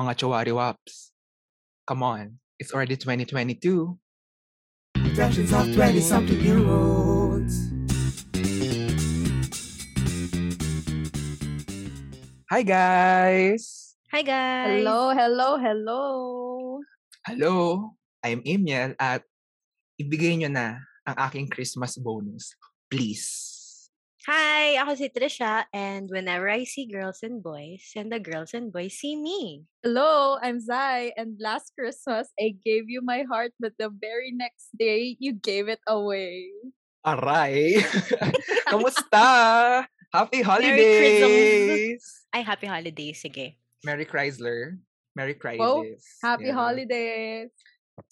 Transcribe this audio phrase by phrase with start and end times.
[0.00, 1.12] mga chowari waps.
[1.84, 4.00] Come on, it's already 2022.
[4.96, 7.68] Productions of 20 something year olds.
[12.48, 13.94] Hi guys!
[14.08, 14.80] Hi guys!
[14.80, 16.02] Hello, hello, hello.
[17.28, 17.54] Hello,
[18.24, 19.20] I'm Emiel at
[20.00, 22.56] ibigay nyo na ang aking Christmas bonus.
[22.88, 23.59] Please.
[24.28, 24.76] Hi!
[24.76, 29.00] Ako si Trisha and whenever I see girls and boys, and the girls and boys
[29.00, 29.64] see me.
[29.80, 31.16] Hello, I'm Zai.
[31.16, 35.72] And last Christmas, I gave you my heart, but the very next day, you gave
[35.72, 36.52] it away.
[37.00, 37.80] Aray!
[38.68, 39.88] Kamusta?
[40.12, 42.04] Happy Merry holidays!
[42.36, 43.24] Ay, happy holidays.
[43.24, 43.56] Sige.
[43.88, 44.76] Merry Chrysler.
[45.16, 45.96] Merry Chrysler.
[46.20, 47.48] Happy holidays.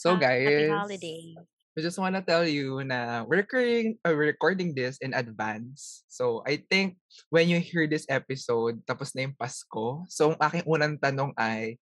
[0.00, 1.36] So guys, Happy holiday.
[1.78, 6.02] We just want to tell you na we're recording, uh, we're recording this in advance.
[6.10, 6.98] So I think
[7.30, 10.02] when you hear this episode, tapos na yung Pasko.
[10.10, 11.78] So ang aking unang tanong ay,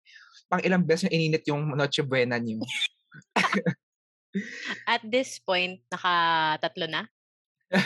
[0.53, 2.61] pang ilang beses yung ininit yung Noche Buena niyo?
[4.85, 7.09] At this point, naka-tatlo na.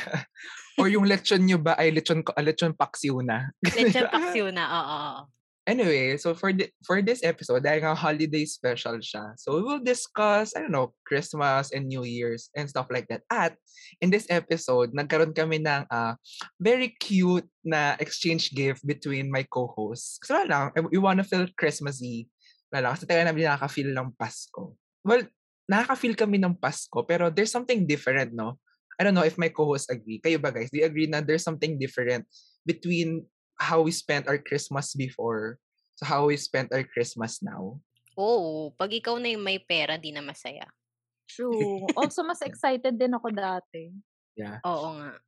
[0.84, 3.56] Or yung lechon nyo ba ay lechon, ko- lechon paksiw na?
[3.64, 5.32] Lechon paksiw na, oo.
[5.72, 9.80] Anyway, so for the, for this episode, dahil nga holiday special siya, so we will
[9.80, 13.24] discuss, I don't know, Christmas and New Year's and stuff like that.
[13.32, 13.56] At
[14.04, 16.20] in this episode, nagkaroon kami ng ah,
[16.60, 20.20] very cute na exchange gift between my co-hosts.
[20.20, 22.28] Kasi wala lang, we wanna feel Christmassy.
[22.68, 24.76] Wala lang, kasi tayo namin nakaka-feel ng Pasko.
[25.08, 25.24] Well,
[25.72, 28.60] nakaka-feel kami ng Pasko, pero there's something different, no?
[29.00, 30.20] I don't know if my co-hosts agree.
[30.20, 30.68] Kayo ba guys?
[30.68, 32.28] Do you agree na there's something different
[32.68, 33.24] between
[33.62, 35.62] how we spent our Christmas before
[36.02, 37.78] so how we spent our Christmas now?
[38.18, 40.66] Oo, pag ikaw na yung may pera, di na masaya.
[41.30, 41.86] True.
[41.94, 43.94] Also, mas excited din ako dati.
[44.34, 44.58] Yeah.
[44.66, 45.22] Oo nga.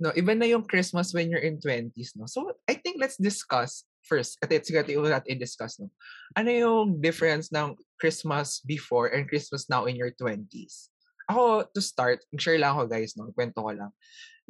[0.00, 2.24] No, iba na yung Christmas when you're in 20s, no?
[2.24, 4.40] So, I think let's discuss first.
[4.40, 5.92] At it's got yung natin i-discuss, no?
[6.32, 10.88] Ano yung difference ng Christmas before and Christmas now in your 20s?
[11.28, 13.28] Ako, to start, share lang ako guys, no?
[13.34, 13.92] Kwento ko lang.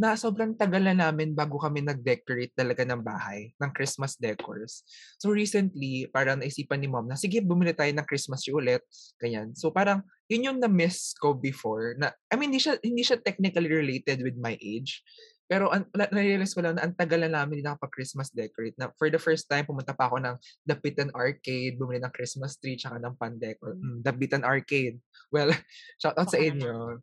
[0.01, 4.81] Na sobrang tagal na namin bago kami nag-decorate talaga ng bahay, ng Christmas decors.
[5.21, 8.81] So recently, parang naisipan ni mom na, sige, bumili tayo ng Christmas tree ulit.
[9.21, 9.53] Ganyan.
[9.53, 10.01] So parang,
[10.31, 12.01] yun yung na-miss ko before.
[12.01, 15.05] Na, I mean, hindi siya, hindi siya technically related with my age.
[15.51, 18.79] Pero an, na- na-realize ko lang na ang tagal na namin din nakapag-Christmas decorate.
[18.79, 22.79] Na for the first time, pumunta pa ako ng Dapitan Arcade, bumili ng Christmas tree,
[22.79, 23.75] tsaka ng pan-decor.
[23.75, 25.03] Mm, Dapitan Arcade.
[25.35, 25.51] Well,
[26.01, 27.03] shout out sa inyo.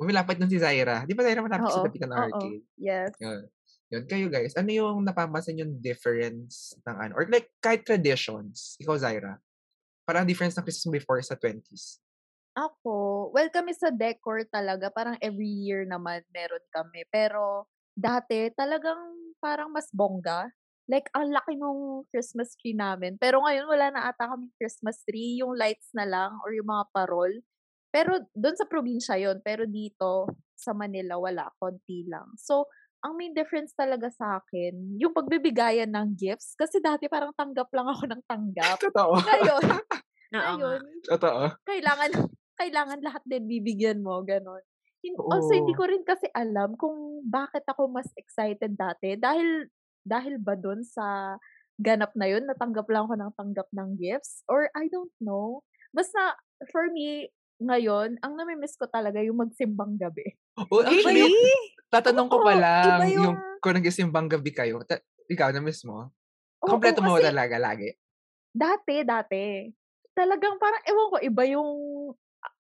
[0.00, 1.04] Pumilapit nun si Zaira.
[1.04, 2.16] Di ba Zaira malapit sa Dapitan oo.
[2.16, 2.64] Arcade?
[2.80, 3.12] Yes.
[3.20, 3.52] Yun.
[3.92, 4.04] Yun.
[4.08, 7.12] Kayo guys, ano yung napapansin yung difference ng ano?
[7.20, 8.80] Or like, kahit traditions.
[8.80, 9.36] Ikaw, Zaira.
[10.08, 12.00] Parang difference ng Christmas before sa 20s.
[12.54, 17.02] Ako, well kami sa decor talaga, parang every year naman meron kami.
[17.10, 18.98] Pero dati talagang
[19.38, 20.50] parang mas bongga.
[20.84, 23.16] Like, ang laki nung Christmas tree namin.
[23.16, 25.40] Pero ngayon, wala na ata kami Christmas tree.
[25.40, 27.32] Yung lights na lang or yung mga parol.
[27.88, 31.48] Pero doon sa probinsya yon Pero dito, sa Manila, wala.
[31.56, 32.28] Konti lang.
[32.36, 32.68] So,
[33.04, 36.56] ang main difference talaga sa akin, yung pagbibigayan ng gifts.
[36.56, 38.80] Kasi dati parang tanggap lang ako ng tanggap.
[38.80, 39.20] Totoo.
[39.20, 39.64] Ngayon,
[40.34, 41.52] ngayon, Totoo.
[41.68, 42.10] kailangan
[42.56, 44.64] kailangan lahat din bibigyan mo, ganon.
[45.12, 45.28] Oo.
[45.28, 49.20] Also, hindi ko rin kasi alam kung bakit ako mas excited dati.
[49.20, 49.68] Dahil,
[50.00, 51.36] dahil ba dun sa
[51.76, 54.40] ganap na yun, natanggap lang ako ng tanggap ng gifts?
[54.48, 55.60] Or I don't know.
[55.92, 56.38] Basta,
[56.72, 57.28] for me,
[57.60, 60.34] ngayon, ang namimiss ko talaga yung magsimbang gabi.
[60.56, 61.34] Oh, actually,
[61.92, 64.82] tatanong ko Oo, pa lang iba yung, yung- kung nagsimbang gabi kayo.
[64.86, 66.10] Ta- ikaw na mismo.
[66.64, 67.92] Oo, Kompleto mo talaga lagi.
[68.54, 69.66] Dati, dati.
[70.14, 71.70] Talagang parang, ewan ko, iba yung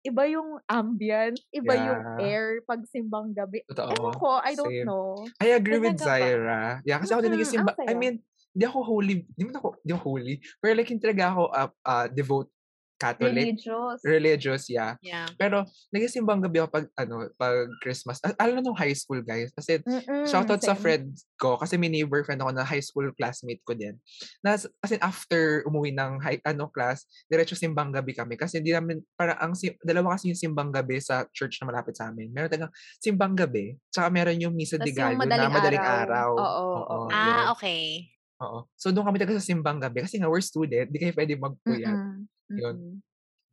[0.05, 2.21] iba yung ambience, iba yung Yeah.
[2.21, 3.65] air pag simbang gabi.
[3.65, 3.89] Totoo.
[3.89, 4.85] Ewan ko, I don't Same.
[4.85, 5.25] know.
[5.41, 6.09] I agree with Talaga ba?
[6.21, 6.61] Zaira.
[6.85, 7.71] Yeah, kasi ako din Mm, nagisimba.
[7.73, 8.15] ang I mean,
[8.55, 9.25] di ako holy.
[9.33, 10.35] Di mo ako, di ako holy.
[10.61, 12.49] Pero like, hindi talaga ako uh, uh, devote
[12.95, 13.35] Catholic.
[13.35, 13.99] Religious.
[14.01, 14.95] Religious, yeah.
[15.03, 15.27] Yeah.
[15.35, 18.23] Pero, nagisimbang gabi ako pag, ano, pag Christmas.
[18.23, 19.51] Al- Alam nung high school, guys.
[19.51, 20.81] Kasi, Mm-mm, Shoutout sa same.
[20.81, 23.99] friends ko kasi may neighbor friend ako na high school classmate ko din.
[24.39, 28.39] Na, as in, after umuwi ng high, ano, class, diretso simbang gabi kami.
[28.39, 31.99] Kasi hindi namin, para ang, sim- dalawa kasi yung simbang gabi sa church na malapit
[31.99, 32.31] sa amin.
[32.31, 32.71] Meron tagang
[33.03, 36.31] simbang gabi, tsaka meron yung misa de Gallo na madaling araw.
[36.31, 36.31] araw.
[36.39, 36.97] Oo, oo.
[37.11, 37.11] yun.
[37.11, 38.07] Ah, okay.
[38.39, 38.67] Oo.
[38.75, 40.03] So, doon kami taga sa simbang gabi.
[40.03, 41.91] Kasi nga, we're student, di kayo pwede magpuyat.
[41.91, 43.01] Mm-mm, Yun.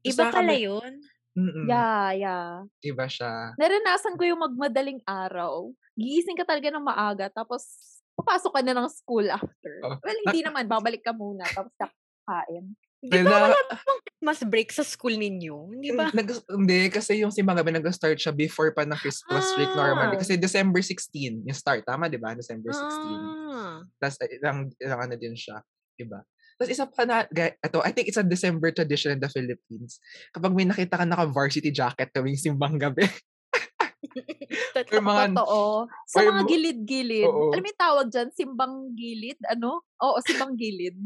[0.02, 0.92] Tapos Iba pala may- yun.
[1.32, 1.64] Mm-mm.
[1.64, 2.48] Yeah, yeah.
[2.84, 3.56] Iba siya.
[3.56, 5.72] Naranasan ko yung magmadaling araw.
[5.96, 7.64] Gigising ka talaga ng maaga, tapos
[8.12, 9.74] papasok ka na ng school after.
[9.80, 9.96] Oh.
[9.96, 10.68] Well, hindi naman.
[10.68, 12.76] Babalik ka muna, tapos kakain.
[13.02, 13.58] Di ba wala
[14.06, 15.74] Christmas break sa school ninyo?
[15.82, 16.14] Di ba?
[16.14, 20.14] Nag, hindi, kasi yung simbang gabi nag-start siya before pa ng Christmas week normally.
[20.14, 20.20] Ah.
[20.22, 21.82] Kasi December 16 yung start.
[21.82, 22.30] Tama, di ba?
[22.38, 22.78] December 16.
[22.78, 23.82] Ah.
[23.98, 25.58] Tapos eh, ilang, ilang ano din siya.
[25.98, 26.22] Diba?
[26.58, 29.98] Tapos isa pa na, ito, I think it's a December tradition in the Philippines.
[30.30, 33.08] Kapag may nakita ka naka-varsity jacket kaming simbang gabi.
[34.76, 34.92] Totoo.
[34.92, 35.62] Or mga, Totoo.
[36.08, 37.26] Sa or mga gilid-gilid.
[37.28, 37.52] Oo.
[37.54, 38.28] Alam mo yung tawag dyan?
[38.34, 39.38] Simbang gilid?
[39.48, 39.86] Ano?
[40.02, 40.96] Oo, simbang gilid.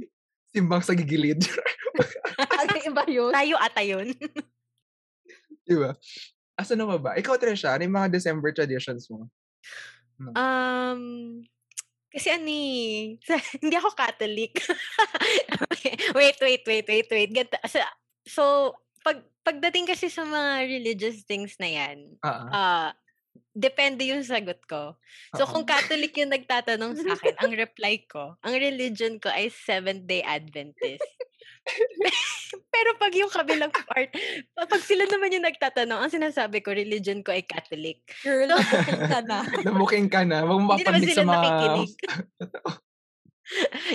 [0.57, 1.45] simbang sa gigilid.
[2.65, 3.29] ano iba yun?
[3.29, 4.09] Tayo ata yun.
[5.69, 5.93] Di ba?
[6.57, 7.13] Asa na ba ba?
[7.21, 9.29] Ikaw, Tresha, ano yung mga December traditions mo?
[10.33, 11.45] Um,
[12.17, 12.61] kasi ani,
[13.21, 14.57] sa, hindi ako Catholic.
[16.17, 17.31] wait, wait, wait, wait, wait.
[17.37, 17.79] Ganta, so,
[18.25, 18.45] so,
[19.05, 22.49] pag, pagdating kasi sa mga religious things na yan, ah.
[22.49, 22.91] ah,
[23.53, 24.97] depende yung sagot ko.
[25.37, 25.61] So, Oo.
[25.61, 31.05] kung Catholic yung nagtatanong sa akin, ang reply ko, ang religion ko ay Seventh-day Adventist.
[32.75, 34.11] Pero pag yung kabilang part,
[34.55, 38.07] pag sila naman yung nagtatanong, ang sinasabi ko, religion ko ay Catholic.
[38.23, 39.39] Girl, nabuking ka na.
[39.67, 40.39] Nabuking ka na.
[40.47, 41.35] Huwag sila sa mga...
[41.35, 41.93] nakikinig.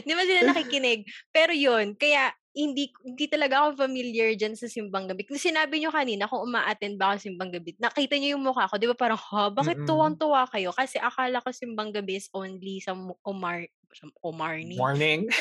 [0.01, 1.01] Hindi naman sila nakikinig.
[1.31, 5.23] Pero yun, kaya hindi hindi talaga ako familiar dyan sa simbang gabi.
[5.31, 8.91] Sinabi nyo kanina, kung uma-attend ba ako simbang gabi, nakita nyo yung mukha ko, di
[8.91, 9.87] ba parang, ha, bakit Mm-mm.
[9.87, 10.75] tuwang-tuwa kayo?
[10.75, 12.91] Kasi akala ko simbang gabi is only sa
[13.23, 13.71] Omar,
[14.19, 14.75] Omarni.
[14.75, 15.31] Morning.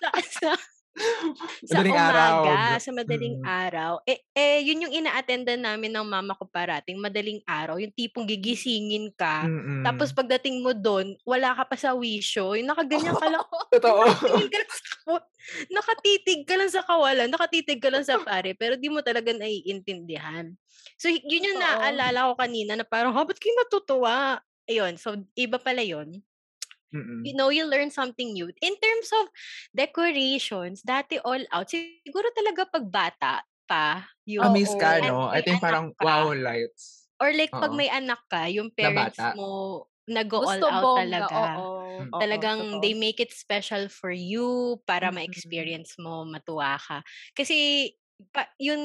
[0.00, 0.50] sa, sa,
[1.68, 2.78] sa Madaling umaga, araw.
[2.78, 3.46] sa madaling Mm.
[3.46, 3.92] araw.
[4.04, 7.78] Eh, eh, yun yung ina-attendan namin ng mama ko parating, madaling araw.
[7.78, 9.82] Yung tipong gigisingin ka, Mm-mm.
[9.82, 12.54] tapos pagdating mo doon, wala ka pa sa wisyo.
[12.54, 13.44] Yung nakaganyan ka lang.
[13.74, 14.02] Totoo.
[14.08, 15.26] Nakatingin ka lang sa kawa-
[15.70, 20.52] nakatitig ka lang sa kawalan, nakatitig ka lang sa pare, pero di mo talaga naiintindihan.
[20.98, 21.64] So, yun yung Totoo.
[21.64, 24.42] naaalala ko kanina na parang, ha, ba't kayo natutuwa?
[24.68, 26.20] Ayun, so iba pala yun.
[26.94, 27.28] Mm-mm.
[27.28, 28.52] You know, you learn something new.
[28.62, 29.26] In terms of
[29.74, 33.32] decorations, dati all out, siguro talaga pag bata
[33.66, 34.78] pa, yung Amaze Oo.
[34.78, 35.26] ka, no?
[35.26, 36.06] I think parang ka.
[36.06, 37.08] wow lights.
[37.20, 37.78] Or like pag Oo.
[37.78, 41.34] may anak ka, yung parents mo nag-go all Gusto out bongga, talaga.
[41.34, 41.66] oo.
[42.14, 42.84] Oo, Talagang totoo.
[42.84, 45.14] they make it special for you para Mm-mm.
[45.14, 47.02] ma-experience mo, matuwa ka.
[47.34, 47.92] Kasi
[48.34, 48.80] pa, yun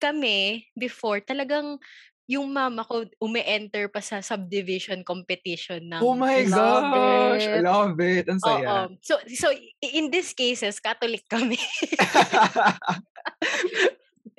[0.00, 1.78] kami before, talagang
[2.26, 7.46] yung mama ko ume-enter pa sa subdivision competition ng Oh my Love gosh!
[7.46, 7.62] it.
[7.62, 8.24] Love it.
[8.26, 8.46] Ang Oo.
[8.50, 8.70] saya.
[8.98, 11.54] So so i- in these cases Catholic kami.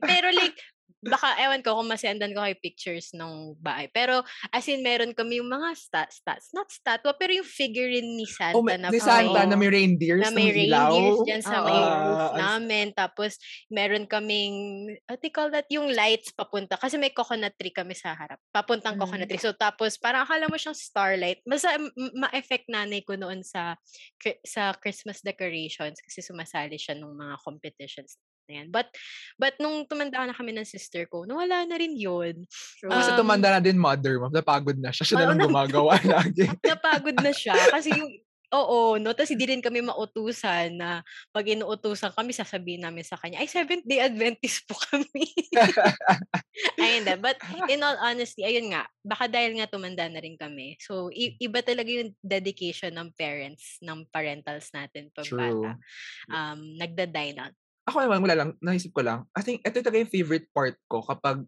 [0.03, 0.55] Pero like
[1.07, 3.87] baka ewan ko kung masendan ko kay pictures ng bahay.
[3.89, 4.21] Pero
[4.51, 8.55] as in meron kami yung mga stat stats, not statwa pero yung figurine ni Santa
[8.55, 11.73] oh, may, na ni Santa may- na may reindeers na may reindeers dyan sa may
[11.73, 11.87] Oo.
[12.03, 12.85] roof Ah, ang- namin.
[12.91, 13.37] Tapos,
[13.67, 14.55] meron kaming,
[15.07, 15.65] what you call that?
[15.69, 16.75] Yung lights papunta.
[16.75, 18.39] Kasi may coconut tree kami sa harap.
[18.49, 19.01] Papuntang Mm.
[19.01, 19.39] coconut tree.
[19.39, 21.39] So, tapos, parang akala mo siyang starlight.
[21.43, 23.77] Basta, m- ma-effect nanay ko noon sa
[24.43, 28.67] sa Christmas decorations kasi sumasali siya nung mga competitions na yan.
[28.67, 28.87] But,
[29.35, 32.47] but nung tumanda na kami ng sister ko, nawala na rin yun.
[32.79, 32.89] True.
[32.89, 34.27] Kasi Um, tumanda na din mother mo.
[34.27, 35.03] Napagod na siya.
[35.03, 36.47] Siya na lang gumagawa lagi.
[36.63, 37.53] Napagod na siya.
[37.69, 38.09] Kasi yung,
[38.47, 39.11] Oo, no?
[39.11, 41.03] Tapos hindi rin kami mautusan na
[41.35, 45.35] pag inuutusan kami, sasabihin namin sa kanya, ay, Seventh-day Adventist po kami.
[46.79, 47.19] ayun na.
[47.19, 47.35] But
[47.67, 50.79] in all honesty, ayun nga, baka dahil nga tumanda na rin kami.
[50.79, 55.37] So, i- iba talaga yung dedication ng parents, ng parentals natin pag True.
[55.43, 55.69] bata.
[56.31, 57.55] Um, nagda-dine out.
[57.87, 59.23] Ako naman, wala lang, naisip ko lang.
[59.31, 61.47] I think ito talaga yung favorite part ko kapag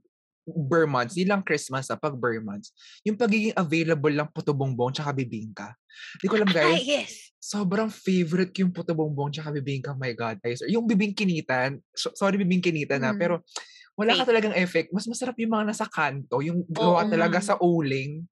[0.50, 2.74] Burr months, di lang Christmas ah, pag Burr months,
[3.06, 5.78] yung pagiging available lang puto bongbong tsaka bibingka.
[6.18, 7.12] Di ko alam Ay, guys, yes!
[7.38, 10.42] sobrang favorite ko yung puto bongbong tsaka bibingka, my God.
[10.42, 10.66] Guys.
[10.66, 13.20] Yung bibingkinitan, so- sorry bibingkinitan na, Mm.
[13.20, 13.36] pero
[14.00, 14.90] wala ka talagang effect.
[14.96, 18.24] Mas masarap yung mga nasa kanto, yung gawa Oo talaga sa uling.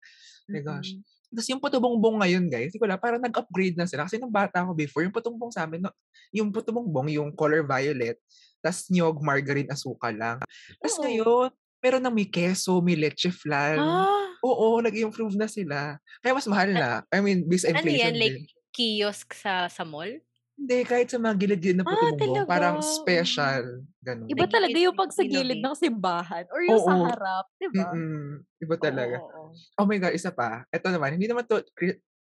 [0.48, 0.96] My gosh.
[1.28, 4.08] Tapos yung puto bongbong ngayon, guys, di ko alam, parang nag-upgrade na sila.
[4.08, 5.94] Kasi nung bata ako before, yung puto bongbong sa amin, no,
[6.32, 8.16] yung puto bongbong, yung color violet,
[8.64, 10.38] tas nyog, margarine, asukal lang.
[10.80, 11.04] Tapos Oo.
[11.04, 11.50] ngayon,
[11.84, 13.80] meron na may keso, may leche flan.
[13.80, 15.98] Ah, Oo, nag-improve na sila.
[16.22, 17.02] Kaya mas mahal na.
[17.14, 18.16] I mean, based ano inflation yan?
[18.16, 18.40] Like,
[18.72, 20.22] kiosk sa sa mall?
[20.58, 23.86] Hindi, kahit sa mga gilid-gilid na puto Ah, bongbong, parang special.
[24.02, 24.26] Ganun.
[24.26, 25.66] Iba talaga yung pag sa gilid innovate.
[25.70, 27.06] ng simbahan or yung sa Oo.
[27.06, 27.94] harap, di ba?
[28.58, 29.18] Iba talaga.
[29.22, 29.78] Oo, oo.
[29.78, 30.66] Oh my God, isa pa.
[30.68, 31.62] Ito naman, hindi naman to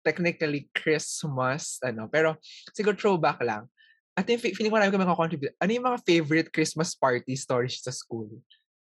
[0.02, 2.36] technically Christmas, ano, pero
[2.74, 3.70] siguro throwback lang.
[4.14, 5.54] At yung fe- feeling ko marami kami contribute.
[5.58, 8.30] Ano yung mga favorite Christmas party stories sa school?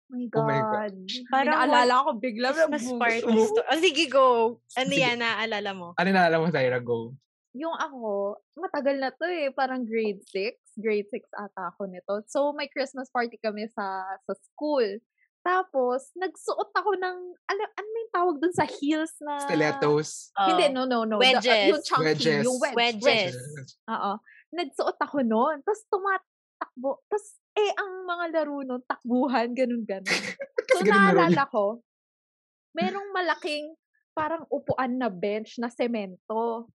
[0.06, 0.94] Oh my Oh my God.
[0.94, 0.96] God.
[1.30, 2.50] Parang Naalala ko bigla.
[2.50, 3.46] Christmas party Oo.
[3.48, 4.28] sto- Oh, sige, go.
[4.74, 5.02] Ano Sige.
[5.02, 5.88] yan, naaalala mo?
[5.96, 6.78] Ano na alam mo, Zaira?
[6.78, 7.14] Go.
[7.56, 9.48] Yung ako, matagal na to eh.
[9.50, 10.76] Parang grade 6.
[10.76, 12.20] Grade 6 ata ako nito.
[12.28, 15.00] So, may Christmas party kami sa sa school.
[15.40, 19.38] Tapos, nagsuot ako ng, ano, ano yung tawag dun sa heels na...
[19.46, 20.34] Stilettos.
[20.34, 20.74] Hindi, Oh.
[20.74, 21.22] no, no, no.
[21.22, 21.70] The- uh, Wedges.
[21.70, 22.44] yung chunky, Wedges.
[22.44, 22.76] yung wedge.
[22.76, 23.36] Wedges.
[23.86, 24.12] Oo.
[24.52, 25.62] Nagsuot ako noon.
[25.62, 26.92] Tapos tumatakbo.
[27.06, 30.04] Tapos, eh, ang mga laro nun, takbuhan, ganun-ganun.
[30.66, 31.66] So, Kasi ganun laro naalala ko,
[32.74, 33.78] merong malaking
[34.12, 36.68] parang upuan na bench na semento.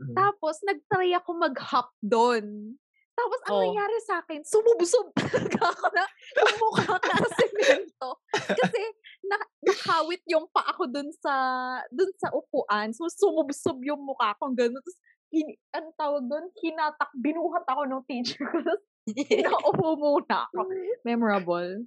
[0.00, 0.14] Mm.
[0.14, 2.74] Tapos, nag-try ako mag-hop doon.
[3.14, 3.62] Tapos ang Oh.
[3.62, 5.14] nangyari sa akin, sumubsob
[5.54, 6.02] talaga ako na
[6.34, 8.08] yung mukha ko sa semento.
[8.34, 8.82] Kasi
[9.22, 11.34] na, nakawit yung pa ako dun sa
[11.94, 12.90] dun sa upuan.
[12.90, 14.82] So sumubsob yung mukha ko gano'n.
[14.82, 14.98] Tapos
[15.30, 16.50] hin, ano tawag dun?
[16.58, 18.58] Hinatak, binuhat ako ng teacher ko.
[18.66, 18.82] Tapos
[19.30, 20.66] pinaupo muna ako.
[21.06, 21.86] Memorable.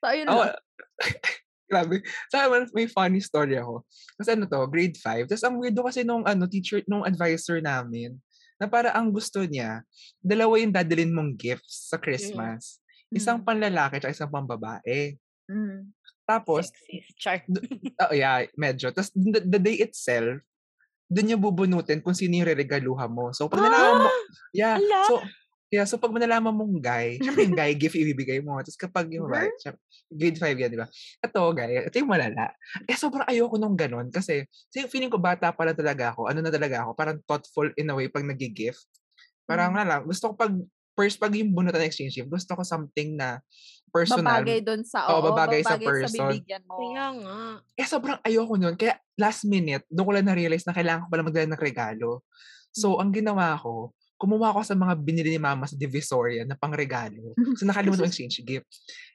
[0.00, 0.56] So ayun Oh, lang.
[1.66, 2.02] grabe.
[2.30, 3.82] Sa akin, may funny story ako.
[4.16, 5.26] Kasi ano to, grade 5.
[5.30, 8.16] Tapos ang weirdo kasi nung ano, teacher, nung advisor namin,
[8.56, 9.84] na para ang gusto niya,
[10.24, 12.80] dalawa yung dadalin mong gifts sa Christmas.
[13.12, 13.46] Isang Mm.
[13.46, 15.14] panlalaki at isang pambabae.
[15.46, 15.92] Mm.
[16.26, 17.14] Tapos, Sexist.
[17.20, 17.38] Char.
[18.02, 18.90] oh yeah, medyo.
[18.90, 20.42] Tapos the, the day itself,
[21.06, 23.30] doon niya bubunutin kung sino yung reregaluhan mo.
[23.30, 24.10] So, pag nalaman mo,
[24.50, 25.00] yeah, Hala!
[25.06, 25.22] so,
[25.72, 28.58] yeah, so pag manalaman mong guy, syempre yung guy gift ibibigay mo.
[28.62, 30.88] Tapos kapag yung babae, syempre, grade 5 yan, di ba?
[31.22, 32.54] Ito, guy, ito yung malala.
[32.86, 36.30] Eh, sobrang ayoko nung ganun kasi kasi feeling ko bata pala talaga ako.
[36.30, 36.90] Ano na talaga ako?
[36.94, 38.86] Parang thoughtful in a way pag nag-gift.
[39.46, 39.78] Parang Mm.
[39.78, 40.52] na lang, gusto ko pag
[40.96, 43.44] first pag yung bunutan ng exchange gift, gusto ko something na
[43.92, 44.40] personal.
[44.40, 46.30] Babagay dun sa, Oo, oo, babagay sa babagay person.
[46.32, 46.76] bibigyan mo.
[46.80, 47.36] Kaya nga.
[47.76, 48.74] Eh, sobrang ayoko nun.
[48.80, 52.24] Kaya last minute, doon ko lang na-realize na kailangan ko pala magdala ng regalo.
[52.72, 57.36] So, ang ginawa ko, kumuha ako sa mga binili ni mama sa Divisoria na pangregalo.
[57.56, 58.64] So, nakalimutan ko exchange gift.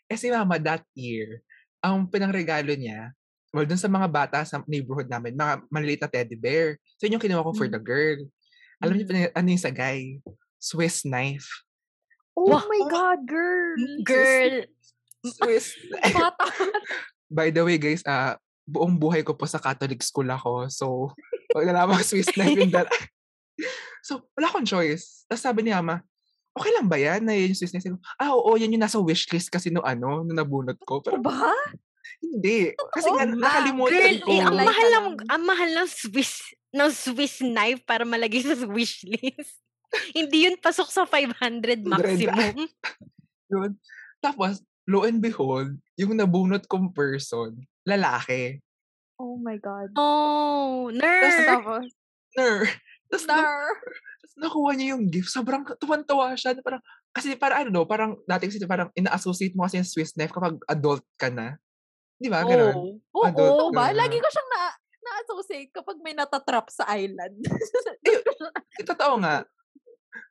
[0.05, 1.41] Eh, si mama that year,
[1.81, 3.09] ang pinangregalo niya,
[3.49, 6.77] well, dun sa mga bata sa neighborhood namin, mga maliliit na teddy bear.
[7.01, 7.73] So, yun yung kinuha ko for Mm.
[7.73, 8.19] the girl.
[8.81, 9.11] Alam niyo Mm.
[9.11, 10.21] pa ano yung sa guy?
[10.61, 11.49] Swiss knife.
[12.37, 12.63] Oh Wah!
[12.63, 13.75] my God, girl!
[14.05, 14.69] Girl.
[15.25, 16.31] Swiss Bata.
[17.33, 20.69] By the way, guys, ah buong buhay ko po sa Catholic school ako.
[20.69, 21.11] So,
[21.49, 22.87] pag nalaman ko Swiss knife yung dala.
[24.05, 25.25] So, wala akong choice.
[25.29, 26.01] Tapos sabi ni Ama,
[26.51, 27.87] okay lang ba yan na yun yung Swiss knife?
[28.19, 30.99] Ah, oo, yan yung nasa wishlist kasi no ano, nung nabunot ko.
[30.99, 31.53] Pero ba?
[32.21, 32.71] hindi.
[32.93, 33.43] Kasi nga, Oo, ma.
[33.49, 34.29] nakalimutan Girl, ko.
[34.29, 35.29] eh, ang mahal ng, lang.
[35.31, 36.33] ang mahal ng Swiss,
[36.71, 39.57] ng Swiss knife para malagay sa wishlist.
[40.17, 42.69] Hindi yun pasok sa 500 maximum.
[43.51, 43.71] Yun.
[44.23, 48.63] Tapos, lo and behold, yung nabunot kong person, lalaki.
[49.19, 49.91] Oh my God.
[49.99, 51.43] Oh, nerd.
[51.43, 51.85] tapos,
[52.39, 52.71] Ner.
[53.11, 53.67] Tapos, na, Nar.
[54.23, 55.29] Tapos nakuha niya yung gift.
[55.29, 56.55] Sobrang tuwan-tuwa siya.
[56.63, 56.79] Parang,
[57.11, 60.55] kasi para ano, no, parang dati kasi parang ina-associate mo kasi yung Swiss knife kapag
[60.71, 61.59] adult ka na.
[62.15, 62.47] Di ba?
[62.47, 62.73] Ganun.
[63.11, 63.19] Oh.
[63.19, 63.91] Oo, Adult ba?
[63.91, 63.99] ka na.
[64.07, 64.63] Lagi ko siyang na,
[65.01, 67.35] na-associate kapag may natatrap sa island.
[68.79, 69.43] Eh, totoo nga.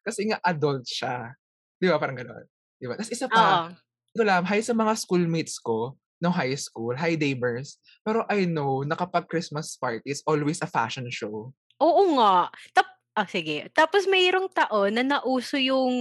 [0.02, 1.36] Kasi nga adult siya.
[1.76, 2.00] Di ba?
[2.00, 2.42] Parang gano'n.
[2.80, 2.96] Di ba?
[2.96, 3.76] Tapos isa pa, Oo.
[4.16, 7.80] ito lang, hi sa mga schoolmates ko no high school, hi Daybers.
[8.04, 11.50] Pero I know na kapag Christmas party is always a fashion show.
[11.80, 12.52] Oo nga.
[12.72, 13.68] Tap, ah, sige.
[13.72, 15.92] Tapos mayroong taon na nauso yung,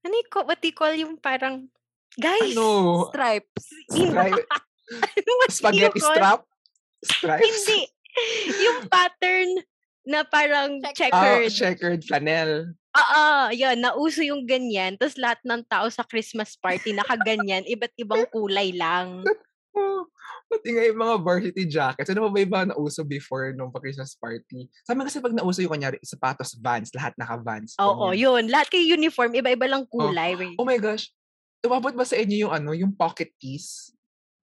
[0.00, 1.66] ano yung, what do you call yung parang,
[2.14, 2.66] guys, Ano?
[3.10, 3.64] Stripes.
[3.90, 4.46] Stripe,
[5.50, 6.46] spaghetti strap?
[7.02, 7.44] Stripes?
[7.66, 7.80] Hindi.
[8.62, 9.50] yung pattern
[10.06, 11.50] na parang Check- Ah, checkered.
[11.50, 12.50] checkered flannel.
[12.94, 14.94] Oo, yun, nauso yung ganyan.
[14.94, 19.26] Tapos lahat ng tao sa Christmas party nakaganyan, iba't ibang kulay lang.
[20.54, 22.10] Oh, pati nga yung mga varsity jackets.
[22.14, 24.70] Ano ba ba iba na uso before nung pa-Christmas party?
[24.86, 27.74] Sa amin kasi pag nauso yung kunyari, sapatos, vans, lahat naka-vans.
[27.82, 28.22] Oo, ganyan.
[28.22, 28.42] yun.
[28.54, 30.38] Lahat kayo uniform, iba-iba lang kulay.
[30.54, 31.10] Oh my gosh.
[31.58, 33.90] Tumabot ba sa inyo yung ano, yung pocket tees?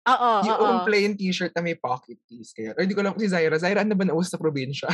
[0.04, 0.44] Oo, oo.
[0.44, 2.52] yung plain t-shirt na may pocket tees.
[2.52, 3.56] Kaya, or di ko lang si Zaira.
[3.56, 4.92] Zaira, ano ba nauso sa probinsya?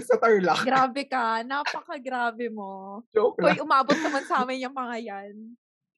[0.00, 0.64] sa Tarlac.
[0.64, 1.44] Grabe ka.
[1.44, 3.04] Napaka-grabe mo.
[3.12, 3.60] Joke lang.
[3.60, 5.34] Hoy, umabot naman sa amin yung mga yan.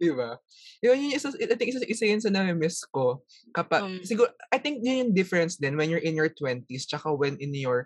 [0.00, 0.40] Di ba?
[0.80, 3.20] Yun yung isa, I think isa, isa yun sa nami-miss ko.
[3.52, 7.12] Kapag, Um, siguro, I think yun yung difference din when you're in your 20s tsaka
[7.12, 7.84] when in your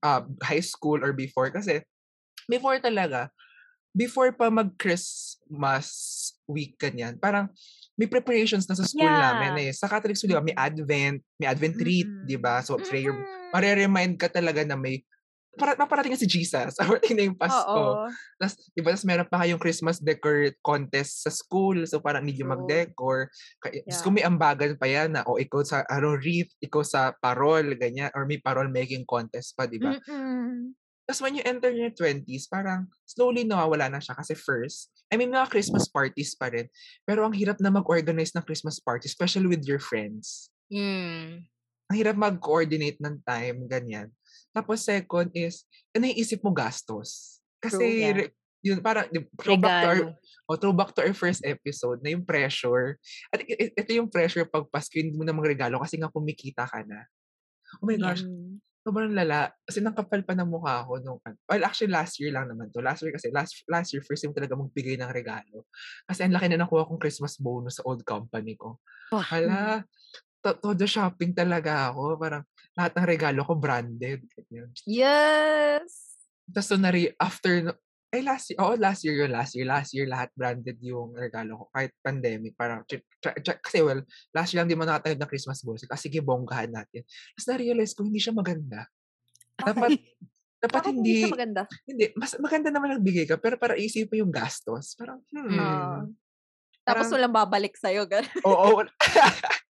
[0.00, 1.52] uh, high school or before.
[1.52, 1.84] Kasi,
[2.48, 3.28] before talaga,
[3.92, 5.86] before pa mag-Christmas
[6.48, 7.52] week ganyan, parang
[8.00, 9.70] may preparations na sa school namin eh.
[9.76, 12.64] Sa Catholic school, di ba, may Advent, may Advent treat, di ba?
[12.64, 13.52] So, prayer, Mm-mm.
[13.52, 15.04] mare-remind ka talaga na may
[15.58, 16.78] para paparating na si Jesus.
[16.78, 18.06] Parating na yung Pasko.
[18.38, 21.82] Tapos, di ba, tapos meron pa kayong Christmas decor contest sa school.
[21.90, 23.26] So, parang need yung mag-decor.
[23.58, 24.02] Kaya, yeah.
[24.04, 28.14] Kung may ambagan pa yan na, o ikaw sa, ano, wreath, ikaw sa parol, ganyan,
[28.14, 29.98] or may parol making contest pa, di ba?
[31.10, 35.34] Tapos when you enter your 20s, parang slowly nawawala na siya kasi first, I mean,
[35.34, 36.70] mga Christmas parties pa rin.
[37.02, 40.54] Pero ang hirap na mag-organize ng Christmas party, especially with your friends.
[40.70, 41.42] mm,
[41.90, 44.14] Ang hirap mag-coordinate ng time, ganyan.
[44.50, 45.64] Tapos second is,
[45.94, 47.38] ano naiisip mo gastos?
[47.62, 48.16] Kasi, True, yeah.
[48.16, 49.08] re- yun, parang,
[49.40, 50.00] throwback to, our,
[50.50, 53.00] oh, throwback to our first episode na yung pressure.
[53.32, 57.08] At ito yung pressure pag Pasko, hindi mo na regalo kasi nga kumikita ka na.
[57.80, 58.12] Oh my Yeah.
[58.12, 58.22] gosh,
[58.84, 59.52] sobrang lala.
[59.64, 62.84] Kasi nakapal pa ng mukha ko nung, well, actually last year lang naman to.
[62.84, 65.64] Last year kasi, last, last year, first time talaga magbigay ng regalo.
[66.04, 68.76] Kasi ang laki na nakuha kong Christmas bonus sa old company ko.
[69.12, 69.84] Wah, Hala,
[70.40, 72.16] todo shopping talaga ako.
[72.16, 72.44] Parang
[72.74, 74.24] lahat ng regalo ko branded.
[74.88, 76.16] Yes!
[76.50, 77.78] Tapos so, nari, after, no-
[78.10, 78.58] Ay, last year.
[78.58, 79.30] Oo, last year yun.
[79.30, 79.66] Last year.
[79.70, 81.64] Last year, lahat branded yung regalo ko.
[81.70, 82.58] Kahit pandemic.
[82.58, 84.02] Parang, tr- tr- tr- kasi well,
[84.34, 85.86] last year lang di mo nakatayo ng Christmas balls.
[85.86, 87.06] Kasi sige, bonggahan natin.
[87.06, 88.82] Tapos na-realize ko, hindi siya maganda.
[89.54, 89.94] Dapat,
[90.58, 91.62] dapat Bakit hindi hindi, siya maganda?
[91.86, 94.98] hindi, mas maganda naman nagbigay ka, pero para isip mo yung gastos.
[94.98, 95.54] Parang, hmm.
[95.54, 96.02] Ah.
[96.82, 98.10] Tapos Parang- walang babalik sa'yo.
[98.42, 98.82] Oo.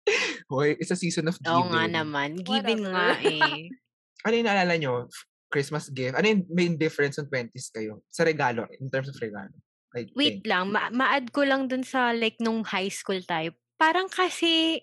[0.46, 1.58] Hoy, it's a season of giving.
[1.58, 2.38] Oo nga naman.
[2.38, 3.70] Giving nga eh.
[4.25, 5.06] Ano yung naalala nyo?
[5.54, 6.18] Christmas gift?
[6.18, 8.02] Ano yung main difference ng 20s kayo?
[8.10, 9.54] Sa regalo, in terms of regalo.
[9.94, 10.50] I Wait think.
[10.50, 13.54] lang, ma- ma-add ko lang dun sa like nung high school tayo.
[13.78, 14.82] Parang kasi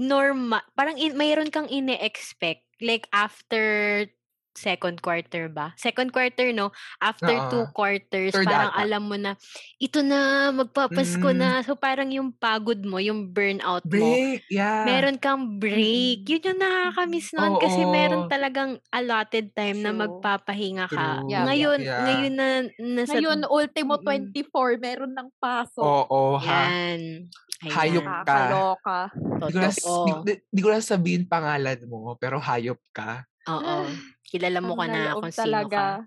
[0.00, 4.08] normal, parang in, mayroon kang ine-expect like after
[4.52, 5.72] second quarter ba?
[5.74, 6.70] Second quarter, no?
[6.98, 7.72] After two Oo.
[7.72, 8.80] quarters, Third parang ata.
[8.82, 9.32] alam mo na,
[9.76, 11.38] ito na, magpapasko Mm.
[11.38, 11.50] na.
[11.62, 14.82] So parang yung pagod mo, yung burnout mo, Break, yeah.
[14.84, 16.22] meron kang break.
[16.22, 16.28] Mm.
[16.28, 18.30] Yun yung nakakamiss noon kasi meron Oo.
[18.30, 20.00] talagang allotted time na True.
[20.04, 21.06] magpapahinga ka.
[21.20, 21.30] True.
[21.30, 21.44] Yeah.
[21.46, 22.02] Ngayon, Yeah.
[22.04, 24.06] ngayon na nasa Ngayon, ultimo Mm-mm.
[24.34, 25.82] 24, meron ng pasok.
[25.82, 26.68] Oo, ha.
[26.68, 27.30] Yan.
[27.60, 28.24] Hayop Ayan.
[28.24, 28.32] ka.
[28.40, 28.98] Nakakaloka.
[29.12, 29.70] Di ko, na,
[30.24, 33.28] di- di ko na sabihin pangalan mo, pero hayop ka.
[33.48, 33.88] Oo.
[34.28, 35.76] Kilala mo ka na kung sino talaga.
[36.04, 36.06] ka.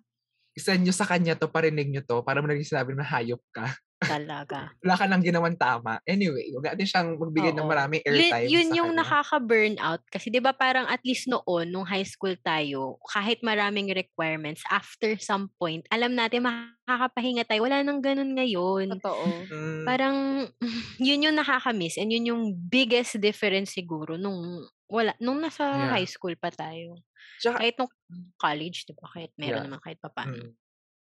[0.54, 3.74] Isa nyo sa kanya to, parinig nyo to, para mo naging sinabi na hayop ka.
[4.06, 4.76] Talaga.
[4.84, 5.98] Wala ka nang ginawang tama.
[6.06, 7.70] Anyway, huwag natin siyang magbigay ng Oo.
[7.70, 9.00] maraming Yun, airtime yun sa yung kanya.
[9.00, 10.04] nakaka-burnout.
[10.12, 15.16] Kasi di ba parang at least noon, nung high school tayo, kahit maraming requirements, after
[15.18, 17.64] some point, alam natin makakapahinga tayo.
[17.66, 19.00] Wala nang ganun ngayon.
[19.00, 19.26] Totoo.
[19.50, 20.18] Mm, Parang,
[21.02, 21.96] yun yung nakakamiss.
[21.98, 25.92] And yun yung biggest difference siguro nung wala nung nasa Yeah.
[25.94, 27.00] high school pa tayo.
[27.40, 27.92] Tsaka, Kahit nung
[28.36, 29.08] college, di ba?
[29.10, 29.66] Kahit meron Yeah.
[29.66, 30.52] naman kahit papaano.
[30.52, 30.54] Mm.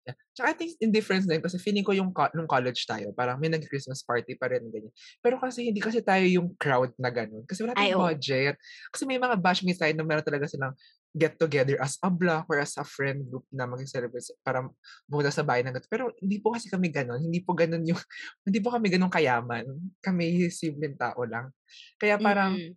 [0.01, 0.18] Yeah.
[0.34, 3.54] Tsaka I think indifference din kasi feeling ko yung co- nung college tayo, parang may
[3.54, 4.90] nag-Christmas party pa rin ganyan.
[5.22, 7.46] Pero kasi hindi kasi tayo yung crowd na ganun.
[7.46, 8.10] Kasi wala Ay, tayong oo.
[8.10, 8.56] budget.
[8.90, 10.74] Kasi may mga batchmates tayo na meron talaga silang
[11.13, 14.66] get together as a block or as a friend group na mag-celebrate para
[15.06, 15.92] pumunta sa bahay ng ganito.
[15.92, 17.22] Pero hindi po kasi kami ganun.
[17.22, 18.01] Hindi po ganun yung,
[18.48, 19.70] hindi po kami ganun kayaman.
[20.01, 21.54] Kami simpleng tao lang.
[22.01, 22.74] Kaya parang, Mm-mm.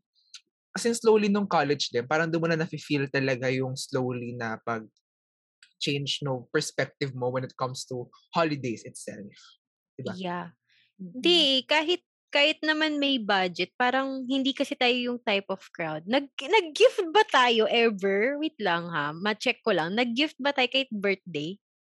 [0.74, 4.82] Since slowly nung college din, parang doon mo na nafe-feel talaga yung slowly na pag
[5.78, 9.28] change no perspective mo when it comes to holidays itself.
[9.94, 10.14] Diba?
[10.16, 10.48] Yeah.
[10.98, 11.10] Mm.
[11.20, 12.02] Hindi, kahit
[12.34, 16.02] kahit naman may budget, parang hindi kasi tayo yung type of crowd.
[16.02, 18.34] Nag, nag-gift ba tayo ever?
[18.42, 19.94] Wait lang ha, ma-check ko lang.
[19.94, 21.54] Nag-gift ba tayo kahit birthday?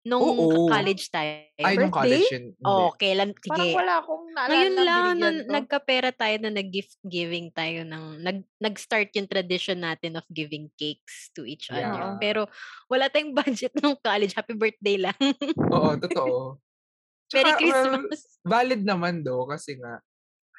[0.05, 0.69] Nung Oo.
[0.69, 1.49] college tayo?
[1.57, 2.21] Ay, nung birthday?
[2.21, 2.45] college yun.
[2.53, 2.61] hindi.
[2.61, 3.33] Oh, kailan?
[3.41, 3.73] Parang Sige.
[3.73, 5.49] wala akong naalala Ngayon na lang, binigyan nun, ko.
[5.57, 11.33] nagkapera tayo na nag-gift giving tayo ng, nag, nag-start yung tradition natin of giving cakes
[11.33, 11.89] to each other.
[11.89, 12.21] Yeah.
[12.21, 12.45] Pero
[12.85, 14.37] wala tayong budget nung college.
[14.37, 15.17] Happy birthday lang.
[15.73, 16.61] Oo, totoo.
[17.33, 18.21] Merry Tsaka, well, Christmas.
[18.45, 19.97] valid naman do kasi nga,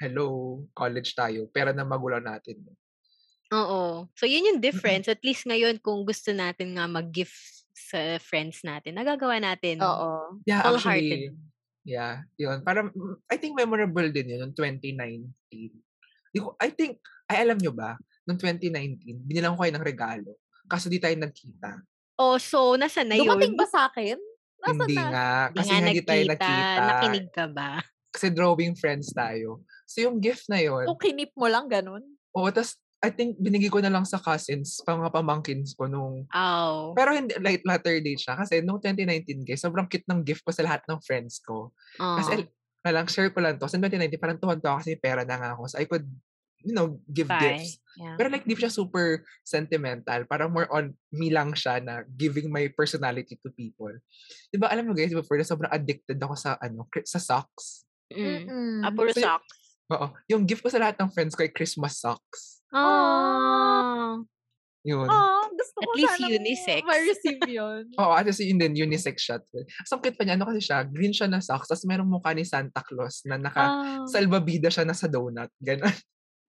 [0.03, 1.47] hello, college tayo.
[1.55, 2.67] Pera ng magulang natin.
[3.55, 4.11] Oo.
[4.19, 5.07] So, yun yung difference.
[5.07, 9.85] At least ngayon, kung gusto natin nga mag-gift sa friends natin, nagagawa natin.
[9.85, 10.41] Oo.
[10.49, 11.37] Yeah, actually,
[11.85, 12.65] yeah, yun.
[12.65, 15.29] Parang, mm, I think memorable din yun, yung 2019.
[16.33, 20.41] Di ko, I think, ay alam nyo ba, noong 2019, binilang ko kayo ng regalo.
[20.65, 21.85] Kaso di tayo nagkita.
[22.17, 23.29] Oh, so, nasa na yun?
[23.29, 24.17] Dumating ba sa akin?
[24.65, 25.09] Nasaan hindi na?
[25.13, 25.29] nga.
[25.53, 26.81] Kasi nga nga hindi tayo nagkita.
[26.81, 27.71] Nakinig ka ba?
[28.11, 29.61] Kasi drawing friends tayo.
[29.85, 32.03] So yung gift na yun, O kinip mo lang ganun?
[32.33, 36.27] oo, tas I think binigay ko na lang sa cousins, pang mga pamangkins ko nung
[36.35, 36.91] Oh.
[36.99, 38.35] pero hindi, like, latter day siya.
[38.35, 41.71] Kasi nung 2019, guys, sobrang cute ng gift ko sa lahat ng friends ko.
[42.03, 42.17] oh.
[42.19, 42.51] Kasi,
[42.83, 43.71] na lang, share ko lang to.
[43.71, 45.71] Kasi 2019, parang tuwan-tuwa kasi pera na nga ako.
[45.71, 46.07] So, I could,
[46.67, 47.39] you know, give Bye.
[47.63, 47.79] gifts.
[47.95, 48.19] Yeah.
[48.19, 50.27] Pero like, di siya super sentimental.
[50.27, 53.95] Parang more on me lang siya na giving my personality to people.
[54.51, 57.87] Di ba, alam mo guys, before na sobrang addicted ako sa, ano, sa socks.
[58.11, 58.23] Mm.
[58.47, 58.75] Mm-mm.
[58.83, 59.55] Ah, puro So, socks.
[59.95, 60.07] Oo.
[60.27, 62.66] Yung gift ko sa lahat ng friends ko ay Christmas socks.
[62.77, 64.23] Oh.
[64.87, 65.09] Yun.
[65.11, 66.81] Ah, gusto At ko least unisex.
[66.87, 67.91] ma-receive yun.
[67.99, 69.43] Oo, at kasi yun din, unisex shot.
[69.83, 72.31] As ang cute pa niya, ano kasi siya, green siya na socks, tapos merong mukha
[72.31, 74.07] ni Santa Claus na naka, Ah.
[74.07, 75.51] salbabida siya na sa donut.
[75.59, 75.91] Ganon.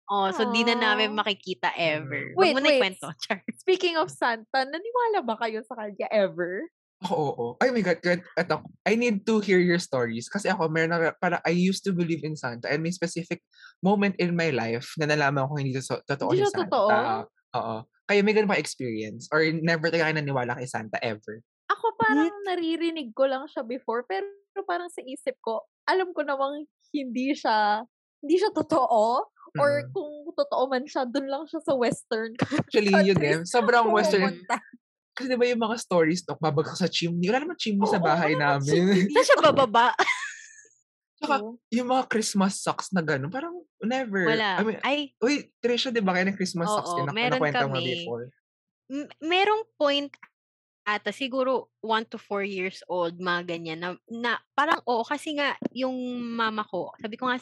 [0.06, 2.30] Oh, so di na namin makikita ever.
[2.30, 2.34] Mm.
[2.36, 2.78] Wag Wait, mo na wait.
[2.78, 3.40] ikwento, Char.
[3.56, 6.62] Speaking of Santa, naniwala ba kayo sa kanya ever?
[7.06, 7.46] Oo, oo.
[7.62, 10.26] Ay my God, God, eto, I need to hear your stories.
[10.26, 13.46] Kasi ako, meron na, para I used to believe in Santa and may specific
[13.84, 16.66] moment in my life na nalaman ko hindi to, totoo Hindi si Santa.
[16.74, 16.90] totoo?
[17.56, 17.76] Oo.
[18.06, 19.26] Kayo may ganun ba experience?
[19.30, 21.42] Or never talaga kayo naniwala kay Santa ever?
[21.70, 24.26] Ako parang naririnig ko lang siya before, pero
[24.66, 27.82] parang sa isip ko, alam ko namang hindi siya,
[28.22, 29.26] hindi siya totoo.
[29.56, 29.90] Or Mm.
[29.90, 32.36] kung totoo man siya, dun lang siya sa western
[32.68, 33.40] Actually, yun eh.
[33.40, 34.36] countries Sobrang western.
[35.16, 37.32] Kasi di ba yung mga stories, no, babagsak sa chimney.
[37.32, 39.08] Wala naman chimney sa Oo, bahay wala namin.
[39.08, 39.96] Saan siya bababa?
[41.16, 41.56] Tsaka, Oo.
[41.72, 44.28] yung mga Christmas socks na gano'n, parang never.
[44.28, 44.60] Wala.
[44.60, 46.92] I mean, Ay, uy, Trisha, di ba kayo ng Christmas socks?
[46.92, 48.04] Oo, Yun, meron nakwenta mo kami.
[48.04, 48.24] before.
[48.92, 50.12] m- merong point
[50.86, 55.58] ata siguro 1 to 4 years old, mga ganyan na, na parang oo kasi nga
[55.74, 57.40] yung mama ko, sabi ko nga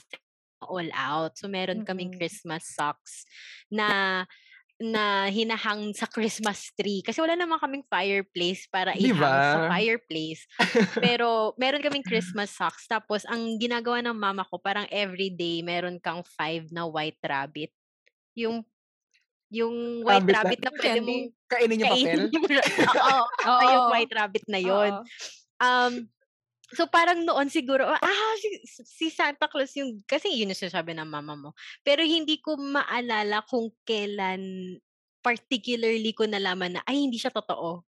[0.64, 1.36] all out.
[1.36, 2.18] So meron kaming Mm.
[2.22, 3.28] Christmas socks
[3.68, 4.24] na
[4.84, 10.44] na hinahang sa Christmas tree kasi wala naman kaming fireplace para ihang sa fireplace.
[11.00, 16.20] Pero meron kaming Christmas socks tapos ang ginagawa ng mama ko parang everyday meron kang
[16.36, 17.72] five na white rabbit.
[18.36, 18.60] Yung
[19.48, 21.06] yung white Rabbit na- rabbit na pwede Candy.
[21.06, 22.20] mong Kainin yung papel?
[22.90, 23.60] Oo, Oo.
[23.62, 24.92] ay, yung white rabbit na yon.
[25.62, 25.92] Um,
[26.72, 28.48] so parang noon siguro, ah, si,
[28.84, 31.50] si Santa Claus yung, kasi yun yung sinasabi ng mama mo.
[31.84, 34.40] Pero hindi ko maalala kung kailan
[35.24, 37.84] particularly ko nalaman na, ay, hindi siya totoo.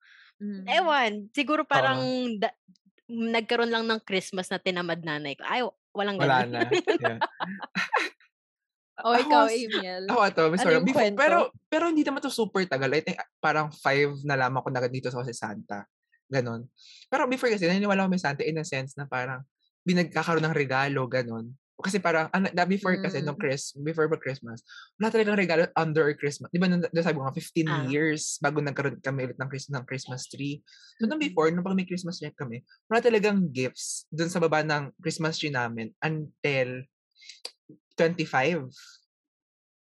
[0.43, 0.65] Mm.
[0.67, 2.03] Ewan, siguro parang
[2.39, 2.57] da-
[3.07, 5.47] nagkaroon lang ng Christmas na tinamad nanay ko.
[5.47, 5.63] Ay,
[5.95, 6.55] walang Wala ganun.
[6.55, 6.61] na.
[7.01, 7.19] Yeah.
[9.01, 10.05] O Ako, ikaw, Amiel.
[10.13, 10.77] Ako ito, sorry.
[10.85, 11.39] Before, pero,
[11.73, 12.93] pero hindi naman to super tagal.
[12.93, 15.89] I think parang five na lamang ko na dito sa si Santa.
[16.31, 16.71] Ganon.
[17.11, 19.43] Pero before kasi, naniniwala ko may Santa in a sense na parang
[19.83, 21.51] binagkakaroon ng regalo, ganon.
[21.81, 23.41] Kasi parang, ano, na before kasi, nung Mm.
[23.41, 24.61] Chris, before ba Christmas,
[25.01, 26.53] wala talagang regalo under Christmas.
[26.53, 27.89] Di ba, nung, nung sabi ko nga, 15 Ah.
[27.89, 30.61] years bago nagkaroon kami ulit ng, Chris, ng Christmas tree.
[31.01, 31.25] So, nung Mm.
[31.25, 35.41] before, nung pag may Christmas tree kami, wala talagang gifts dun sa baba ng Christmas
[35.41, 36.85] tree namin until
[37.99, 38.71] 25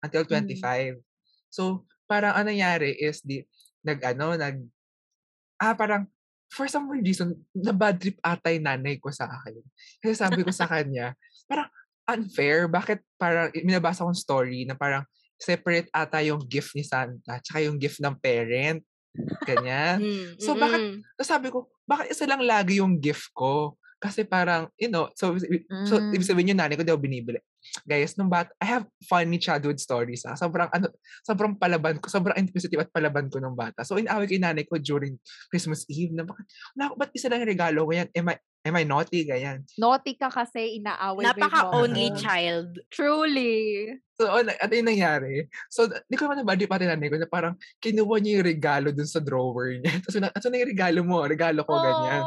[0.05, 0.70] until Mm.
[0.70, 0.96] 25.
[1.53, 3.44] So, parang ano nangyari is di
[3.85, 4.57] nag ano, nag
[5.62, 6.09] ah parang
[6.50, 9.62] for some reason, na bad trip ata yung nanay ko sa akin.
[10.02, 11.14] Kasi sabi ko sa kanya,
[11.46, 11.70] parang
[12.10, 12.66] unfair.
[12.66, 15.06] Bakit parang minabasa kong story na parang
[15.38, 18.82] separate ata yung gift ni Santa tsaka yung gift ng parent.
[19.46, 20.02] Ganyan.
[20.02, 21.02] Mm, So, bakit-.
[21.16, 23.74] So sabi ko, bakit isa lang lagi yung gift ko?
[24.00, 25.36] Kasi parang, you know, so,
[25.84, 26.12] so Mm.
[26.16, 27.36] ibig sabihin yung nanay ko daw binibili.
[27.87, 30.26] Guys, nung bat, I have funny childhood stories.
[30.26, 30.35] Ah.
[30.35, 30.90] Sobrang, ano,
[31.22, 33.87] sobrang palaban ko, sobrang inquisitive at palaban ko nung bata.
[33.87, 35.16] So, inaway ko yung nanay ko during
[35.48, 38.09] Christmas Eve na bakit, wala, ba't isa lang yung regalo ko yan?
[38.11, 39.22] Am I, am I naughty?
[39.22, 39.62] Ganyan.
[39.78, 42.74] Naughty ka kasi inaaway Napaka-only child.
[42.90, 43.87] Truly.
[44.20, 45.46] So, ano, ano yung nangyari?
[45.70, 49.09] So, di ko naman nabadi pati nanay ko na parang kinuha niya yung regalo dun
[49.09, 49.94] sa drawer niya.
[50.04, 51.24] Tapos, na, ano yung regalo mo?
[51.24, 52.22] Regalo ko, ganyan.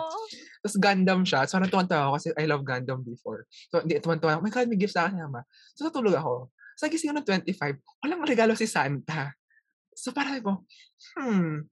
[0.63, 1.43] Tapos Gundam siya.
[1.43, 3.43] So, natuwan-tuwa ako kasi I love Gundam before.
[3.67, 4.39] So, hindi, tuwan-tuwa ako.
[4.39, 5.43] Oh my God, may gift sa akin, ama.
[5.75, 6.55] So, natulog ako.
[6.79, 9.35] So, gising ko ng 25, walang regalo si Santa.
[9.91, 10.53] So, parang ko,
[11.19, 11.67] hmm,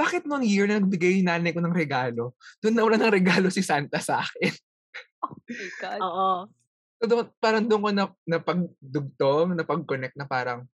[0.00, 2.32] bakit noong year na nagbigay yung nanay ko ng regalo,
[2.64, 4.52] doon na wala ng regalo si Santa sa akin?
[5.24, 6.00] Oh my God.
[6.00, 6.28] Oo.
[6.96, 10.64] So, doon, parang doon ko na, napagdugtong, napag-connect na parang,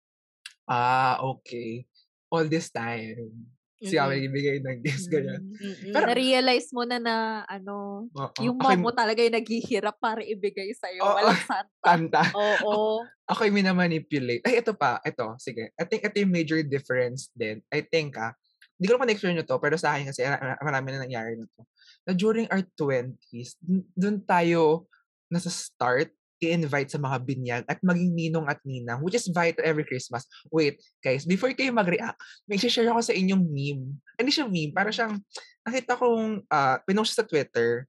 [0.71, 1.83] ah, okay.
[2.31, 3.52] All this time,
[3.83, 4.07] si Mm-mm.
[4.07, 5.43] Amin ibigay ng gifts, ganyan.
[5.43, 5.91] Mm-mm.
[5.91, 7.15] Pero- Na-realize mo na na,
[7.45, 8.31] ano, Oo.
[8.41, 11.03] yung Ako mom mo talaga yung naghihirap para ibigay sa'yo.
[11.03, 11.17] Oo.
[11.19, 11.83] Walang santa.
[11.83, 12.23] Santa.
[12.33, 13.03] Oo.
[13.27, 14.45] ako yung minamanipulate.
[14.45, 15.03] Ay, ito pa.
[15.03, 15.75] Ito, sige.
[15.75, 17.59] I think ito yung major difference din.
[17.69, 18.31] I think, ah,
[18.77, 21.49] hindi ko naman na-explain nyo to, pero sa akin kasi ah, marami na nangyari na
[21.49, 21.63] to.
[22.05, 24.87] Na during our 20s, dun- dun tayo
[25.27, 26.13] nasa start
[26.43, 30.27] i-invite sa mga binyag at maging ninong at ninang, which is vital every Christmas.
[30.51, 32.19] Wait, guys, before kayo mag-react,
[32.51, 33.97] may share ako sa inyong meme.
[34.19, 35.23] Hindi siya meme, para siyang,
[35.63, 37.87] nakita kong, uh, pinost sa Twitter,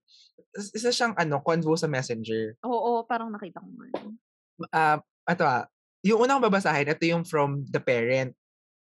[0.54, 3.86] isa siyang, ano, convo sa messenger Oo, parang nakita ko nga.
[3.90, 4.14] yun.
[4.70, 5.66] ah, ito ah,
[6.06, 8.36] yung unang babasahin, ito yung from the parent.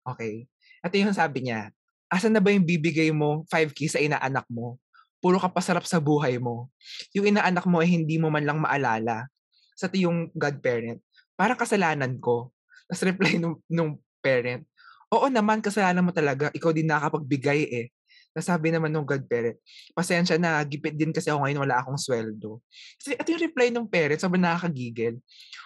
[0.04, 0.50] Okay?
[0.84, 1.72] Ito yung sabi niya,
[2.10, 4.82] asan na ba yung bibigay mo 5K sa inaanak mo?
[5.22, 6.70] Puro ka pasarap sa buhay mo.
[7.18, 9.26] Yung inaanak mo ay hindi mo man lang maalala.
[9.76, 11.04] Sa ito yung godparent.
[11.36, 12.56] Parang kasalanan ko.
[12.88, 14.64] Tapos reply nung, nung parent,
[15.12, 16.50] oo naman, kasalanan mo talaga.
[16.56, 17.88] Ikaw din nakapagbigay eh.
[18.36, 19.56] Nasabi naman nung godparent,
[19.96, 22.60] pasensya na, gipit din kasi ako ngayon, wala akong sweldo.
[23.00, 25.16] Kasi ito yung reply ng parent, sobrang nakakagigil.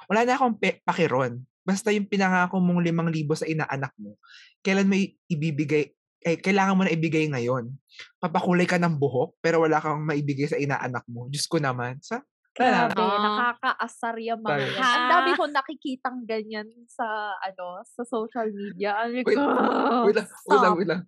[0.06, 1.42] Wala na akong pe- pakiron.
[1.66, 4.22] Basta yung pinangako mong limang libo sa inaanak mo,
[4.62, 5.90] kailan may ibibigay,
[6.22, 7.74] eh, kailangan mo na ibigay ngayon.
[8.22, 11.26] Papakulay ka ng buhok, pero wala kang maibigay sa inaanak mo.
[11.26, 11.98] Diyos ko naman.
[12.06, 12.22] Sa.
[12.60, 13.24] Grabe, Ah.
[13.24, 14.84] nakakaasar yung mga yan.
[14.84, 17.08] Ang dami ko nakikitang ganyan sa,
[17.40, 19.00] ano, sa social media.
[19.00, 21.02] Ano Wait, wait lang, wait lang, wait lang.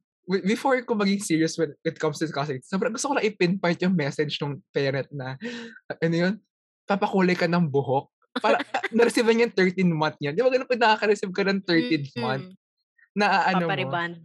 [0.47, 3.91] Before ko maging serious when it comes to discussing, sobrang gusto ko lang i-pinpoint yung
[3.91, 5.35] message ng parent na,
[5.91, 6.33] ano yun,
[6.87, 8.07] papakulay ka ng buhok.
[8.39, 8.63] Para,
[8.95, 10.31] na-receive niya yung 13 month niya.
[10.31, 12.47] Di ba ganun pag nakaka-receive ka ng 13th month?
[13.11, 14.15] Na ano mo, Papariband.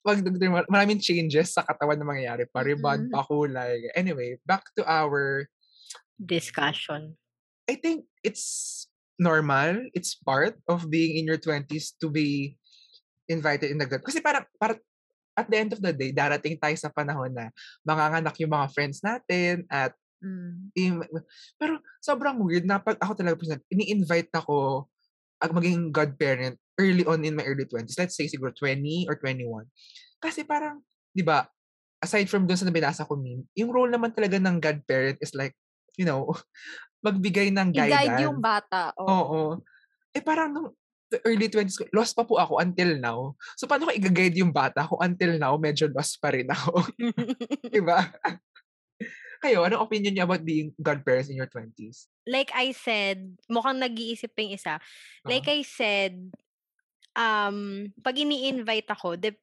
[0.00, 2.46] wag mar- maraming changes sa katawan na mangyayari.
[2.48, 3.12] Pariband, Mm.
[3.12, 3.90] pakulay.
[3.92, 5.44] Anyway, back to our,
[6.16, 7.16] Discussion.
[7.68, 8.86] I think it's
[9.18, 9.88] normal.
[9.92, 12.56] It's part of being in your 20s to be
[13.28, 14.04] invited in the gut.
[14.04, 14.78] Kasi parang, parang
[15.36, 17.52] at the end of the day, darating tayo sa panahon na
[17.84, 20.72] manganganak yung mga friends natin at Mm.
[20.72, 21.08] im-
[21.60, 24.88] pero sobrang weird na pag ako talaga personal, ini-invite ako
[25.44, 28.00] ag maging godparent early on in my early 20s.
[28.00, 29.68] Let's say siguro 20 or 21.
[30.16, 30.80] Kasi parang
[31.12, 31.44] di ba,
[32.00, 35.52] aside from dun sa nabinasa ko meme, yung role naman talaga ng godparent is like,
[35.96, 36.32] you know,
[37.06, 37.92] magbigay ng guidance.
[37.92, 38.92] I-guide yung bata.
[39.00, 39.08] Oo.
[39.08, 39.42] Oo.
[40.16, 40.68] Eh parang nung
[41.06, 43.38] the early 20s, ko, lost pa po ako until now.
[43.54, 46.82] So paano ko i-guide yung bata kung until now medyo lost pa rin ako?
[47.74, 48.10] diba?
[49.44, 52.08] Kayo, anong opinion niyo about being godparents in your 20s?
[52.26, 54.74] like I said, mukhang nag-iisip pa yung isa.
[55.22, 56.18] Like I said,
[57.14, 59.38] um, pag ini-invite ako, de,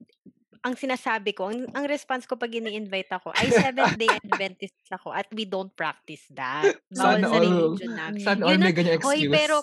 [0.63, 5.27] ang sinasabi ko, ang, ang response ko pag ini-invite ako, ay Seventh-day Adventist ako at
[5.35, 6.63] we don't practice that.
[6.95, 7.43] Bawal Sana sa all.
[7.43, 8.23] religion namin.
[8.23, 9.35] Sana Yun all may ganyan Hoy, excuse.
[9.35, 9.55] pero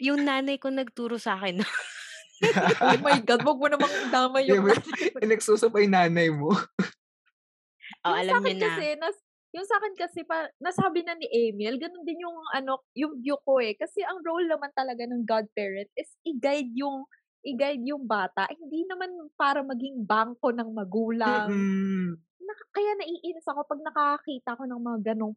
[0.00, 1.60] yung nanay ko nagturo sa akin.
[2.80, 6.48] oh my God, wag mo namang dama yung Yung, inexusa pa yung nanay mo.
[8.08, 8.68] oh, yung alam sa niyo akin na.
[8.72, 9.16] Kasi, nas,
[9.52, 13.36] yung sa akin kasi, pa, nasabi na ni Emil, ganun din yung, ano, yung view
[13.44, 13.76] ko eh.
[13.76, 17.04] Kasi ang role naman talaga ng godparent is i-guide yung,
[17.44, 18.46] i-guide yung bata.
[18.50, 21.48] Hindi naman para maging bangko ng magulang.
[21.50, 22.18] Mm-mm.
[22.42, 25.34] Naka- kaya naiinis ako pag nakakita ko ng mga ganong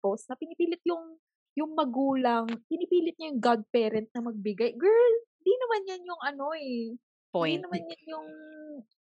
[0.00, 1.18] post na pinipilit yung,
[1.58, 4.72] yung magulang, pinipilit niya yung godparent na magbigay.
[4.78, 6.94] Girl, di naman yan yung ano eh.
[7.30, 7.60] Point.
[7.60, 8.28] Hindi naman yan yung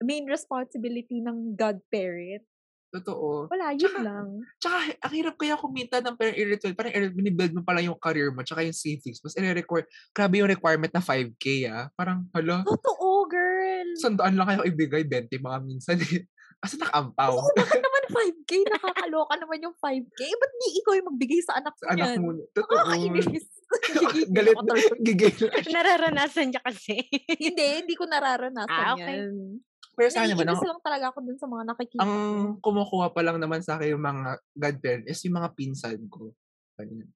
[0.01, 2.45] main responsibility ng godparent.
[2.91, 3.47] Totoo.
[3.47, 4.27] Wala, yun Tsaka- lang.
[4.60, 6.75] Tsaka, ang hirap kaya kumita ng parang irritual.
[6.75, 9.23] Parang binibuild mo pala yung career mo, tsaka yung savings.
[9.23, 11.88] Mas i-require, grabe yung requirement na 5K ah.
[11.91, 13.88] Parang, hala, Totoo, girl.
[13.95, 16.27] sandaan lang kayo ibigay, 20 mga minsan eh.
[16.62, 17.32] Kasi nakaampaw.
[17.34, 18.51] Oo, bakit naman 5K?
[18.69, 20.19] Nakakaloka naman yung 5K.
[20.21, 22.30] Eh, ba't di ikaw yung magbigay sa anak mo Sa anak mo.
[22.54, 22.75] Totoo.
[22.77, 23.45] Nakakainis.
[24.36, 24.56] Galit.
[25.08, 25.36] Gigil.
[25.71, 27.01] Nararanasan niya kasi.
[27.39, 29.25] hindi, hindi ko nararanasan Ah, okay.
[29.25, 29.63] yan.
[29.95, 32.01] Pero sa akin naman, ang, Naiinis lang talaga ako dun sa mga nakikita.
[32.01, 32.13] ang
[32.58, 32.71] ko.
[32.71, 36.32] kumukuha pa lang naman sa akin yung mga godparent is yung mga pinsan ko.
[36.80, 37.12] Ganyan.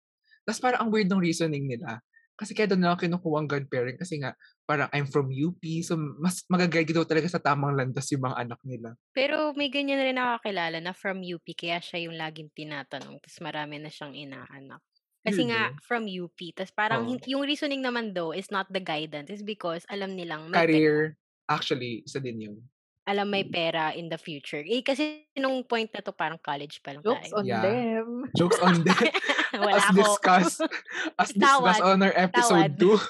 [0.45, 2.03] Tapos parang ang weird ng reasoning nila.
[2.35, 4.35] Kasi kaya doon na ako kinukuha ang godparent kasi nga
[4.67, 8.59] parang I'm from UP so mas magagay daw talaga sa tamang landas yung mga anak
[8.67, 8.91] nila.
[9.15, 13.23] Pero may ganyan rin nakakilala na from UP, kaya siya yung laging tinatanong.
[13.23, 14.83] Tapos marami na siyang inaanak.
[15.25, 15.79] Kasi nga, eh.
[15.81, 16.38] from UP.
[16.53, 19.33] Tapos parang hin- yung reasoning naman though is not the guidance.
[19.33, 22.58] Is because alam nilang may, Career, actually, isa din yun.
[23.05, 24.65] alam may pera in the future.
[24.65, 27.38] Eh, kasi nung point na to, parang college pa lang Jokes tayo.
[27.38, 27.62] on Yeah.
[27.62, 28.08] them.
[28.41, 28.97] Jokes on them.
[29.62, 29.97] Wala as ako.
[30.01, 30.60] discussed,
[31.21, 33.05] as discussed on our episode Tawad.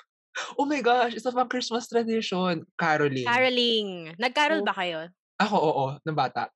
[0.52, 0.60] 2.
[0.60, 2.68] Oh my gosh, isa pang Christmas tradition.
[2.76, 3.24] Caroling.
[3.24, 3.90] Caroling.
[4.20, 4.68] Nag-carol Oh.
[4.68, 5.08] ba kayo?
[5.40, 6.52] Ako, oo, ng bata.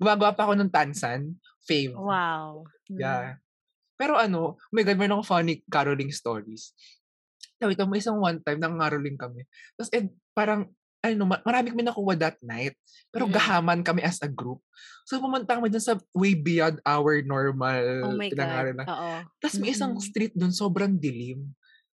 [0.00, 1.36] Gumagawa pa ako ng tansan.
[1.60, 1.92] Fave.
[1.92, 2.64] Wow.
[2.88, 3.36] Yeah.
[4.00, 6.72] Pero ano, oh my God, meron akong funny caroling stories.
[7.60, 9.44] Ko, may isang one time, nangaroling kami.
[9.76, 10.64] Tapos, eh, parang,
[11.00, 12.76] ano, ma- marami kami nakuha that night.
[13.08, 13.32] Pero Mm.
[13.32, 14.60] gahaman kami as a group.
[15.08, 18.36] So, pumunta kami dun sa way beyond our normal Oh my God.
[18.36, 18.88] pinangaroling.
[18.88, 19.12] Oo.
[19.40, 20.04] Tapos, may isang Mm-mm.
[20.04, 21.48] street dun, sobrang dilim.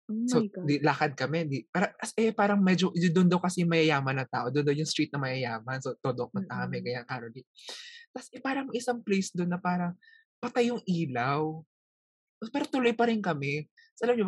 [0.08, 0.66] Oh So, God.
[0.68, 1.48] di, lakad kami.
[1.48, 4.48] Di, para, as, eh, parang medyo, doon daw kasi mayayaman na tao.
[4.48, 5.84] Doon daw yung street na mayayaman.
[5.84, 6.86] So, todo punta kami, Mm-mm.
[6.88, 7.48] ganyan, caroling.
[8.16, 9.94] Tapos, eh, parang isang place doon na parang
[10.40, 11.60] patay yung ilaw.
[12.52, 13.68] Pero tuloy pa rin kami.
[13.96, 14.28] So, alam niyo,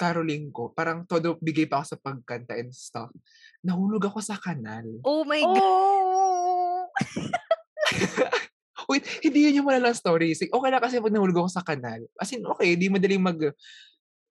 [0.00, 0.72] makaka-caroling ko.
[0.72, 3.12] Parang todo bigay pa ako sa pagkanta and stuff.
[3.60, 4.84] Nahulog ako sa kanal.
[5.04, 5.60] Oh my God.
[5.60, 6.88] Oh!
[8.90, 10.32] Wait, hindi yun yung malalang story.
[10.32, 12.00] Okay na kasi pag nahulog ako sa kanal.
[12.16, 13.38] As in, okay, di madaling mag...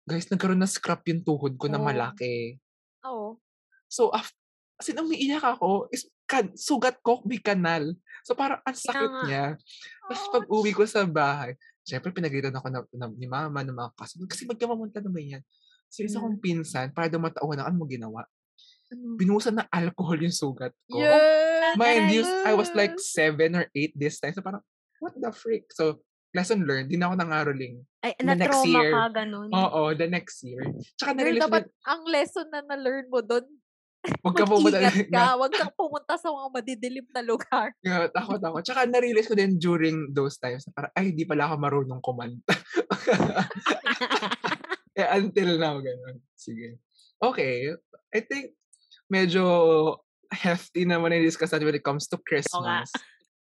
[0.08, 1.84] Guys, nagkaroon ng scrap yung tuhod ko na Oh.
[1.84, 2.56] malaki.
[3.04, 3.36] Oo.
[3.92, 4.32] So, af-
[4.80, 7.92] as in, umiiyak ako, is, kan, sugat ko, may kanal.
[8.24, 9.22] So, parang ang sakit nga.
[9.28, 9.46] niya.
[10.08, 11.52] Tapos, pag uwi ko sa bahay,
[11.88, 14.28] syempre, pinagalitan ako na, na, ni mama, ng mga kasunod.
[14.28, 15.42] Kasi magkamamunta naman yan.
[15.88, 18.28] So, isa kong pinsan, para daw matauhan na, ano mo ginawa?
[18.92, 19.16] Ano?
[19.16, 21.00] Binuhusan ng alcohol yung sugat ko.
[21.00, 21.80] Yes!
[21.80, 24.36] Mind you, I was like seven or eight this time.
[24.36, 24.60] So, parang,
[25.00, 25.72] what the freak?
[25.72, 26.04] So,
[26.36, 27.80] lesson learned, di na ako nangaroling.
[28.04, 28.92] Ay, the next na-trauma year.
[28.92, 29.48] ka, ganun.
[29.48, 30.60] Oo, the next year.
[31.00, 33.48] Tsaka Girl, dapat din, ang lesson na na-learn mo doon,
[34.22, 34.78] huwag ka pumunta.
[35.14, 35.36] ka.
[35.36, 37.74] Huwag kang pumunta sa mga madidilim na lugar.
[37.82, 38.62] Yeah, takot ako.
[38.62, 42.52] Tsaka na-realize ko din during those times, na parang, ay, hindi pala ako marunong kumanta.
[44.98, 46.22] eh, until now, ganun.
[46.38, 46.78] Sige.
[47.18, 47.74] Okay.
[48.14, 48.54] I think,
[49.10, 49.44] medyo
[50.28, 52.92] hefty naman yung discuss natin when it comes to Christmas.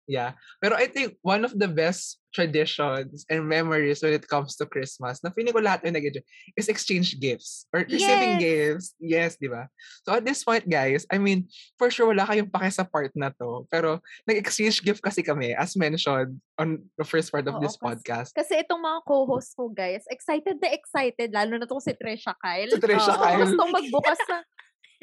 [0.08, 0.40] Yeah.
[0.64, 5.20] Pero I think one of the best traditions and memories when it comes to Christmas,
[5.20, 6.24] na feeling ko lahat ay nag
[6.56, 8.42] is exchange gifts or receiving Yes!
[8.42, 8.88] gifts.
[9.04, 9.68] Yes, di ba?
[10.08, 13.36] So at this point, guys, I mean, for sure wala kayong pake sa part na
[13.36, 13.68] to.
[13.68, 17.84] Pero nag-exchange gift kasi kami, as mentioned on the first part of Oo, this kasi-
[17.84, 18.32] podcast.
[18.32, 22.72] Kasi itong mga co-host ko, guys, excited na excited, lalo na itong si Tresha Kyle.
[22.72, 23.44] Si Tresha Oo, Kyle.
[23.44, 24.44] Gustong magbukas ng,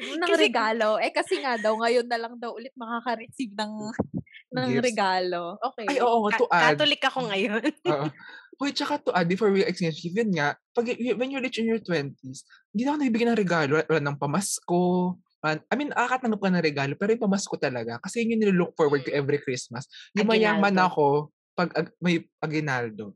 [0.23, 0.97] ng Kasi- regalo.
[0.97, 3.71] Eh, kasi nga daw, ngayon na lang daw ulit makaka-receive ng,
[4.55, 4.87] ng Gifts.
[4.87, 5.41] regalo.
[5.59, 5.85] Okay.
[5.91, 6.63] Ay, oo, Ka- to add.
[6.79, 7.63] Catholic ako ngayon.
[7.91, 8.07] Oo.
[8.63, 10.87] Uy, tsaka to add, before we exchange gift, yun nga, pag,
[11.19, 13.83] when you reach in your 20s, hindi na ako nabibigyan ng regalo.
[13.83, 15.15] Wala ng pamasko,
[15.45, 18.01] I mean, nakakatanggap ka ng regalo, pero yung pamasko talaga.
[18.01, 19.19] Kasi yun yung nilook forward ko Mm.
[19.21, 19.85] every Christmas.
[20.17, 23.13] Yung mayaman ako pag ag- may aginaldo.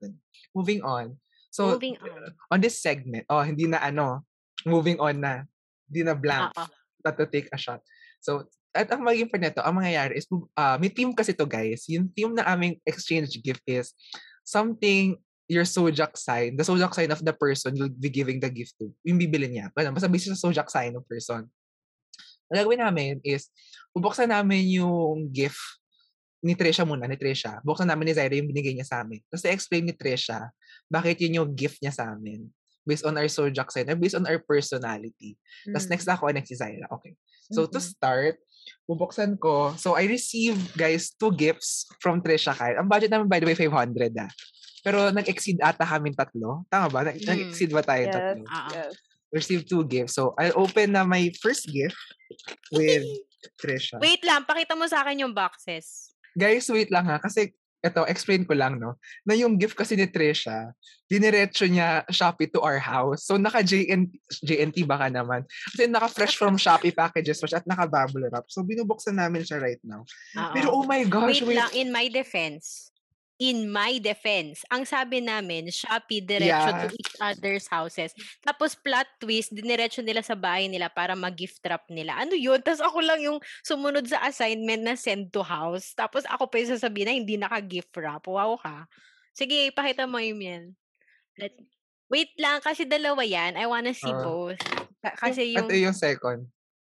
[0.53, 1.17] Moving on.
[1.49, 2.37] So, Moving on.
[2.53, 4.21] on this segment, oh, hindi na ano,
[4.61, 5.41] moving on na.
[5.89, 6.53] Hindi na blank.
[6.53, 6.69] Oo.
[7.01, 7.81] Not to take a shot.
[8.21, 11.89] So, at ang magiging pa nito, ang mangyayari is, uh, may team kasi to guys.
[11.89, 13.93] Yung team na aming exchange gift is
[14.45, 15.17] something
[15.49, 18.93] your zodiac sign, the zodiac sign of the person you'll be giving the gift to.
[19.01, 19.73] Yung bibili niya.
[19.73, 21.49] Ganun, basta based sa zodiac sign ng person.
[22.49, 23.49] Ang gagawin namin is,
[23.93, 25.57] bubuksan namin yung gift
[26.45, 27.59] ni Tresha muna, ni Tresha.
[27.65, 29.19] Buksan namin ni Zaira yung binigay niya sa amin.
[29.27, 30.53] Tapos explain ni Tresha
[30.87, 32.45] bakit yun yung gift niya sa amin.
[32.87, 35.37] Based on our zodiac sign, or based on our personality.
[35.67, 35.91] Tapos Mm.
[35.93, 36.89] next ako, next si Zaira.
[36.89, 37.13] Okay.
[37.53, 37.85] So to Mm-mm.
[37.85, 38.37] start,
[38.83, 39.73] bubuksan ko.
[39.75, 42.77] So I received, guys, two gifts from Tresha Kyle.
[42.77, 43.69] Ang budget namin, by the way, 500
[44.17, 44.31] ah.
[44.79, 46.63] Pero nag-exceed ata kami tatlo.
[46.67, 46.99] Tama ba?
[47.05, 47.27] Nag- Mm.
[47.27, 48.43] Nag-exceed ba tayo Yes, tatlo?
[48.47, 48.69] Ah.
[48.71, 48.91] yes.
[49.29, 50.17] Received two gifts.
[50.17, 51.93] So I'll open na my first gift
[52.71, 53.05] with
[53.61, 54.01] Tresha.
[54.01, 56.09] Wait lang, pakita mo sa akin yung boxes.
[56.33, 57.19] Guys, wait lang ha.
[57.19, 58.99] Kasi ito, explain ko lang, no?
[59.23, 60.75] Na yung gift kasi ni Tresha,
[61.07, 63.23] diniretso niya Shopee to our house.
[63.23, 64.11] So, naka-JNT,
[64.43, 65.47] JNT baka naman.
[65.71, 68.51] Kasi naka-fresh from Shopee packages at naka-bubble wrap.
[68.51, 70.03] So, binubuksan namin siya right now.
[70.35, 70.53] Oo.
[70.53, 71.59] Pero oh my gosh, Wait wait.
[71.63, 72.88] lang, in my defense.
[73.39, 76.83] In my defense, ang sabi namin, Shopee diretso Yeah.
[76.83, 78.11] to each other's houses.
[78.43, 82.19] Tapos plot twist, diniretso nila sa bahay nila para mag-gift wrap nila.
[82.19, 82.59] Ano yun?
[82.59, 85.95] Tapos ako lang yung sumunod sa assignment na send to house.
[85.95, 88.27] Tapos ako pa yung sasabihin na hindi naka-gift wrap.
[88.27, 88.91] Wow ka.
[89.31, 90.63] Sige, pakita mo yung yan.
[91.39, 91.55] Let,
[92.11, 93.55] wait lang, kasi dalawa yan.
[93.55, 94.19] I wanna see Ah.
[94.19, 94.59] both.
[94.99, 96.43] Ka- Kasi Ito yung, yung second.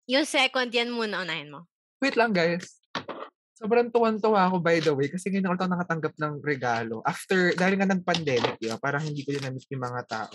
[0.04, 1.64] yung second yan muna, unahin mo.
[2.04, 2.83] Wait lang, guys.
[3.54, 6.98] Sobrang tuwan-tuwa ako, by the way, kasi ngayon ako nakatanggap ng regalo.
[7.06, 8.82] After, dahil nga ng-pandemic, di ba?
[8.82, 10.34] Parang hindi ko din na-meet yung mga tao.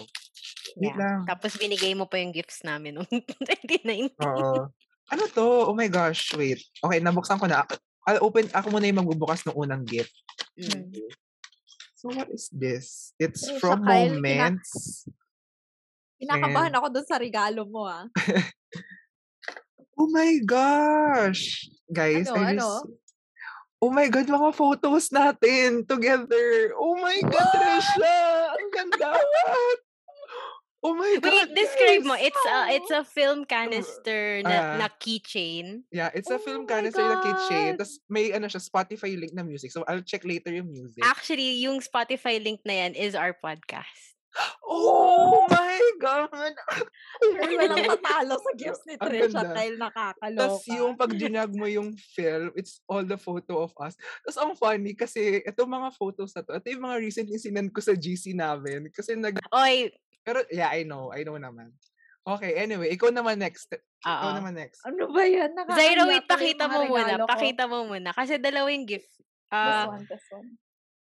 [0.80, 0.96] Wait Yeah.
[0.96, 1.20] lang.
[1.28, 4.16] Tapos binigay mo pa yung gifts namin noong 2019.
[4.24, 4.72] Oo.
[5.10, 5.68] Ano to?
[5.68, 6.64] Oh my gosh, wait.
[6.80, 7.68] Okay, nabuksan ko na.
[8.08, 10.16] I'll open, ako muna yung magbubukas ng unang gift.
[10.56, 10.88] Mm.
[12.00, 13.12] So what is this?
[13.20, 14.72] It's Trisha from Kyle, kinak- Moments.
[16.16, 18.08] Kinakabahan ako dun sa regalo mo, ah.
[20.00, 21.68] Oh my gosh!
[21.92, 22.68] Guys, Ano, I ano?
[23.80, 26.76] Oh my God, mga photos natin together.
[26.76, 28.20] Oh my God, Trisha!
[28.60, 29.16] Ang ganda!
[29.16, 29.80] What?
[30.80, 32.16] Oh my God, Wait, describe mo.
[32.16, 32.32] guys!
[32.32, 34.76] It's a it's a film canister na, ah.
[34.80, 35.84] na keychain.
[35.92, 37.76] Yeah, it's a Oh film canister na keychain.
[37.76, 37.84] God!
[37.84, 39.76] Tapos may ano siya, Spotify link na music.
[39.76, 41.04] So I'll check later yung music.
[41.04, 44.09] Actually, yung Spotify link na yan is our podcast.
[44.64, 46.54] Oh my God!
[47.20, 50.38] Girl, walang matalo sa gifts ni Trisha dahil nakakaloka.
[50.38, 53.98] Tapos yung pag ginag mo yung film, it's all the photo of us.
[54.24, 57.82] Tapos ang funny kasi ito mga photos na to, ito yung mga recently sinend ko
[57.82, 58.88] sa GC namin.
[58.94, 59.42] Kasi nag...
[59.52, 59.90] Oy,
[60.22, 61.10] Pero yeah, I know.
[61.10, 61.74] I know naman.
[62.30, 63.74] Okay, anyway, ikaw naman next.
[64.06, 64.38] Ikaw oo.
[64.38, 64.86] naman next.
[64.86, 65.50] Ano ba yan?
[65.74, 67.14] Zaira, Nakakahiya wait, pakita mo muna.
[67.18, 67.26] ko.
[67.26, 68.10] Pakita mo muna.
[68.14, 69.10] Kasi dalawa yung gift.
[69.50, 70.54] This Ah, one, this one.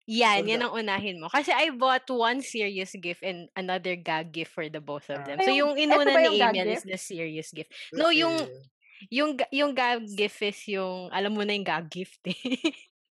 [0.05, 1.27] Yan, yan ang unahin mo.
[1.29, 5.41] Kasi I bought one serious gift and another gag gift for the both of them.
[5.41, 7.73] So yung inuna ni Emil is the serious gift.
[7.93, 8.37] No, yung
[9.09, 12.37] yung yung gag gift is yung alam mo na yung gag gift eh.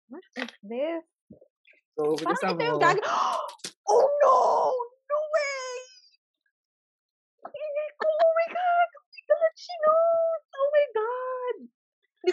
[0.08, 1.02] What is this?
[1.94, 2.98] So, Parang ito yung gag...
[3.86, 4.36] Oh no!
[5.06, 5.74] No way!
[7.46, 8.10] Oh my God!
[8.10, 9.52] Oh my God!
[9.54, 10.23] She knows!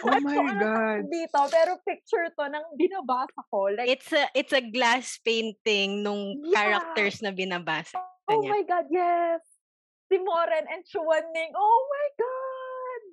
[0.00, 1.02] ko Oh my ano God.
[1.12, 3.58] dito, pero picture to ng binabasa ko.
[3.68, 6.56] Like, it's a it's a glass painting nung Yeah.
[6.56, 8.00] characters na binabasa
[8.32, 8.48] oh niya.
[8.48, 9.42] my God, yes!
[10.08, 11.52] Si Moren and Chuaning.
[11.52, 13.04] Oh my God!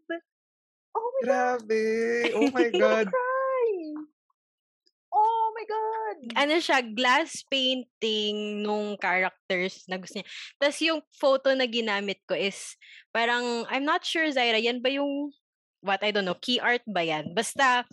[0.96, 1.60] Oh my God!
[1.68, 1.84] Grabe.
[2.40, 3.08] Oh my God.
[3.12, 3.68] cry!
[5.10, 6.18] Oh my God!
[6.36, 10.28] ano siya, glass painting nung characters na gusto niya.
[10.60, 12.76] Tapos yung photo na ginamit ko is,
[13.16, 15.32] parang, I'm not sure, Zaira, yan ba yung,
[15.82, 17.32] what, I don't know, key art ba yan?
[17.32, 17.84] Basta,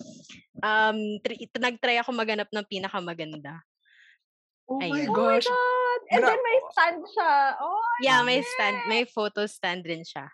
[0.63, 3.63] um, tri- nag-try ako maganap ng pinakamaganda.
[4.67, 5.11] Oh my Ayun.
[5.11, 5.47] Oh my gosh.
[5.47, 6.01] God!
[6.11, 7.33] And Gra- then may stand siya.
[7.63, 10.27] Oh, Yeah, may love stand, may photo stand rin siya.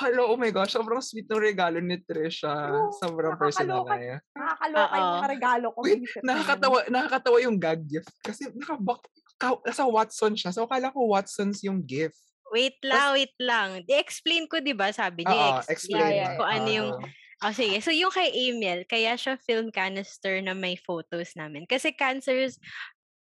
[0.00, 0.72] Hello, oh my gosh.
[0.72, 2.72] Sobrang sweet ng regalo ni Trisha.
[2.72, 4.20] Oo, Sobrang personal na yan.
[4.32, 5.16] Nakakaloka yung Oo.
[5.20, 5.78] mga regalo ko.
[5.84, 8.08] Wait, nakakatawa, nakakatawa yung gag gift.
[8.24, 9.00] Kasi nakabak,
[9.36, 10.56] ka, nasa Watson siya.
[10.56, 12.20] So, akala ko Watson's yung gift.
[12.50, 13.68] Wait lang, wait lang.
[13.86, 14.90] Di-explain ko, di ba?
[14.90, 16.02] Sabi niya, Oo, explain.
[16.02, 16.92] Yeah, yeah, ko ano yung
[17.40, 17.80] Oh, sige.
[17.80, 21.64] So, yung kay Emil, kaya siya film canister na may photos namin.
[21.64, 22.60] Kasi cancers,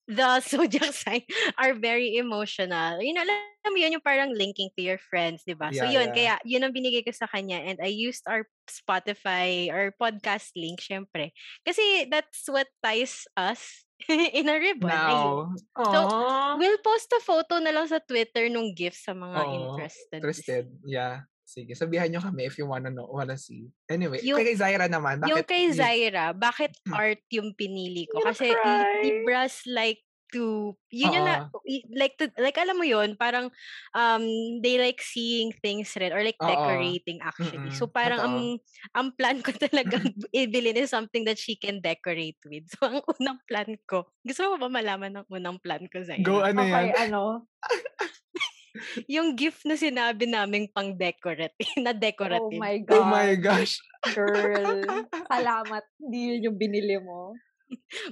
[0.07, 1.27] the zodiac sign
[1.59, 3.03] are very emotional.
[3.03, 5.75] You know, alam mo yun, yung parang linking to your friends, di ba?
[5.75, 6.15] So, Yeah, yun, yeah.
[6.15, 10.79] kaya yun ang binigay ko sa kanya and I used our Spotify or podcast link,
[10.79, 11.35] syempre.
[11.67, 13.86] Kasi that's what ties us
[14.39, 14.89] in a ribbon.
[14.89, 15.51] Now.
[15.73, 16.57] So, Aww.
[16.61, 20.19] We'll post a photo na lang sa Twitter nung gift sa mga Oo, interested.
[20.21, 20.65] Interested.
[20.85, 21.25] Yeah.
[21.47, 23.71] Sige, sabihan nyo kami if you wanna know, wanna see.
[23.87, 25.31] Anyway, Yung- kay Zaira naman, bakit?
[25.31, 26.91] Yung kay Zaira, bakit Hmm.
[26.93, 28.19] art yung pinili ko?
[28.19, 28.51] Kasi.
[28.99, 31.47] Libras like to, yun yung na,
[31.95, 33.51] like to, like alam mo yun, parang
[33.93, 34.23] um,
[34.63, 36.49] they like seeing things red or like Oo.
[36.49, 37.71] decorating actually.
[37.73, 38.95] So Mm-mm, parang ang, totoo.
[38.95, 39.97] ang plan ko talaga
[40.35, 42.67] ibilin is something that she can decorate with.
[42.77, 46.23] So ang unang plan ko, gusto mo ba malaman ng unang plan ko, Zaira?
[46.23, 47.09] Go, ano Okay, yan?
[47.09, 47.21] ano?
[49.09, 52.61] Yung gift na sinabi naming pang decorate, na Oh decorative.
[52.61, 52.97] my God.
[53.01, 53.81] Oh my gosh.
[54.13, 55.01] Girl.
[55.33, 55.83] Salamat.
[55.97, 57.33] Hindi yun yung binili mo.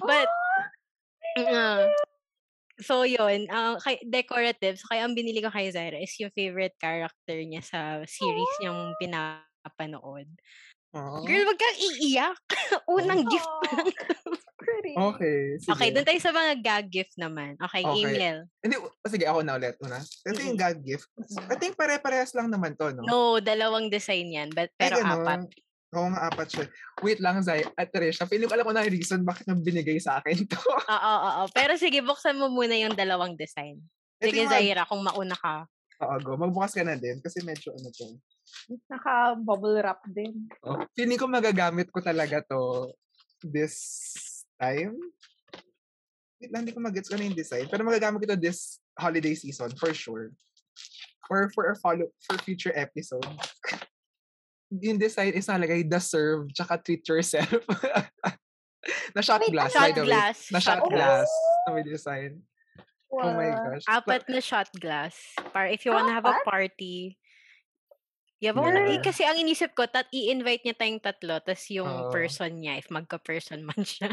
[0.02, 0.28] But,
[1.38, 1.88] uh,
[2.80, 3.48] so yun,
[3.84, 7.80] kay, decorative, so kaya ang binili ko kay Zaira is yung favorite character niya sa
[8.04, 10.28] series niyang pinapanood.
[10.96, 11.28] Oh.
[11.28, 12.40] Girl, wag kang iiyak.
[12.96, 13.92] Unang gift pa lang.
[14.64, 14.96] Pretty.
[14.96, 15.72] Okay, sige.
[15.76, 17.60] Okay, doon tayo sa mga gag gift naman.
[17.60, 18.00] Okay, Okay.
[18.00, 18.38] email.
[18.64, 19.76] Hindi, oh, sige, ako na ulit.
[19.84, 20.00] Una.
[20.00, 21.12] Ito yung gag gift.
[21.52, 23.04] I think pare-parehas lang naman to, no?
[23.04, 25.28] No, dalawang design yan, but Ay, pero ganun.
[25.28, 25.40] apat.
[25.94, 26.66] Oo nga, apat siya.
[27.06, 27.62] Wait lang, Zay.
[27.78, 30.58] At Trisha, feeling ko alam ko na yung reason bakit nang binigay sa akin to.
[30.66, 31.44] Oo, oo, oo.
[31.54, 33.80] Pero sige, buksan mo muna yung dalawang design.
[34.20, 35.70] Ito Sige, Zaira, kung mauna ka.
[36.04, 36.32] Oo, go.
[36.36, 38.20] Magbukas ka na din kasi medyo ano to.
[38.92, 40.50] Naka-bubble wrap din.
[40.66, 42.92] Oh, feeling ko magagamit ko talaga to
[43.46, 43.76] this
[44.60, 45.00] time.
[46.42, 47.72] Wait lang, hindi ko mag-gets ko na yung design.
[47.72, 50.36] Pero magagamit ko to this holiday season, for sure.
[51.32, 53.24] Or for a follow, for future episode.
[54.72, 57.54] yung design is nalagay, the serve, tsaka treat yourself.
[59.16, 60.08] na shot Wait, glass, Shot by the way.
[60.10, 60.40] glass.
[60.52, 61.30] Na shot shot glass.
[61.66, 62.42] Na may design.
[63.14, 63.64] Oh my Wow.
[63.72, 63.86] gosh.
[63.88, 65.16] Apat na shot glass.
[65.54, 66.44] Para if you wanna have a Apat?
[66.44, 67.18] party.
[68.44, 69.02] Yeah, wanna, eh, Yeah.
[69.02, 72.12] kasi ang inisip ko, tat i-invite niya tayong tatlo, tas yung Oo.
[72.12, 74.12] person niya, if magka-person man siya.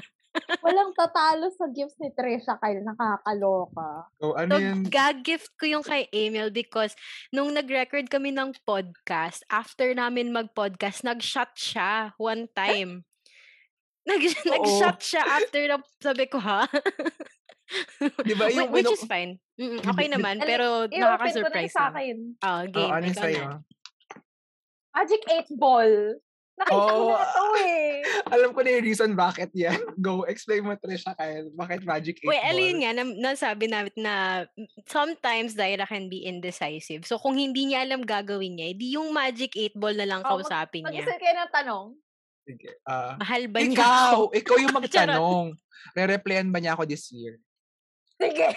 [0.62, 2.80] Walang tatalo sa gifts ni Trisha Kyle.
[2.80, 4.08] Nakakaloka.
[4.18, 6.96] Oh, ano So, gag-gift ko yung kay Emil because
[7.28, 13.04] nung nag-record kami ng podcast, after namin mag-podcast, nag-shot siya one time.
[14.08, 16.66] Nag- nag-shot siya after na sabi ko, ha?
[18.26, 19.38] Di ba yung Which is fine.
[19.56, 22.16] Mm, Di- okay naman, pero I-open ko na nakaka-surprise yung sa akin.
[22.40, 22.90] Oh, Oh, game.
[22.90, 23.44] ano yung ikaw sa'yo?
[23.46, 23.56] na.
[24.92, 25.92] Magic 8 ball.
[26.52, 27.08] Nakita ko Oh.
[27.08, 27.92] na ito eh.
[28.34, 29.76] Alam ko na yung reason bakit yan.
[29.98, 31.48] Go, explain mo, Trisha, Kyle.
[31.50, 32.46] Bakit Magic 8 Wait, Ball?
[32.46, 34.14] alin nga, na, nasabi namin na
[34.46, 37.02] mm, sometimes Zaira can be indecisive.
[37.02, 40.28] So, kung hindi niya alam gagawin niya, edi yung magic 8 ball na lang Oh,
[40.28, 41.02] mag- kausapin niya.
[41.02, 41.86] Mag-isip kayo ng tanong.
[42.42, 42.70] Sige.
[42.84, 44.22] ah, Mahal ba niya ikaw, ako?
[44.34, 45.46] ikaw yung magtanong.
[45.92, 47.40] Re-replyan ba niya ako this year?
[48.14, 48.48] Sige.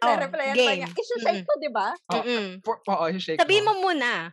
[0.00, 0.78] Oh, Na-replyan pa game.
[0.80, 0.88] niya.
[0.90, 1.88] Isi-shake ko, di ba?
[2.08, 2.46] Oh, Mm-mm.
[2.60, 3.78] For, oo, shake Sabihin mo.
[3.78, 4.32] muna.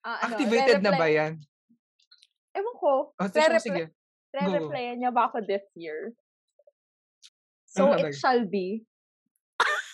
[0.00, 1.36] Ah, ano, Activated na ba yan?
[2.50, 2.92] Ewan ko.
[3.14, 3.84] Oh, sige, Re-reply- sige.
[4.30, 6.14] Re-replyan niya ba ako this year?
[7.66, 8.82] So, Ano it shall be.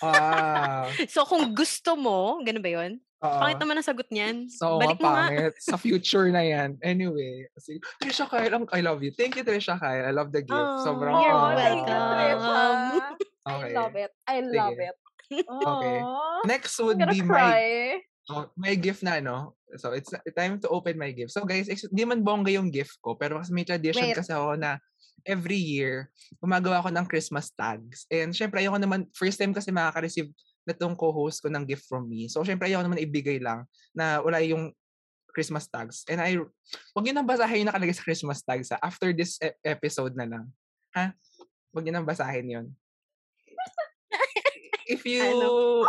[0.00, 2.92] Ah, So, kung gusto mo, ganun ba yun?
[3.16, 3.38] oo.
[3.40, 4.48] Pangit naman ang sagot niyan.
[4.48, 5.28] So, Balik mo nga.
[5.28, 5.52] pangit.
[5.56, 6.76] Sa future na yan.
[6.84, 7.48] Anyway.
[7.56, 7.80] Sige.
[7.96, 9.08] Trisha Kyle, I love you.
[9.12, 10.04] Thank you, Trisha Kyle.
[10.04, 10.52] I love the gift.
[10.52, 12.16] Oh, Sobrang you're ah, thank you, Trisha.
[12.20, 13.16] welcome.
[13.46, 13.72] I Okay.
[13.72, 14.12] love it.
[14.26, 14.96] I love it.
[15.32, 15.98] Okay.
[16.44, 17.64] Next I'm would gonna be my cry.
[18.28, 19.55] Oh, may gift na, no?
[19.74, 21.34] So, it's time to open my gift.
[21.34, 24.14] So, guys, ex- di man bongga yung gift ko, pero kasi may tradition Wait.
[24.14, 24.78] kasi ako na
[25.26, 26.06] every year,
[26.38, 28.06] gumagawa ako ng Christmas tags.
[28.06, 30.30] And syempre, ayoko naman, first time kasi makaka-receive
[30.62, 32.30] na tong co-host ko ng gift from me.
[32.30, 34.70] So, syempre, ayoko naman ibigay lang na wala yung
[35.34, 36.06] Christmas tags.
[36.08, 36.40] And I,
[36.96, 38.80] wag nyo nang basahin yung nakalagay sa Christmas tags, ha?
[38.80, 40.44] After this e- episode na lang.
[40.96, 41.12] Ha?
[41.76, 42.66] Wag nyo nang basahin yun.
[44.94, 45.20] if you,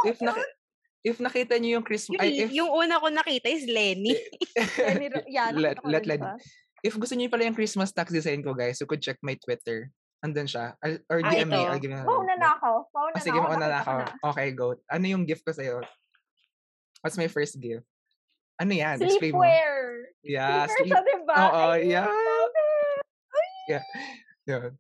[0.04, 0.57] if, nak-
[1.04, 4.16] if nakita nyo yung Christmas, Yung, ay, if, yung una ko nakita is Lenny.
[4.88, 6.22] Lenny Ro- yeah, let, let, let,
[6.84, 9.90] if gusto niyo pala yung Christmas tax design ko, guys, you could check my Twitter.
[10.26, 10.74] Andun siya.
[10.82, 11.62] I'll- Or Ah, DM me.
[11.62, 11.70] ito.
[11.70, 12.90] I'll give you a Mauna na ako.
[12.90, 13.46] Mauna Ah, na sige, ako.
[13.46, 13.94] mauna na ako.
[14.34, 14.68] Okay, go.
[14.90, 15.82] Ano yung gift ko sa'yo?
[17.06, 17.86] What's my first gift?
[18.58, 18.98] Ano yan?
[18.98, 19.46] Explain mo.
[19.46, 19.78] Sleepwear.
[20.26, 20.90] Yeah, Sleepwear sleep.
[20.90, 21.36] siya, diba?
[21.38, 22.10] Oo, I yeah.
[23.70, 23.84] it.
[24.48, 24.72] Yun.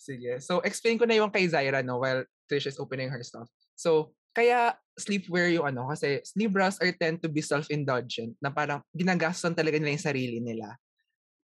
[0.00, 0.32] Sige.
[0.40, 3.50] So, explain ko na yung kay Zaira, no, while Trish is opening her stuff.
[3.74, 9.56] So, kaya sleepwear yung ano, kasi Libras are tend to be self-indulgent, na parang ginagaston
[9.56, 10.76] talaga nila yung sarili nila.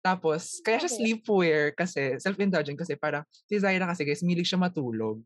[0.01, 0.99] Tapos, kaya siya Okay.
[1.05, 5.21] sleepwear kasi, self-indulgent kasi parang, si Zaira kasi guys, milig siya matulog.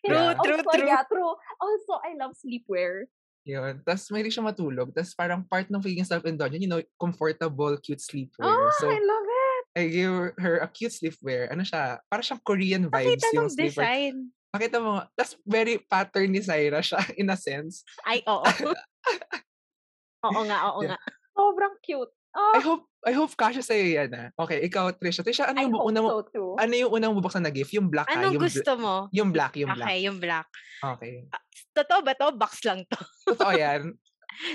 [0.00, 0.40] True, Yeah.
[0.40, 0.88] true, also, true.
[0.88, 1.34] yeah, true.
[1.60, 3.04] Also, I love sleepwear.
[3.44, 3.84] Yun.
[3.84, 4.96] Tapos, mahilig siya matulog.
[4.96, 8.48] Tapos, parang part ng pagiging self-indulgent, you know, comfortable, cute sleepwear.
[8.48, 9.62] Oh, so, I love it.
[9.76, 11.52] I give her a cute sleepwear.
[11.52, 12.00] Ano siya?
[12.08, 13.68] Parang siyang Korean vibes Nakita yung sleepwear.
[13.76, 14.14] design.
[14.50, 14.98] Pakita mo.
[15.14, 17.86] Tapos very pattern ni Zaira siya in a sense.
[18.02, 18.42] Ay, oo.
[20.26, 20.94] oo nga, oo Yeah.
[20.94, 20.98] nga.
[21.32, 22.12] Sobrang cute.
[22.30, 24.30] I Oh, hope I hope kasha sa'yo yan ah.
[24.38, 25.26] Okay, ikaw Trisha.
[25.26, 26.54] Trisha, ano I yung unang so too.
[26.54, 27.74] ano yung unang bubuksan na gift?
[27.74, 28.94] Yung black ah, Anong yung, bla- gusto mo?
[29.10, 29.82] yung black, yung black.
[29.82, 30.46] Okay, yung black.
[30.78, 31.26] Okay.
[31.72, 32.30] Totoo ba to?
[32.38, 32.98] Box lang to.
[33.26, 33.98] Totoo yan.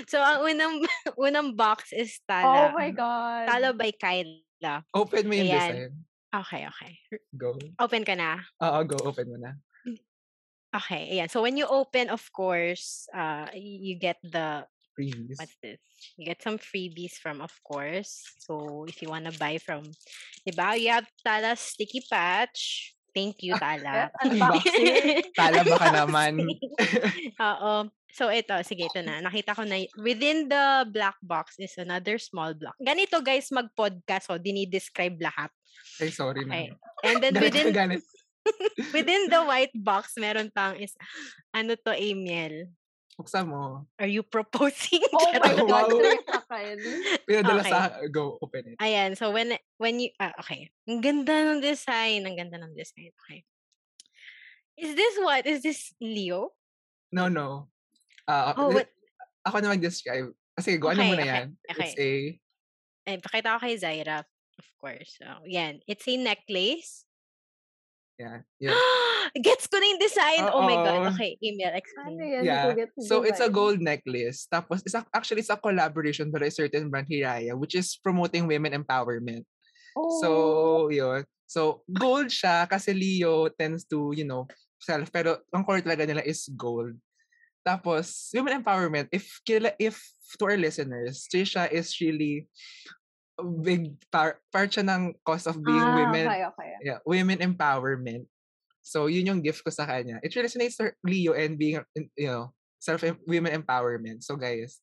[0.08, 0.74] So, ang unang,
[1.20, 2.72] unang box is Oh Tala.
[2.72, 3.44] my God.
[3.44, 4.80] Tala by Kyla.
[4.96, 5.52] Open mo yung Ayan.
[5.52, 5.92] design.
[6.32, 6.92] Okay, okay.
[7.30, 7.60] Go.
[7.76, 8.40] Open ka na.
[8.56, 8.96] Oo, go.
[9.04, 9.52] Open mo na.
[10.76, 11.30] Okay, ayan.
[11.30, 15.36] So, when you open, of course, uh, you get the, Freebies.
[15.40, 15.80] what's this?
[16.16, 18.24] You get some freebies from, of course.
[18.40, 19.88] So, if you wanna buy from,
[20.44, 20.76] diba?
[20.76, 22.92] You have Tala Sticky Patch.
[23.16, 24.12] Thank you, Tala.
[25.38, 26.44] Tala baka naman.
[27.40, 27.88] Oo.
[28.12, 28.56] So, ito.
[28.64, 29.20] Sige, ito na.
[29.20, 29.80] Nakita ko na.
[30.00, 32.76] Within the black box is another small block.
[32.80, 34.28] Ganito, guys, mag-podcast.
[34.32, 35.52] So, dinidescribe lahat.
[36.00, 36.72] Ay, sorry Okay.
[36.72, 36.76] na.
[37.04, 37.72] And then, within.
[38.96, 40.94] within the white box, meron pang is,
[41.54, 42.70] ano to, Amiel?
[43.16, 43.88] Buksan mo.
[43.96, 45.00] Are you proposing?
[45.16, 45.56] Oh my.
[45.64, 45.88] God.
[47.28, 47.72] Pinadala Okay.
[47.72, 47.96] sa...
[48.12, 48.76] Go, open it.
[48.76, 49.16] Ayan.
[49.16, 50.68] So, when, when you, ah, okay.
[50.84, 52.28] Ang ganda ng design.
[52.28, 53.16] Ang ganda ng design.
[53.24, 53.40] Okay.
[54.76, 55.48] Is this what?
[55.48, 56.52] Is this Leo?
[57.08, 57.72] No, no.
[58.28, 58.92] Ah, Oh, what?
[59.48, 60.36] Ako na mag-describe.
[60.60, 60.92] Sige, go.
[60.92, 61.46] Ano Okay, mo na okay, yan?
[61.64, 61.94] It's okay.
[61.96, 62.10] a...
[63.06, 64.18] Eh, pakita ko kay Zaira.
[64.60, 65.16] Of course.
[65.16, 65.80] So, yan.
[65.88, 67.08] It's a necklace.
[68.18, 68.40] Yeah.
[68.60, 68.76] yeah.
[69.36, 70.42] Gets ko na yung design.
[70.48, 71.12] Oh my God.
[71.12, 72.14] Okay, email, Ano explain.
[72.16, 72.42] yan?
[72.44, 72.88] Yeah.
[73.04, 74.48] So it's a gold necklace.
[74.48, 78.48] Tapos it's a, actually it's a collaboration by a certain brand Hiraya which is promoting
[78.48, 79.44] women empowerment.
[79.96, 80.20] Oh.
[80.20, 80.30] So,
[80.92, 81.24] yun.
[81.48, 84.44] So, gold siya kasi Leo tends to, you know,
[84.76, 85.08] self.
[85.08, 86.92] Pero ang core talaga nila is gold.
[87.64, 89.96] Tapos, women empowerment, if kila, if
[90.38, 92.46] to our listeners, Trisha is really
[93.44, 96.70] big part, part siya ng cause of being ah, women okay, okay.
[96.80, 98.24] yeah, women empowerment.
[98.86, 100.22] So, yun yung gift ko sa kanya.
[100.22, 101.82] It resonates to Leo and being,
[102.14, 104.22] you know, self women empowerment.
[104.22, 104.78] So, guys,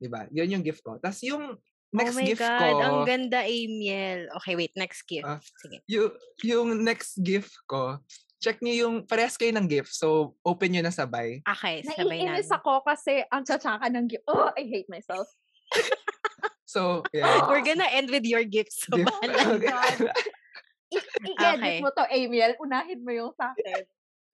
[0.00, 0.24] di ba?
[0.32, 0.96] Yun yung gift ko.
[0.96, 1.60] Tapos yung
[1.92, 2.56] next oh my gift God.
[2.56, 4.32] ko, Ang ganda, Amiel.
[4.40, 4.72] Okay, wait.
[4.72, 5.28] Next gift.
[5.28, 5.84] Ah, Sige.
[5.84, 8.00] yung, yung next gift ko,
[8.40, 9.92] check niyo yung, parehas kayo ng gift.
[9.92, 11.44] So, open nyo na sabay.
[11.44, 12.56] Okay, sabay Naiinis namin.
[12.64, 14.24] ako kasi ang tsatsaka ng gift.
[14.24, 15.28] Oh, I hate myself.
[16.74, 17.46] So, yeah.
[17.46, 18.82] We're gonna end with your gifts.
[18.90, 19.38] So, Gift- bahala.
[19.62, 19.70] Okay.
[19.70, 20.22] I-
[21.26, 21.76] I-edit Okay.
[21.82, 22.54] mo to, Amiel.
[22.58, 23.82] Unahin mo yung sa akin.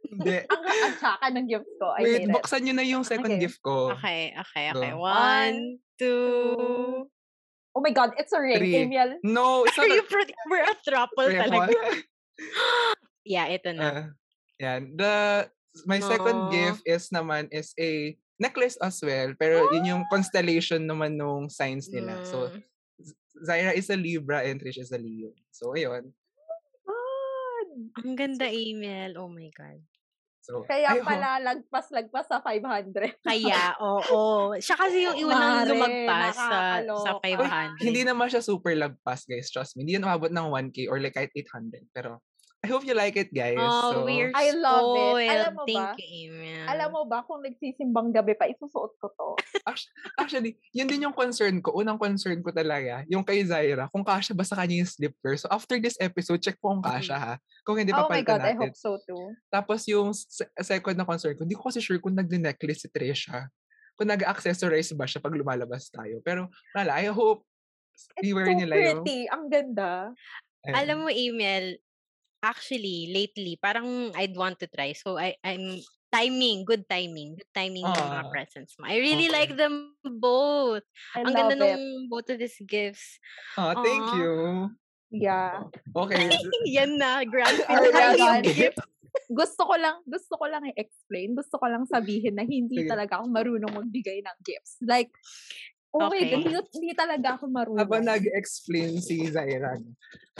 [0.00, 0.44] Hindi.
[0.52, 1.86] Ang ang tsaka ng gift ko.
[1.92, 3.44] I Wait, buksan nyo na yung second Okay.
[3.44, 3.92] gift ko.
[3.96, 4.92] Okay, okay, okay.
[4.96, 7.04] One, two.
[7.76, 8.76] Oh my God, it's a ring, Three.
[8.76, 9.20] Amiel.
[9.24, 10.32] No, it's Are not you pretty?
[10.48, 11.76] We're a throuple a talaga.
[13.24, 13.84] Yeah, ito na.
[13.84, 14.04] Uh,
[14.58, 14.80] yan.
[14.96, 15.46] The,
[15.86, 16.52] my second Aw.
[16.52, 19.36] gift is naman is a necklace as well.
[19.36, 20.10] Pero yun yung Ah!
[20.10, 22.24] constellation naman nung signs nila.
[22.24, 22.64] So, Mm.
[22.98, 25.30] Z- Zaira is a Libra and Trish is a Leo.
[25.50, 26.10] So, ayun.
[26.82, 27.68] God.
[28.00, 29.14] Ang ganda email.
[29.16, 29.80] Oh my God.
[30.40, 31.04] So, Kaya ayun.
[31.04, 33.20] pala, lagpas-lagpas sa 500.
[33.22, 34.56] Kaya, oo.
[34.56, 36.48] Siya kasi yung unang Mare, lumagpas sa, sa
[36.80, 37.76] nakakaloka.
[37.76, 37.84] 500.
[37.84, 39.52] Hindi naman siya super lagpas, guys.
[39.52, 39.84] Trust me.
[39.84, 41.84] Hindi yan umabot ng 1K or like kahit 800.
[41.92, 42.24] Pero,
[42.60, 43.56] I hope you like it, guys.
[43.56, 45.32] Oh, so, we're I love it.
[45.32, 45.96] Alam mo Thank ba?
[45.96, 46.68] you, Email.
[46.68, 49.28] Alam mo ba, kung nagsisimbang gabi pa, isusuot ko to.
[50.20, 51.72] Actually, yun din yung concern ko.
[51.80, 55.40] Unang concern ko talaga, yung kay Zaira, kung kasha ba sa kanya yung slipper.
[55.40, 57.34] So, after this episode, check po kung kasha, ha?
[57.64, 58.68] Kung hindi, oh my God, I natin.
[58.68, 59.32] hope so too.
[59.48, 63.48] Tapos yung se- second na concern ko, hindi ko kasi sure kung nag-necklace si Trisha.
[63.96, 66.20] Kung nag-accessorize ba siya pag lumalabas tayo.
[66.20, 67.40] Pero, wala, I hope
[68.20, 69.00] It's so nila yung...
[69.00, 69.28] pretty.
[69.32, 70.12] Ang ganda.
[70.68, 70.74] Ayan.
[70.76, 71.80] Alam mo, Email,
[72.42, 74.92] actually, lately, parang I'd want to try.
[74.92, 75.80] So, I, I'm,
[76.10, 77.38] timing, good timing.
[77.38, 78.84] Good timing ng mga Ah, presents mo.
[78.90, 79.38] I really okay.
[79.46, 80.82] like them both.
[81.14, 81.60] I Ang ganda it.
[81.62, 83.22] nung both of these gifts.
[83.54, 84.18] Ah, thank Aw.
[84.18, 84.32] you.
[85.10, 85.70] Yeah.
[85.94, 86.30] Okay.
[86.76, 88.18] Yan na, grand Oh finale.
[88.18, 88.78] yung gift?
[89.30, 91.34] Gusto ko lang, gusto ko lang i-explain.
[91.34, 92.90] Gusto ko lang sabihin na hindi Sige.
[92.90, 94.78] talaga ako marunong magbigay ng gifts.
[94.82, 95.10] Like,
[95.94, 96.30] oh my Okay.
[96.30, 97.80] God, hindi, hindi talaga ako marunong.
[97.82, 99.74] Habang nag-explain si Zaira,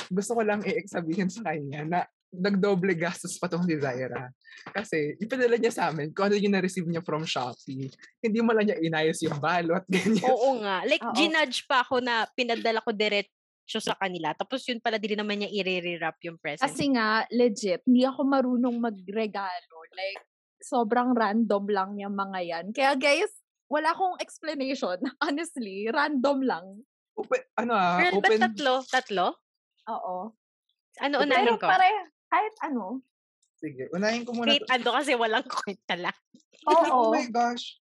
[0.09, 4.31] gusto ko lang i-sabihin sa kanya na nagdoble gastos pa tong si Zaira.
[4.71, 7.91] Kasi, ipadala niya sa amin kung ano yung na-receive niya from Shopee.
[8.23, 10.31] Hindi mo lang niya inayos yung balot, ganyan.
[10.31, 10.87] Oo nga.
[10.87, 11.15] Like, Oo.
[11.19, 14.31] ginudge pa ako na pinadala ko diretso sa kanila.
[14.39, 16.63] Tapos yun pala, di rin naman niya i-re-wrap yung present.
[16.63, 19.77] Kasi nga, legit, hindi ako marunong magregalo.
[19.91, 20.23] Like,
[20.63, 22.67] sobrang random lang yung mga yan.
[22.71, 23.33] Kaya guys,
[23.71, 24.99] wala akong explanation.
[25.25, 26.67] Honestly, random lang.
[27.15, 28.75] Open, ano ah, Girl, open, tatlo?
[28.85, 29.27] Tatlo?
[29.89, 30.17] Oo.
[31.01, 31.69] Ano Pero unahin Pero ko?
[31.71, 31.89] pare,
[32.27, 33.01] kahit ano.
[33.61, 34.51] sige, unahin ko muna.
[34.51, 34.73] Wait, to.
[34.75, 36.17] ano kasi walang kwenta lang.
[36.67, 37.15] Oh Oo.
[37.15, 37.79] my gosh.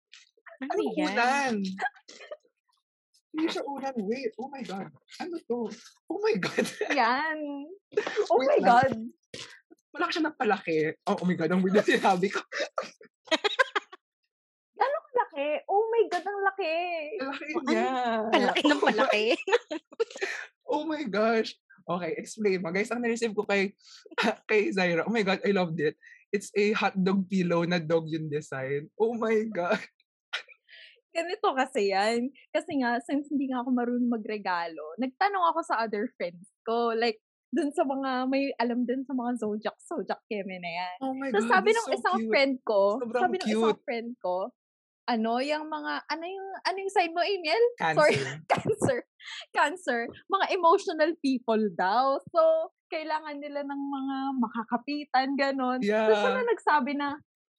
[0.63, 1.11] Ano Ano yan?
[1.11, 1.55] ulan?
[3.33, 3.95] Hindi siya ulan.
[4.05, 4.89] Wait, oh my God.
[5.19, 5.59] Ano to?
[6.07, 6.67] Oh my God.
[6.93, 7.39] Yan.
[8.33, 8.69] Oh Wait my lang.
[8.69, 8.93] God.
[9.93, 10.79] Wala siya ng palaki.
[11.05, 12.41] Oh, oh my God, ang weird na sinabi ko.
[15.33, 15.65] Laki.
[15.67, 16.77] Oh my God, ang laki.
[17.17, 17.65] Ang laki Ano?
[17.65, 17.89] niya.
[18.29, 19.25] Palaki ng palaki.
[20.65, 21.53] Oh my gosh.
[21.85, 22.73] Okay, explain mo.
[22.73, 23.77] Guys, ang na-receive ko kay,
[24.49, 26.01] kay Zaira, oh my God, I loved it.
[26.29, 28.89] It's a hotdog pillow na dog yung design.
[28.97, 29.77] Oh my God.
[31.13, 32.33] Ganito kasi yan.
[32.49, 36.97] Kasi nga, since hindi nga ako marunong magregalo, nagtanong ako sa other friends ko.
[36.97, 37.21] Like,
[37.53, 40.95] dun sa mga, may alam din sa mga zodiac, zodiac keme na yan.
[41.05, 42.31] Oh my So, God, sabi ng so isang cute.
[42.33, 43.85] friend ko, Sobrang sabi ng isang cute.
[43.85, 44.37] friend ko,
[45.09, 47.63] ano, yung mga, ano yung, ano yung sign mo, Emil?
[47.81, 47.99] Cancer.
[47.99, 48.99] Sorry, cancer.
[49.51, 50.01] Cancer.
[50.31, 52.19] Mga emotional people daw.
[52.31, 52.41] So,
[52.93, 55.81] kailangan nila ng mga makakapitan, ganon.
[55.83, 56.37] So, siya Yeah.
[56.37, 57.09] na nagsabi na,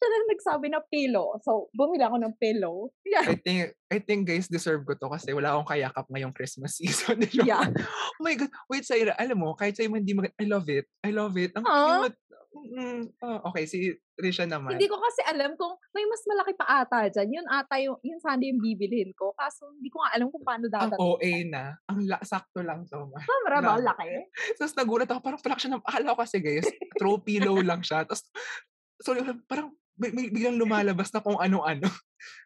[0.06, 1.38] na nagsabi na pillow.
[1.42, 2.92] So, bumili ako ng pillow.
[3.04, 3.26] Yeah.
[3.28, 7.24] I think, I think guys, deserve ko to kasi wala akong kayakap ngayong Christmas season.
[7.32, 7.70] Yeah.
[7.70, 8.52] oh my God.
[8.68, 10.86] Wait, Saira, alam mo, kahit sa'yo man hindi mag- I love it.
[11.04, 11.52] I love it.
[11.54, 12.10] Ang Aw.
[12.10, 12.18] cute.
[12.54, 14.78] Mm, ah, okay, si Risha naman.
[14.78, 17.42] Hindi ko kasi alam kung may mas malaki pa ata dyan.
[17.42, 19.34] Yun ata yung, yun sana yung bibilhin ko.
[19.34, 20.98] Kaso hindi ko nga alam kung paano ang dapat.
[21.02, 21.74] OA na.
[21.90, 23.10] Ang la- sakto lang to.
[23.10, 23.18] ma.
[23.26, 23.82] Sobra ba?
[23.82, 24.30] Laki?
[24.62, 26.68] Tapos nagulat ako, parang pala siya ng, akala ko kasi guys,
[27.02, 28.06] throw pillow lang siya.
[28.06, 28.22] Tapos,
[29.02, 29.18] so
[29.50, 31.88] parang biglang lumalabas na kung ano-ano.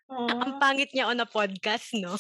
[0.08, 2.16] Ang Ah, pangit niya on a podcast, no?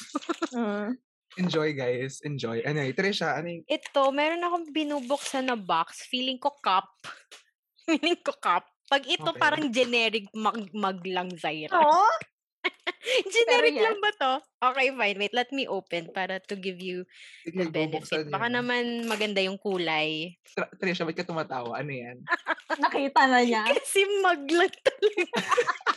[0.51, 0.91] Uh,
[1.36, 2.59] enjoy guys, enjoy.
[2.63, 6.07] Anyway, Trisha, ano yung, Ito, meron akong binubuksan na box.
[6.07, 6.88] Feeling ko cup.
[7.88, 8.67] Feeling ko cup.
[8.88, 9.39] Pag ito Okay.
[9.39, 11.75] parang generic mag, mag lang, Zaira.
[11.75, 12.15] oh,
[13.36, 13.84] generic yes.
[13.84, 14.34] lang ba to?
[14.71, 15.17] Okay, fine.
[15.19, 17.03] Wait, let me open para to give you
[17.43, 18.28] sige, the benefit.
[18.28, 18.55] Baka yun.
[18.59, 20.36] naman maganda yung kulay.
[20.80, 21.80] Trisha, ba't ka tumatawa?
[21.80, 22.19] Ano yan?
[22.76, 23.63] nakita na niya.
[23.63, 25.39] Kasi mag lang talaga.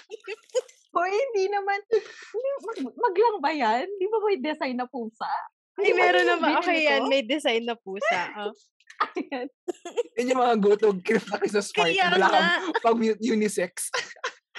[0.94, 1.78] Hoy, hindi naman.
[2.66, 3.86] Mag, maglang ba yan?
[3.98, 5.30] Di ba may design na pusa?
[5.78, 6.50] Ay, Di ba meron naman.
[6.62, 7.02] Okay yan.
[7.06, 8.20] May design na pusa.
[8.38, 8.54] Oh.
[9.16, 9.48] Ayan.
[10.18, 11.88] Yan yung mga go-to gift na sa smart.
[11.88, 12.44] Kaya Wala nga.
[12.84, 13.88] pag unisex.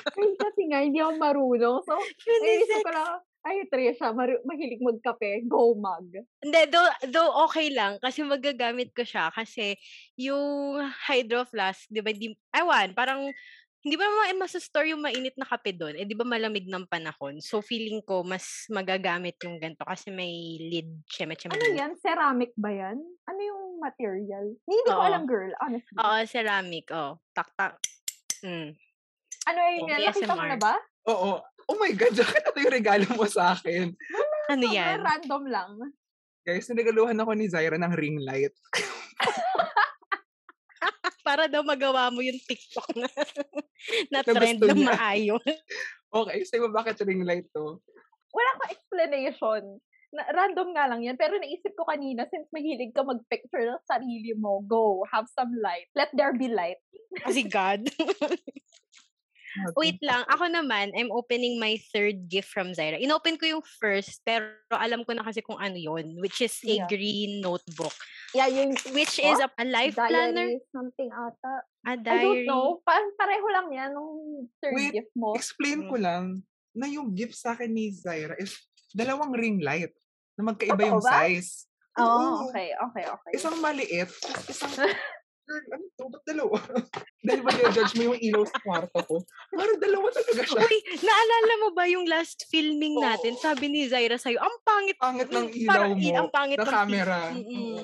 [0.02, 1.78] Ay, kasi nga, hindi ako marunong.
[1.86, 1.94] So,
[2.26, 2.82] Unisex.
[2.82, 5.50] ko lang, ay, Trisha, maru- mahilig magkape.
[5.50, 6.06] Go mag.
[6.42, 9.74] Hindi, though, though okay lang kasi magagamit ko siya kasi
[10.14, 10.78] yung
[11.10, 13.34] hydro flask, di ba, di, ewan, parang
[13.82, 15.98] hindi ba naman masastore yung mainit na kape doon?
[15.98, 17.42] Eh, di ba malamig ng panahon?
[17.42, 21.58] So, feeling ko, mas magagamit yung ganito kasi may lid, syeme, syeme.
[21.58, 21.98] Ano yan?
[21.98, 23.02] Ceramic ba yan?
[23.26, 24.54] Ano yung material?
[24.70, 25.02] Hindi ko Oo.
[25.02, 25.50] alam, girl.
[25.66, 25.98] Honestly.
[25.98, 26.86] Oo, ceramic.
[26.94, 27.82] Oh, tak, tak.
[28.46, 28.78] Mm.
[29.50, 29.82] ano yun?
[29.90, 30.74] Okay, Nakita mo na ba?
[31.10, 31.42] Oo.
[31.72, 33.96] Oh my God, bakit ito yung regalo mo sa akin?
[34.52, 35.00] Ano Sobrang yan?
[35.00, 35.72] random lang.
[36.44, 38.52] Guys, niregaluhan ako ni Zaira ng ring light.
[41.28, 43.08] Para daw magawa mo yung TikTok na,
[44.12, 45.40] na Na trend na maayos.
[46.12, 47.80] Okay, sa'yo ba bakit ring light to?
[48.36, 49.80] Wala ko explanation.
[50.12, 51.16] Na, random nga lang yan.
[51.16, 55.88] Pero naisip ko kanina, since mahilig ka mag-picture ng sarili mo, go, have some light.
[55.96, 56.84] Let there be light.
[57.24, 57.88] Kasi God.
[59.76, 62.96] Wait lang, ako naman, I'm opening my third gift from Zaira.
[62.96, 66.82] Inopen ko yung first, pero alam ko na kasi kung ano yon which is a
[66.82, 66.88] Yeah.
[66.88, 67.94] green notebook.
[68.32, 71.68] Yeah, yung Which is a, a life planner, diary, something ata.
[71.84, 72.48] a I don't diary.
[72.48, 72.80] know.
[72.82, 75.36] Pa- pareho lang yan nung third Wait, gift mo.
[75.36, 75.90] Explain Mm.
[75.92, 76.24] ko lang
[76.72, 78.56] na yung gift sa akin ni Zaira is
[78.96, 79.92] dalawang ring light
[80.40, 81.12] na magkaiba Totoo yung ba?
[81.28, 81.68] size.
[82.00, 82.48] Oh, Oo.
[82.48, 83.32] okay, okay, okay.
[83.36, 84.08] Isang maliit,
[84.48, 84.72] isang...
[85.52, 86.06] Girl, ano to?
[86.08, 86.56] Ba't dalawa?
[87.28, 89.16] Dahil ba judge mo yung ilaw sa kwarto ko?
[89.52, 90.62] Parang dalawa talaga siya.
[90.64, 93.04] Uy, naalala mo ba yung last filming Oo.
[93.04, 93.36] natin?
[93.36, 94.96] Sabi ni Zaira sa'yo, ang pangit.
[94.96, 96.08] Pangit ng ilaw parang mo.
[96.16, 97.20] ang pangit ng camera.
[97.36, 97.84] Mm-mm.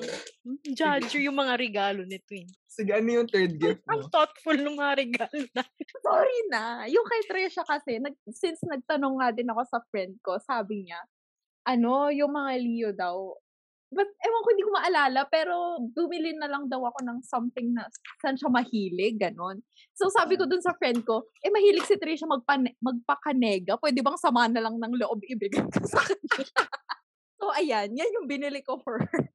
[0.64, 2.32] Judge yung mga regalo nito.
[2.32, 2.48] eh.
[2.64, 4.08] Sige, ano yung third gift Ang mo?
[4.08, 5.62] thoughtful ng mga regalo na.
[6.08, 6.62] Sorry na.
[6.88, 11.04] Yung kay Tresha kasi, nag, since nagtanong nga din ako sa friend ko, sabi niya,
[11.62, 13.36] ano, yung mga Leo daw,
[13.88, 17.88] but ewan ko, hindi ko maalala, pero bumili na lang daw ako ng something na
[18.20, 19.64] saan siya mahilig, ganon.
[19.96, 24.18] So sabi ko dun sa friend ko, eh mahilig si Trisha magpane- magpakanega, pwede bang
[24.20, 26.46] sama na lang ng loob ibigay ko sa kanya?
[27.40, 29.32] so ayan, yan yung binili ko for her.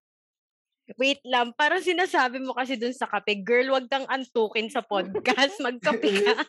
[0.99, 5.55] Wait lang, parang sinasabi mo kasi dun sa kape, girl, wag kang antukin sa podcast,
[5.63, 6.43] magkape ka.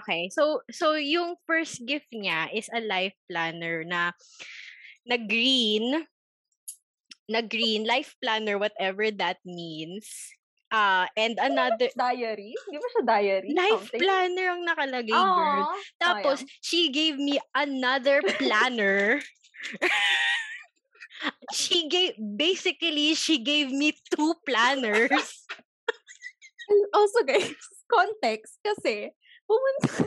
[0.00, 4.16] Okay, so so yung first gift niya is a life planner na
[5.04, 6.08] na green,
[7.30, 10.34] na green life planner whatever that means.
[10.70, 12.54] Uh, and another Diary?
[12.66, 13.50] Hindi ba siya diary?
[13.54, 14.00] life Something?
[14.06, 15.66] planner ang nakalagay, girl.
[15.66, 15.78] Aww.
[15.98, 19.18] Tapos, she gave me another planner.
[21.58, 25.46] she gave, basically, she gave me two planners.
[26.70, 27.58] And also guys,
[27.90, 29.10] context kasi
[29.42, 30.06] pumunta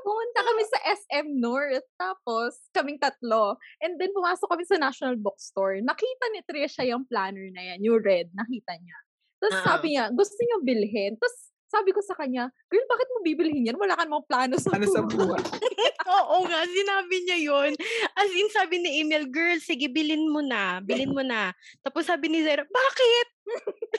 [0.00, 5.84] pumunta kami sa SM North tapos kaming tatlo and then pumasok kami sa National Bookstore.
[5.84, 8.98] Nakita ni Trisha yung planner na yan, yung red, nakita niya.
[9.42, 9.66] Tapos Oo.
[9.66, 11.12] sabi niya, gusto niya bilhin.
[11.18, 13.80] Tapos sabi ko sa kanya, girl, bakit mo bibilhin yan?
[13.80, 15.40] Wala ka namang plano sa Ano sa buhay." buhay?
[16.20, 17.72] Oo nga, sinabi niya yon
[18.12, 20.84] As in, sabi ni Emil, girl, sige, bilin mo na.
[20.84, 21.48] Bilin mo na.
[21.80, 23.26] Tapos sabi ni Zara, bakit?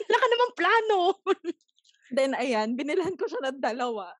[0.06, 1.00] Wala ka namang plano.
[2.14, 4.14] Then ayan, binilhan ko siya ng dalawa.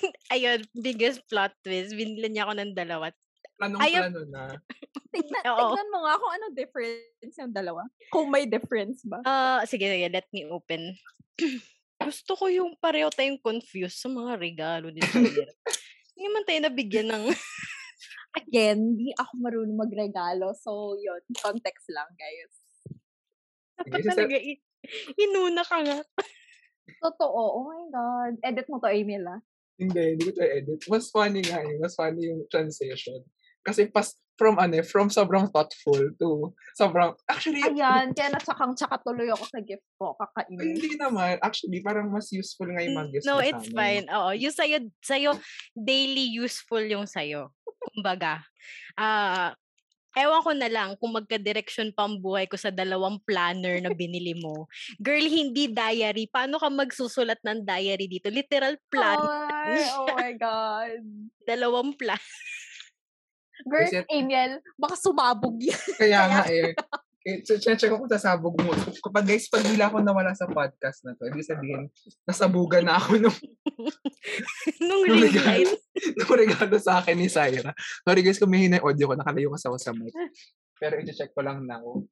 [0.34, 1.94] Ayun, biggest plot twist.
[1.94, 3.12] Binila niya ako ng dalawa.
[3.56, 4.44] Planong-plano na.
[5.16, 5.72] Tignan, Oo.
[5.72, 7.80] tignan mo nga kung ano difference yung dalawa.
[8.12, 9.24] Kung may difference ba.
[9.24, 10.92] Ah, sige, sige, let me open.
[12.04, 15.00] Gusto ko yung pareho tayong confused sa mga regalo ni.
[16.16, 17.24] Hindi man tayo nabigyan ng...
[18.36, 20.52] Again, di ako marunong magregalo.
[20.52, 21.24] So, yun.
[21.40, 22.52] Context lang, guys.
[23.80, 24.36] Dapat talaga,
[25.16, 25.98] inuna ka nga.
[27.00, 27.40] Totoo.
[27.56, 28.32] Oh my God.
[28.44, 29.40] Edit mo to, Emil, ah.
[29.76, 30.80] Hindi, hindi ko to edit.
[30.88, 31.76] Mas funny nga eh.
[31.76, 33.20] Mas funny yung transition.
[33.60, 38.12] Kasi pas, from ano eh, from sobrang thoughtful to sobrang, actually, Ayan.
[38.12, 40.12] Kaya natsakang tsaka tuloy ako sa gift ko.
[40.16, 40.76] Kakainin.
[40.76, 41.40] hindi naman.
[41.40, 43.76] Actually, parang mas useful nga yung mga gifts No, it's amin.
[43.76, 44.06] fine.
[44.12, 45.30] Oo, yung sa'yo, sa'yo,
[45.72, 47.48] daily useful yung sa'yo.
[47.96, 48.44] Kumbaga,
[49.00, 49.56] ah,
[50.16, 54.32] ewan ko na lang kung magka-direction pa ang buhay ko sa dalawang planner na binili
[54.32, 54.64] mo.
[54.96, 56.24] Girl, hindi diary.
[56.26, 58.32] Paano ka magsusulat ng diary dito?
[58.32, 59.20] Literal plan.
[59.20, 61.04] Ay, oh my God.
[61.48, 62.18] Dalawang plan.
[63.92, 65.80] It- Emil, baka sumabog yan.
[66.00, 66.72] Kaya nga eh.
[67.26, 68.70] Eh, ch- check ko kung sasabog mo.
[69.02, 71.90] Kapag guys, pag bila ako nawala sa podcast na to, ibig sabihin,
[72.22, 73.34] nasabugan na ako nung,
[74.86, 75.74] Nung nung, regalo,
[76.14, 77.74] nung regalo sa akin ni Syra.
[78.06, 80.14] Sorry guys, kung may audio ko, nakalayo kasi ako sa mic.
[80.78, 82.06] Pero i-check ko lang na ako.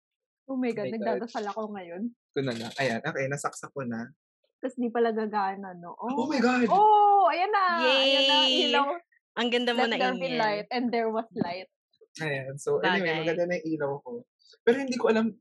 [0.50, 1.22] Oh my God, my God.
[1.22, 2.02] nagdadasal ako ngayon.
[2.10, 2.66] Ito na na.
[2.82, 4.10] Ayan, okay, nasaksak ko na.
[4.58, 5.94] Tapos di pala gagana, no?
[5.94, 6.66] Oh, my God!
[6.72, 7.64] Oh, ayan na.
[7.86, 8.72] Ayan na, Yay!
[8.72, 8.98] ilaw.
[9.38, 10.66] Ang ganda mo Let na there be light.
[10.74, 11.70] And there was light.
[12.18, 13.20] Ayan, so anyway, Bagay.
[13.22, 14.26] maganda na yung ilaw ko.
[14.62, 15.32] Pero hindi ko alam,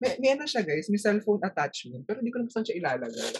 [0.00, 2.80] may, may ano siya guys, may cellphone attachment, pero hindi ko alam kung saan siya
[2.80, 3.32] ilalagay.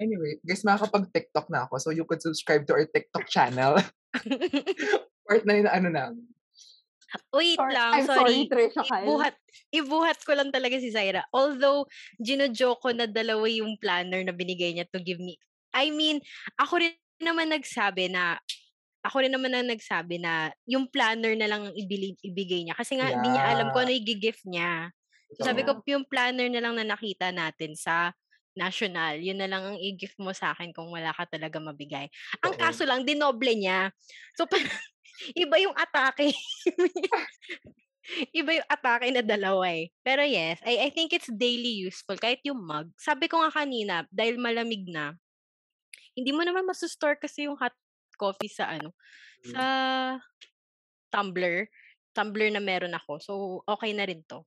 [0.00, 3.78] Anyway, guys, makakapag-TikTok na ako, so you could subscribe to our TikTok channel.
[5.28, 6.04] Part na yun na ano na.
[7.36, 8.48] Wait Sorry, lang, I'm sorry, sorry.
[8.48, 9.04] Trisha Kyle.
[9.04, 9.34] Ibuhat,
[9.68, 11.28] ibuhat ko lang talaga si Zaira.
[11.28, 11.84] Although,
[12.16, 15.36] ginojoke ko na dalawa yung planner na binigay niya to give me.
[15.76, 16.24] I mean,
[16.56, 18.40] ako rin naman nagsabi na
[19.02, 22.78] ako rin naman na nagsabi na yung planner na lang ang ibili, ibigay niya.
[22.78, 24.94] Kasi nga, hindi niya alam kung ano i-gift niya.
[25.34, 28.14] So, sabi ko, yung planner na lang na nakita natin sa
[28.54, 32.06] national, yun na lang ang i-gift mo sa akin kung wala ka talaga mabigay.
[32.46, 32.60] Ang Oo.
[32.62, 33.90] kaso lang, dinoble niya.
[34.38, 34.70] So, parang,
[35.42, 36.30] iba yung atake.
[38.38, 39.90] iba yung atake na dalawa eh.
[40.06, 42.14] Pero yes, I, I think it's daily useful.
[42.20, 42.92] Kahit yung mug.
[43.00, 45.16] Sabi ko nga kanina, dahil malamig na,
[46.12, 47.72] hindi mo naman masustore kasi yung hot
[48.14, 48.92] coffee sa ano,
[49.42, 49.52] Mm.
[49.52, 49.62] sa
[51.10, 51.66] tumbler.
[52.12, 53.12] Tumbler na meron ako.
[53.18, 53.32] So,
[53.66, 54.44] okay na rin to.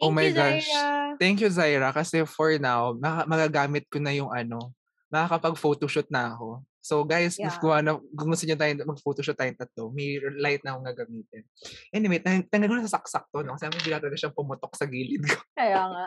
[0.00, 0.64] Oh Thank my you, gosh.
[0.64, 0.88] Zaira.
[1.20, 2.96] Thank you, Zaira, kasi for now,
[3.28, 4.72] magagamit ko na yung ano,
[5.12, 6.64] makakapag-photoshoot na ako.
[6.80, 7.60] So guys, if Yeah.
[7.60, 11.44] kung, ano, kung gusto nyo tayo mag-photoshoot tayong tatlo, may light na akong gagamitin.
[11.92, 13.52] Anyway, tang- tanggal ko na sa saksak to, no?
[13.60, 15.36] Kasi hindi talaga siyang pumutok sa gilid ko.
[15.52, 16.06] Kaya nga.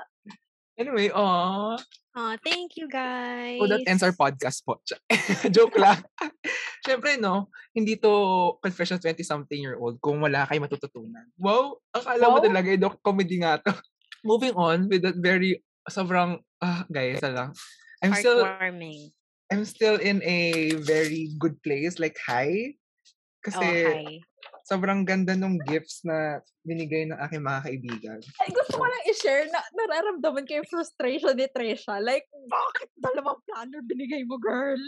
[0.74, 1.78] Anyway, oh,
[2.14, 3.58] Ah, thank you guys.
[3.58, 4.78] so that ends our podcast po.
[5.56, 5.98] Joke lang.
[6.86, 11.26] Siyempre, no, hindi to confession 20-something-year-old kung wala kayo matututunan.
[11.42, 11.82] Wow!
[11.90, 12.46] Akala mo Wow.
[12.46, 13.74] talaga, eh, doc, comedy nga to.
[14.30, 17.50] Moving on with that very, sobrang, ah, guys, lang.
[18.06, 18.46] I'm still.
[19.52, 22.74] I'm still in a very good place, like high.
[23.46, 24.22] Kasi oh, hi.
[24.74, 28.20] Sobrang ganda nung gifts na binigay ng aking mga kaibigan.
[28.42, 32.02] Ay, gusto ko lang i-share na nararamdaman ko yung frustration ni Trisha.
[32.02, 34.82] Like, bakit dalawang planner binigay mo, girl?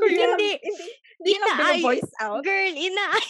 [0.00, 0.50] Hindi, lang- Hindi.
[0.56, 0.86] hindi,
[1.20, 2.40] hindi lang Inaay- voice out.
[2.40, 3.28] Girl, inaay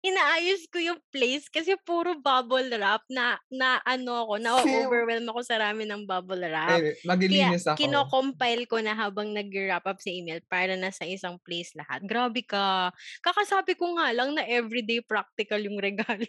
[0.00, 4.88] inaayos ko yung place kasi puro bubble wrap na na ano ako, na Same.
[4.88, 6.80] overwhelm ako sa rami ng bubble wrap.
[6.80, 7.76] Anyway, Kaya maglilinis ako.
[7.76, 12.00] kino-compile ko na habang nag-wrap up sa email para na sa isang place lahat.
[12.08, 12.88] Grabe ka.
[13.20, 16.24] Kakasabi ko nga lang na everyday practical yung regalo.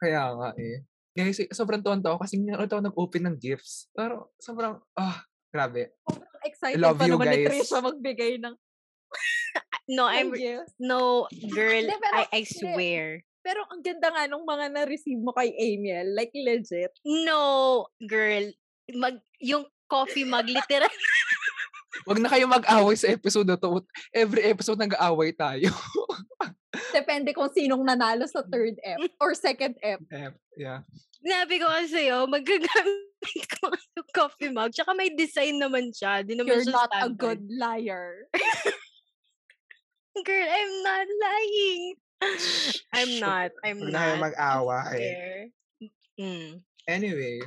[0.00, 0.84] Kaya nga eh.
[1.16, 3.88] Guys, eh, sobrang tuwan ako kasi ulit ako nag-open ng gifts.
[3.96, 5.96] Pero sobrang, ah, grabe.
[6.04, 7.48] Sobrang excited love pa naman ni guys.
[7.48, 8.54] Trisha magbigay ng
[9.88, 11.26] no, I'm ng no
[11.56, 13.22] girl, pero- I I swear.
[13.46, 16.10] Pero ang ganda nga nung mga na-receive mo kay Amiel.
[16.18, 16.90] Like, legit.
[17.06, 18.42] No, girl.
[18.90, 20.90] Mag yung coffee mug literal
[22.06, 23.82] Huwag na kayo mag-away sa episode na to.
[24.10, 25.70] Every episode nag-aaway tayo.
[26.90, 29.98] Depende kung sinong nanalo sa third F or second F.
[30.10, 30.82] Eh, yeah.
[31.18, 34.70] Sinabi ko kasi sa'yo, magagamit ko yung coffee mug.
[34.70, 36.22] Tsaka may design naman siya.
[36.22, 37.18] Di naman You're siya not a standard.
[37.18, 38.30] good liar.
[40.24, 41.94] Girl, I'm not lying.
[42.96, 43.50] I'm not.
[43.60, 44.24] I'm Huwag na kayo not.
[44.32, 44.96] mag-away.
[44.96, 45.44] There.
[46.16, 46.50] Mm.
[46.88, 47.44] Anyway,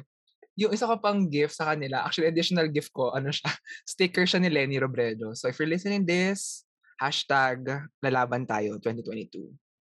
[0.60, 3.50] yung isa ko pang gift sa kanila, actually additional gift ko, ano siya,
[3.96, 5.34] sticker siya ni Lenny Robredo.
[5.34, 6.68] So if you're listening this,
[7.00, 7.66] hashtag
[8.04, 9.50] lalaban tayo 2022.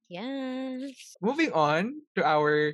[0.09, 1.19] Yes.
[1.19, 2.73] Moving on to our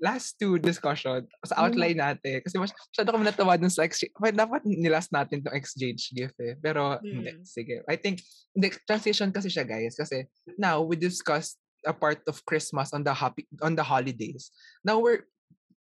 [0.00, 2.40] last two discussion sa outline natin.
[2.42, 4.14] Kasi mas, masyado kami natawa dun sa exchange.
[4.18, 6.54] Well, dapat nilast natin tong exchange gift eh.
[6.58, 7.34] Pero, hindi.
[7.34, 7.42] Mm.
[7.46, 7.82] Sige.
[7.86, 8.22] I think,
[8.54, 9.94] hindi, transition kasi siya guys.
[9.94, 10.26] Kasi
[10.58, 14.50] now, we discussed a part of Christmas on the happy on the holidays.
[14.80, 15.28] Now we're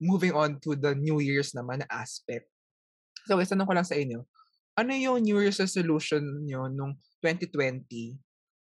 [0.01, 2.49] moving on to the New Year's naman na aspect.
[3.29, 4.25] So, guys, tanong ko lang sa inyo,
[4.73, 8.17] ano yung New Year's resolution nyo nung 2020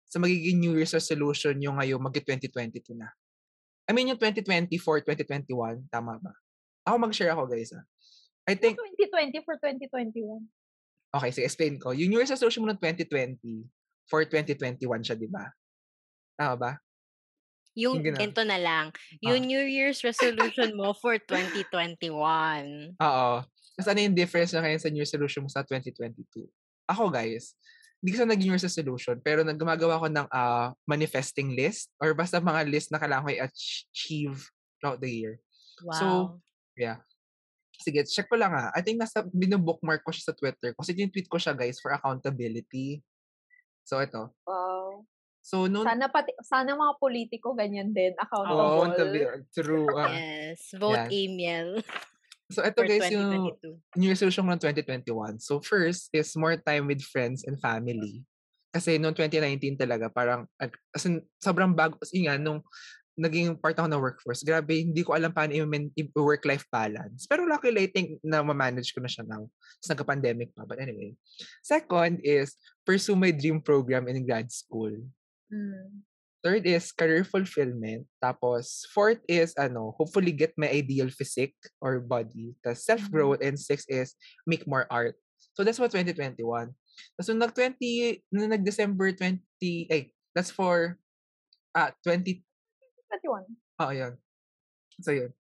[0.07, 3.11] sa magiging New Year's resolution nyo ngayon mag-2022 na?
[3.85, 6.32] I mean, yung 2020 for 2021, tama ba?
[6.89, 7.72] Ako mag-share ako, guys.
[7.72, 7.85] Ah.
[8.49, 10.45] I think, 2020 for 2021.
[11.14, 11.93] okay, sige, explain ko.
[11.93, 13.41] Yung New Year's resolution mo ng 2020
[14.09, 15.49] for 2021 siya, di ba?
[16.37, 16.72] Tama ba?
[17.74, 18.95] Yung Yung ganito na lang.
[19.20, 22.95] Yung New Year's resolution mo for 2021.
[23.01, 23.32] Oo.
[23.74, 26.47] Tapos ano yung difference na ngayon sa New Year's resolution mo sa 2022?
[26.87, 27.59] Ako, guys,
[28.05, 32.36] hindi ko sa nag-New Year's resolution, pero naggumagawa ko ng ah, manifesting list or basta
[32.36, 34.44] mga list na kailangan ko i-achieve
[34.76, 35.40] throughout the year.
[35.80, 35.96] Wow.
[35.96, 36.07] So,
[36.74, 36.98] Yeah.
[37.74, 38.70] Sige, check ko lang ah.
[38.74, 40.74] I think nasa binobookmark ko siya sa Twitter.
[40.74, 43.02] Kasi yung tweet ko siya, guys, for accountability.
[43.82, 44.30] So, ito.
[44.46, 45.07] Wow.
[45.44, 45.84] So, noon...
[45.84, 48.94] Sana pati sana mga politiko ganyan din, accountable.
[48.96, 49.90] tabi- true.
[49.96, 50.09] ah.
[50.11, 50.72] yes.
[50.76, 51.11] Vote Yan.
[51.12, 51.68] email
[52.55, 53.98] So, ito for guys, yung 2022.
[53.98, 55.42] New Year's resolution ko ng 2021.
[55.42, 58.22] So, first is more time with friends and family.
[58.70, 62.62] Kasi noong 2019 talaga, parang, as in, sobrang bago, kasi nga, nung
[63.14, 67.30] naging part ako ng workforce, grabe, hindi ko alam paano i-main- i- work-life balance.
[67.30, 69.46] Pero luckily, I think na ma-manage ko na siya now.
[69.78, 70.66] Tapos nagka-pandemic pa.
[70.66, 71.14] But anyway.
[71.62, 74.90] Second is, pursue my dream program in grad school.
[75.46, 76.02] Mm.
[76.45, 78.05] Third is career fulfillment.
[78.20, 82.53] Tapos, fourth is, ano, hopefully get my ideal physique or body.
[82.61, 83.40] Tapos, self-growth.
[83.40, 84.12] And six is
[84.45, 85.16] make more art.
[85.57, 86.36] So, that's what 2021.
[87.16, 87.80] Tapos, nung nag-20,
[88.28, 89.40] nung nag-December 20,
[89.88, 91.01] eh, that's for,
[91.72, 92.45] ah, 20,
[93.09, 93.49] 21.
[93.80, 94.12] oh, yun.
[95.01, 95.32] So, yun.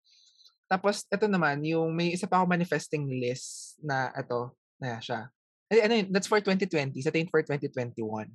[0.72, 5.28] Tapos, ito naman, yung may isa pa ako manifesting list na, ito, na siya.
[5.68, 6.96] Ay, ano yun, that's for 2020.
[7.04, 8.32] Sa tingin for 2021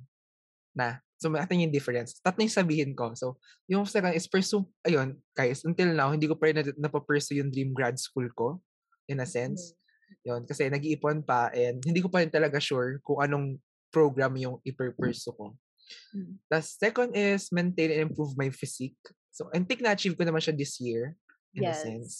[0.76, 1.02] na.
[1.20, 2.16] So, natin yung difference.
[2.24, 3.12] Tatlo yung sabihin ko.
[3.12, 3.36] So,
[3.68, 7.52] yung second is pursue, ayun, guys, until now, hindi ko pa rin na, napapursue yung
[7.52, 8.56] dream grad school ko,
[9.04, 9.76] in a sense.
[10.24, 13.60] Yun, kasi nag-iipon pa and hindi ko pa rin talaga sure kung anong
[13.92, 15.52] program yung iper-pursue ko.
[16.16, 16.40] Mm.
[16.48, 18.98] The second is maintain and improve my physique.
[19.30, 21.14] So, I think na-achieve ko naman siya this year,
[21.52, 21.82] in a Yes.
[21.84, 22.12] sense.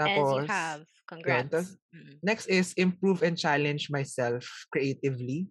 [0.00, 0.82] As you Tapos, have.
[1.08, 1.78] Congrats.
[1.94, 2.20] Mm.
[2.20, 5.48] Next is improve and challenge myself creatively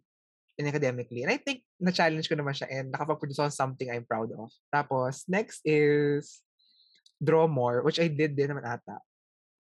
[0.57, 1.21] and academically.
[1.23, 4.49] And I think na-challenge ko naman siya and nakapag-produce ng something I'm proud of.
[4.73, 6.41] Tapos, next is
[7.21, 8.97] draw more, which I did din naman ata.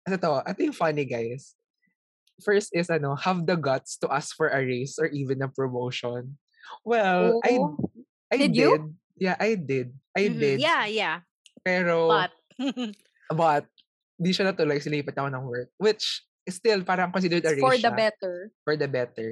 [0.05, 1.57] Kasi to, ito yung funny guys.
[2.41, 6.37] First is ano, have the guts to ask for a raise or even a promotion.
[6.85, 7.77] Well, I Oo.
[8.33, 8.57] I Did did.
[8.57, 8.73] you?
[9.17, 9.93] Yeah, I did.
[10.17, 10.39] I Mhm.
[10.41, 10.57] did.
[10.61, 11.17] Yeah, yeah.
[11.61, 12.31] Pero But,
[13.37, 13.63] but
[14.17, 15.69] di siya natuloy, silipat ako ng work.
[15.77, 17.97] Which, still, parang considered a raise for the siya.
[17.97, 18.35] better.
[18.65, 19.29] For the better.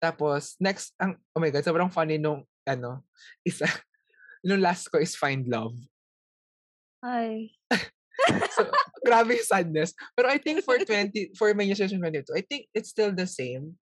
[0.00, 3.02] Tapos, next, ang, oh my God, sobrang funny nung, ano,
[3.48, 3.66] isa,
[4.44, 5.74] nung last ko is find love.
[7.04, 7.54] Ay.
[8.56, 8.64] So,
[9.04, 9.92] grabe yung sadness.
[10.16, 13.76] Pero I think for 20, for my session 22, I think it's still the same.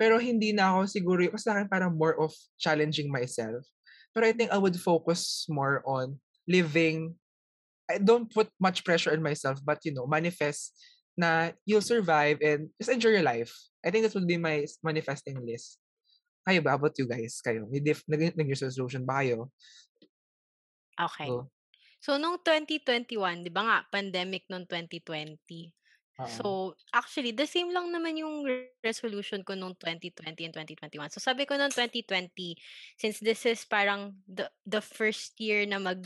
[0.00, 3.62] Pero hindi na ako siguro, kasi akin parang more of challenging myself.
[4.16, 7.14] Pero I think I would focus more on living,
[7.86, 10.72] I don't put much pressure on myself, but you know, manifest
[11.14, 13.54] na you'll survive and just enjoy your life.
[13.84, 15.78] I think that would be my manifesting list.
[16.44, 16.74] Kayo ba?
[16.74, 17.40] How about you guys?
[17.40, 17.64] Kayo?
[17.70, 19.48] May diff, nag, resolution ba kayo?
[21.00, 21.28] okay.
[21.28, 21.48] So,
[22.04, 25.72] So, nung 2021, di ba nga, pandemic nung 2020.
[26.20, 26.28] oo.
[26.28, 26.46] So,
[26.92, 31.08] actually, the same lang naman yung re- resolution ko nung 2020 and 2021.
[31.08, 32.60] So, sabi ko nung 2020,
[33.00, 36.04] since this is parang the, the first year na mag,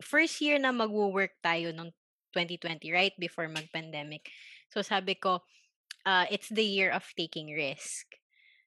[0.00, 1.92] first year na mag-work tayo nung
[2.36, 3.16] 2020, right?
[3.16, 4.28] Before mag-pandemic.
[4.68, 5.40] So, sabi ko,
[6.04, 8.04] uh, it's the year of taking risk.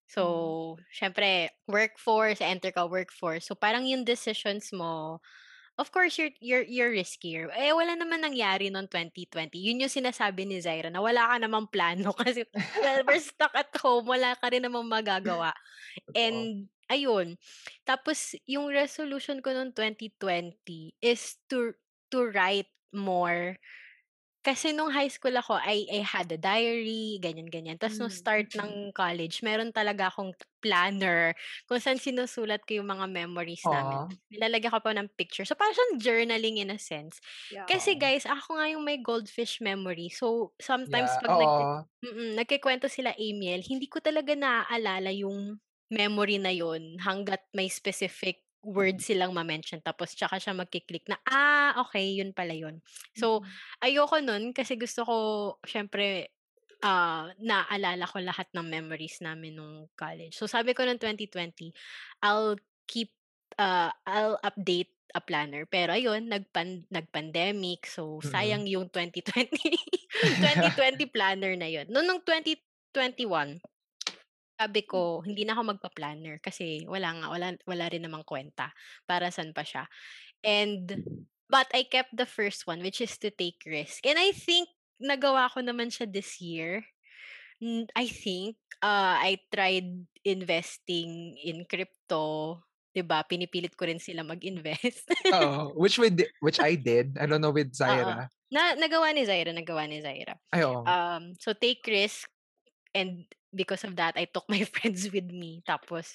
[0.10, 3.46] So, syempre, workforce, enter ka workforce.
[3.46, 5.22] So, parang yung decisions mo,
[5.78, 7.48] of course, you're, you're, you're riskier.
[7.54, 9.54] Eh, wala naman nangyari noong 2020.
[9.56, 12.42] Yun yung sinasabi ni Zaira, na wala ka namang plano kasi,
[12.82, 15.54] well, we're stuck at home, wala ka rin namang magagawa.
[16.18, 17.38] And, ayun.
[17.86, 21.78] Tapos, yung resolution ko noong 2020 is to,
[22.10, 23.58] to write more.
[24.40, 27.76] Kasi nung high school ako, I, I had a diary, ganyan-ganyan.
[27.76, 28.24] Tapos nung Mm.
[28.24, 30.32] start ng college, meron talaga akong
[30.64, 31.36] planner
[31.68, 34.00] kung saan sinusulat ko yung mga memories namin.
[34.00, 34.20] Aw.
[34.32, 35.44] Nilalagyan ko pa ng picture.
[35.44, 37.20] So, parang siyang journaling in a sense.
[37.50, 37.70] Yeah.
[37.70, 40.08] Kasi guys, ako nga yung may goldfish memory.
[40.08, 41.90] So, sometimes Yeah, pag nag, oo.
[42.04, 45.60] mm, nagkikwento sila Amiel, hindi ko talaga naaalala yung
[45.92, 49.80] memory na yon hanggat may specific word silang ma-mention.
[49.84, 52.82] Tapos, tsaka siya magkiklik na, ah, okay, yun pala yun.
[53.16, 53.42] So,
[53.84, 55.16] ayoko nun kasi gusto ko,
[55.66, 56.32] syempre,
[56.84, 60.36] ah naalala ko lahat ng memories namin nung college.
[60.36, 61.72] So, sabi ko nung 2020,
[62.24, 62.56] I'll
[62.88, 63.12] keep,
[63.60, 65.66] uh, I'll update a planner.
[65.68, 67.88] Pero ayun, nagpan nag-pandemic.
[67.90, 68.30] So, Mm.
[68.32, 69.60] sayang yung 2020
[70.40, 71.88] 2020 planner na yun.
[71.92, 73.60] Noong nung 2021,
[74.60, 78.76] sabi ko, hindi na ako magpa-planner kasi wala nga, wala, wala rin namang kwenta.
[79.08, 79.88] Para saan pa siya.
[80.44, 81.00] And,
[81.48, 84.04] but I kept the first one, which is to take risk.
[84.04, 84.68] And I think,
[85.00, 86.84] nagawa ko naman siya this year.
[87.96, 92.60] I think, uh, I tried investing in crypto.
[92.90, 95.14] 'di ba Pinipilit ko rin sila mag-invest.
[95.30, 95.78] Oo.
[95.78, 97.22] Which we di- which I did.
[97.22, 98.28] I don't know with Zaira.
[98.50, 100.36] na, nagawa ni Zaira, nagawa ni Zaira.
[100.50, 100.82] Ay, oo.
[100.84, 102.26] Um, so take risk
[102.98, 105.62] and because of that, I took my friends with me.
[105.68, 106.10] Tapos,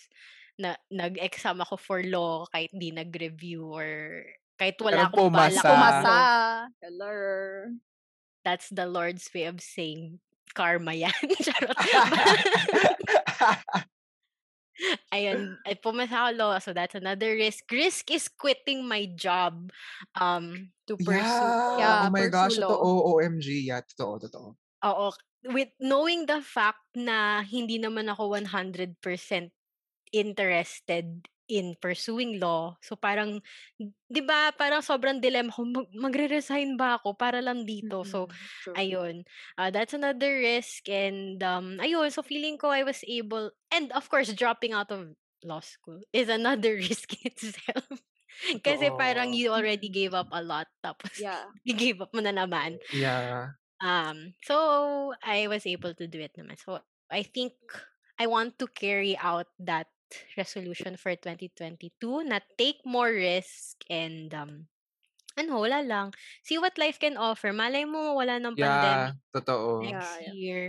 [0.59, 4.23] na, nag-exam ako for law kahit di nag-review or
[4.55, 5.59] kahit wala Pero akong balak.
[5.59, 5.67] pumasa.
[5.67, 6.03] Pumasa.
[6.03, 6.67] mag-law.
[6.83, 7.15] Hello.
[8.45, 10.21] That's the Lord's way of saying
[10.55, 11.11] karma yan.
[11.43, 11.75] Charot.
[15.15, 16.59] Ayun, ay pumasa ako law.
[16.59, 17.63] So that's another risk.
[17.71, 19.71] Risk is quitting my job
[20.19, 21.15] um to pursue.
[21.15, 21.79] yeah.
[21.79, 22.59] Yeah, oh my gosh.
[22.59, 22.75] law.
[22.75, 23.23] Totoo.
[23.23, 23.71] OMG.
[23.71, 24.59] Yeah, totoo, totoo.
[24.83, 25.09] Oo.
[25.45, 29.53] With knowing the fact na hindi naman ako 100%
[30.13, 32.73] interested in pursuing law.
[32.81, 33.45] So parang,
[34.09, 38.01] 'di ba, parang sobrang dilemma ko mag- magre-resign ba ako para lang dito.
[38.09, 38.49] So Mm-mm.
[38.65, 38.73] True.
[38.81, 39.29] ayun.
[39.61, 44.09] Uh, that's another risk and um ayun, so feeling ko I was able and of
[44.09, 45.13] course dropping out of
[45.45, 47.85] law school is another risk itself.
[48.65, 49.37] Kasi parang Totoo.
[49.37, 51.53] you already gave up a lot tapos Yeah.
[51.69, 52.81] i-give up mo na naman.
[52.93, 53.55] Yeah.
[53.85, 56.57] Um, so I was able to do it naman.
[56.57, 56.81] So
[57.13, 57.53] I think
[58.17, 59.93] I want to carry out that
[60.41, 61.93] resolution for 2022
[62.25, 64.73] na take more risk and um
[65.37, 66.15] ano, wala lang.
[66.47, 67.53] See what life can offer.
[67.53, 68.65] Malay mo, wala ng Yeah.
[68.65, 69.83] pandemic Totoo.
[69.85, 70.33] Yeah, next yeah.
[70.33, 70.63] year.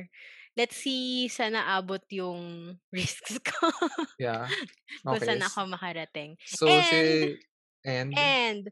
[0.55, 3.69] Let's see sana abot yung risks ko.
[4.19, 4.49] Yeah.
[5.05, 5.27] Kung Okay.
[5.31, 6.35] saan ako makarating.
[6.43, 6.99] So, And- si...
[7.85, 8.11] And...
[8.17, 8.63] And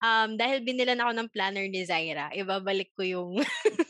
[0.00, 3.42] um dahil binilan ako ng planner ni Zaira, ibabalik ko yung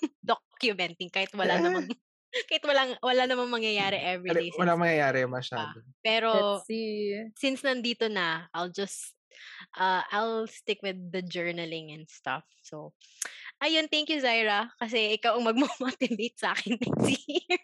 [0.60, 1.88] documenting kahit wala namang
[2.52, 4.50] kahit walang wala namang mangyayari every Ano, day.
[4.54, 5.80] wala mangyayari masyado.
[6.04, 6.30] Pero
[6.60, 7.16] Let's see.
[7.40, 9.16] since nandito na, I'll just
[9.80, 12.44] uh, I'll stick with the journaling and stuff.
[12.62, 12.92] So
[13.64, 17.58] ayun, thank you Zaira kasi ikaw ang magmo-motivate sa akin next year.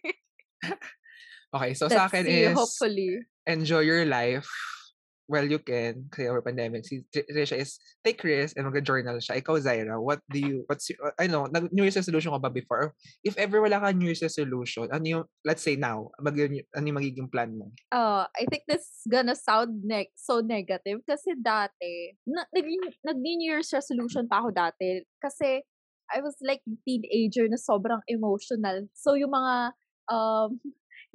[1.54, 2.42] Okay, so Let's sa akin see.
[2.50, 3.22] is Hopefully.
[3.46, 4.50] enjoy your life
[5.26, 6.86] while you can kasi over pandemic.
[6.86, 9.42] Si Tr- Trisha is take risk and mag-journal siya.
[9.42, 12.50] Ikaw, Zaira, what do you, what's your, I know, nag New Year's resolution ka ba
[12.50, 12.94] before?
[13.26, 16.98] If ever wala ka New Year's resolution, ano yung, let's say now, mag, ano yung
[16.98, 17.74] magiging plan mo?
[17.90, 23.42] Uh, I think this is gonna sound ne- so negative kasi dati, na- naging, nag-New
[23.42, 25.66] Year's resolution pa ako dati kasi
[26.06, 28.86] I was like teenager na sobrang emotional.
[28.94, 29.74] So yung mga
[30.06, 30.62] um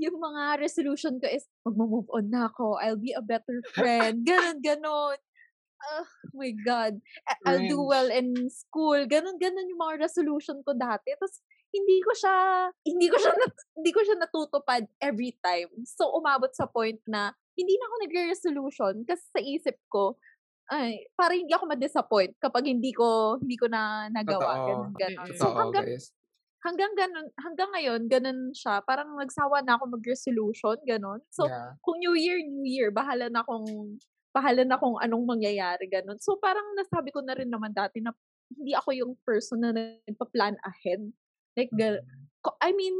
[0.02, 2.82] yung mga resolution ko is magmo-move on na ako.
[2.82, 4.26] I'll be a better friend.
[4.26, 5.18] Ganon, ganon.
[5.82, 6.97] Oh my God.
[7.45, 8.97] I'll do well in school.
[9.06, 11.14] Ganon, ganon yung mga resolution ko dati.
[11.14, 11.41] Tapos,
[11.72, 12.36] hindi ko siya,
[12.84, 15.72] hindi ko siya, nat- hindi ko siya natutupad every time.
[15.88, 20.18] So, umabot sa point na, hindi na ako nagre-resolution kasi sa isip ko,
[20.72, 24.39] ay, para hindi ako ma-disappoint kapag hindi ko, hindi ko na nagawa.
[24.39, 24.68] Totoo.
[24.68, 25.26] Ganon, ganon.
[25.28, 25.39] Mm-mm.
[25.39, 26.06] So, Totoo, hanggang, guys.
[26.62, 28.82] Hanggang ganon, hanggang ngayon, ganon siya.
[28.86, 31.22] Parang nagsawa na ako mag-resolution, ganon.
[31.34, 31.74] So, yeah.
[31.82, 33.66] kung New Year, New Year, bahala na kung
[34.32, 36.16] bahala na kung anong mangyayari, ganun.
[36.24, 38.16] So, parang nasabi ko na rin naman dati na
[38.47, 41.03] hindi ako yung person na nagpa-plan ahead.
[41.59, 41.72] Like,
[42.39, 42.95] ko- I mean,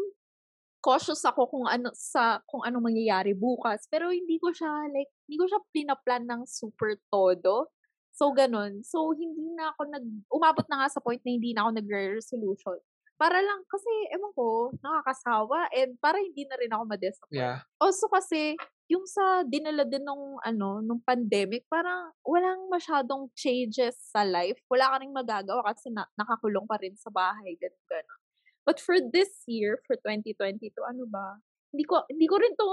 [0.82, 5.38] cautious ako kung ano sa kung anong mangyayari bukas pero hindi ko siya like hindi
[5.38, 7.70] ko siya pinaplan ng super todo
[8.10, 11.70] so ganun so hindi na ako nag umabot na nga sa point na hindi na
[11.70, 12.82] ako nagre-resolution
[13.22, 17.38] para lang kasi ewan ko nakakasawa and para hindi na rin ako ma-disappoint.
[17.38, 17.62] Yeah.
[17.78, 18.58] also kasi
[18.90, 24.58] yung sa dinala din nung ano nung pandemic parang walang masyadong changes sa life.
[24.74, 28.20] Wala ka ring magagawa kasi na, nakakulong ka rin sa bahay ganun ganun.
[28.66, 31.38] But for this year for 2022 ano ba?
[31.70, 32.70] Hindi ko hindi ko rin to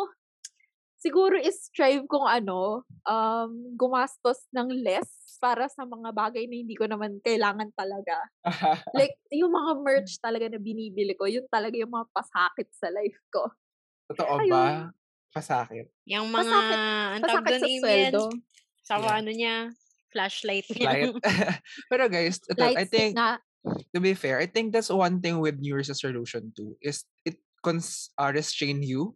[0.98, 6.74] siguro is strive kung ano um gumastos ng less para sa mga bagay na hindi
[6.74, 8.18] ko naman kailangan talaga
[8.98, 13.18] like yung mga merch talaga na binibili ko yun talaga yung mga pasakit sa life
[13.30, 13.46] ko
[14.08, 14.52] Totoo Ayun.
[14.56, 14.88] ba?
[15.36, 15.92] Pasakit.
[16.08, 18.22] Yung mga, Pasakit- ang tawag pasakit doon, sa sweldo
[18.80, 19.16] sa Yeah.
[19.20, 19.56] ano niya,
[20.08, 21.12] flashlight niya.
[21.92, 23.36] Pero guys, ito, I think, nga
[23.92, 27.36] to be fair, I think that's one thing with New Year's resolution too, is it
[27.60, 29.12] cons uh, restrain you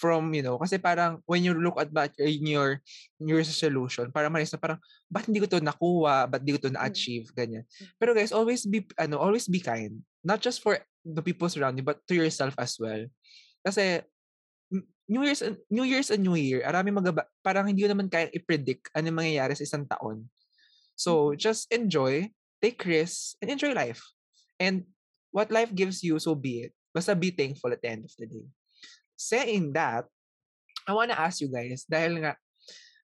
[0.00, 2.80] from, you know, kasi parang when you look at back in your
[3.20, 4.80] New Year's resolution, parang manis na parang,
[5.12, 7.68] ba't hindi ko to nakuha, ba't hindi ko to na-achieve, ganyan.
[8.00, 10.00] Pero guys, always be, ano, always be kind.
[10.24, 13.04] Not just for the people around you, but to yourself as well.
[13.60, 14.00] Kasi,
[15.10, 19.10] New Year's, New Year's and New Year, arami magaba, parang hindi naman kaya i-predict ano
[19.10, 20.30] yung mangyayari sa isang taon.
[20.94, 22.30] So just enjoy,
[22.62, 24.00] take risks, and enjoy life.
[24.62, 24.86] And
[25.34, 26.72] what life gives you, so be it.
[26.94, 28.46] Basta be thankful at the end of the day.
[29.20, 30.08] Saying that,
[30.88, 32.40] I want to ask you guys, dahil nga,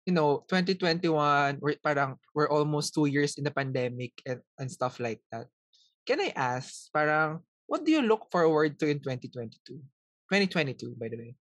[0.09, 4.97] you know, 2021, we're parang, we're almost two years in the pandemic and, and stuff
[4.97, 5.45] like that.
[6.09, 9.77] Can I ask, parang, what do you look forward to in 2022?
[10.33, 11.33] 2022, by the way.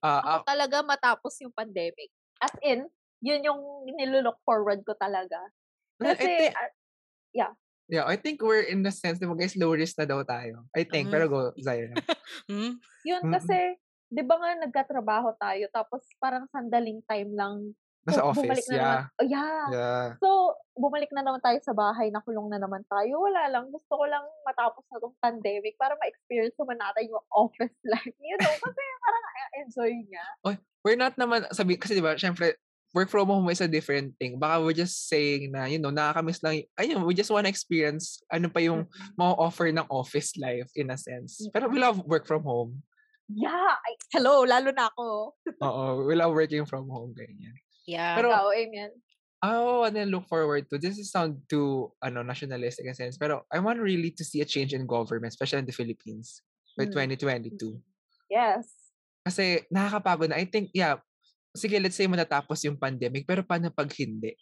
[0.00, 2.08] Uh, Ako talaga matapos yung pandemic.
[2.40, 2.88] As in,
[3.20, 3.60] yun yung
[3.92, 5.36] nilulook forward ko talaga.
[6.00, 6.72] Well, I Kasi, think- ah,
[7.36, 7.52] yeah,
[7.90, 10.64] I think we're in the sense, ba guys, low risk na daw tayo.
[10.72, 11.12] I think, Mhm.
[11.12, 11.92] pero go, Zaira.
[12.50, 12.78] Hmm?
[13.04, 13.34] yun Mm-mm.
[13.34, 13.76] kasi,
[14.08, 17.76] di ba nga nagkatrabaho tayo, tapos parang sandaling time lang.
[18.02, 18.82] Nasa bu- office, bumalik na yeah.
[18.82, 19.02] naman.
[19.14, 19.64] Oh, yeah.
[19.70, 20.06] Yeah.
[20.18, 20.28] So,
[20.74, 23.14] bumalik na naman tayo sa bahay, nakulong na naman tayo.
[23.22, 23.70] Wala lang.
[23.70, 28.16] Gusto ko lang matapos na tong pandemic para ma-experience naman natin yung office life.
[28.18, 29.24] You know, kasi parang
[29.62, 30.24] enjoy niya.
[30.82, 32.58] We're not naman, sabi, kasi di ba, syempre,
[32.92, 34.38] work from home is a different thing.
[34.38, 38.48] Baka we're just saying na, you know, nakakamiss lang, ayun, we just wanna experience ano
[38.48, 39.16] pa yung Mm-mm.
[39.18, 41.48] mga offer ng office life in a sense.
[41.52, 42.84] Pero we love work from home.
[43.32, 43.76] Yeah.
[43.80, 45.32] Ay, hello, lalo na ako.
[45.64, 47.56] Oo, we love working from home, ganyan.
[47.88, 48.14] Yeah.
[48.20, 48.90] Pero- Ikaw, amen.
[49.42, 53.18] Oh, and then look forward to, this is sound too, ano, nationalistic in a sense,
[53.18, 56.44] pero I want really to see a change in government, especially in the Philippines,
[56.78, 56.94] by Mm.
[57.18, 57.74] 2022.
[58.30, 58.70] Yes.
[59.26, 60.38] Kasi nakakapagod na.
[60.38, 61.02] I think, yeah,
[61.54, 64.32] sige, let's say matatapos yung pandemic, pero paano pag hindi?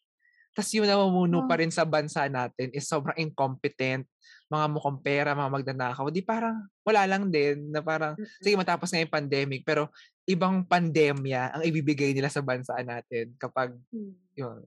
[0.51, 1.61] Tapos yung namumuno pa Ah.
[1.63, 4.03] rin sa bansa natin is sobrang incompetent,
[4.51, 6.11] mga mukhang pera, mga magnanakaw.
[6.11, 9.87] Di parang wala lang din na parang, sige matapos nga yung pandemic, pero
[10.27, 14.15] ibang pandemya ang ibibigay nila sa bansa natin kapag Mm.
[14.35, 14.59] yun.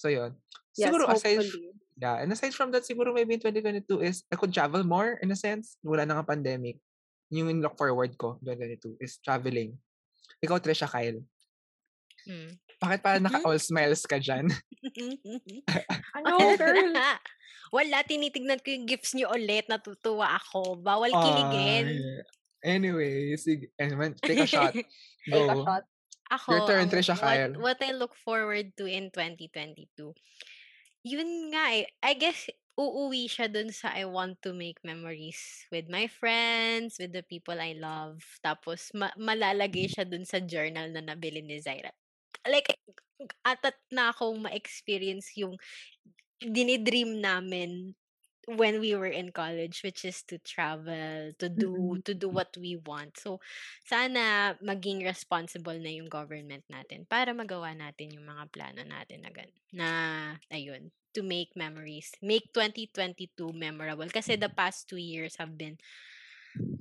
[0.00, 0.32] So yun.
[0.76, 1.76] Yes, Siguro aside, hopefully.
[2.00, 5.28] yeah, and aside from that, siguro maybe in 2022 is I could travel more in
[5.28, 5.76] a sense.
[5.84, 6.80] Wala na nga pandemic.
[7.28, 9.76] Yung look forward ko, 2022, is traveling.
[10.40, 11.20] Ikaw, Trisha Kyle.
[12.28, 12.52] Hmm.
[12.78, 13.32] Bakit parang Mhm.
[13.32, 14.46] naka-all smiles ka dyan?
[16.16, 16.92] Ano, girl?
[17.74, 19.66] Wala, tinitignan ko yung gifts niyo ulit.
[19.66, 20.76] Natutuwa ako.
[20.78, 21.86] Bawal kiligin.
[21.88, 22.00] Ay,
[22.58, 23.70] Anyway, sige.
[23.78, 24.74] Anyway, take a shot.
[24.74, 24.90] Take
[25.30, 25.62] a Go.
[25.62, 25.84] shot.
[26.28, 27.54] Ako, Your turn, ang- Trisha Kyle.
[27.56, 30.12] what, what I look forward to in 2022,
[31.02, 31.86] yun nga eh.
[32.02, 35.38] I guess, uuwi siya dun sa I want to make memories
[35.70, 38.20] with my friends, with the people I love.
[38.42, 41.94] Tapos, ma- malalagay siya dun sa journal na nabili ni Zaira.
[42.46, 42.78] Like,
[43.44, 45.58] atat na akong ma-experience yung
[46.38, 47.94] dinidream namin
[48.48, 52.00] when we were in college which is to travel to do Mm.
[52.06, 53.36] to do what we want so
[53.84, 59.30] sana maging responsible na yung government natin para magawa natin yung mga plano natin na
[59.34, 59.88] gan na
[60.48, 65.76] ayun to make memories make 2022 memorable kasi the past two years have been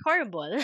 [0.08, 0.56] horrible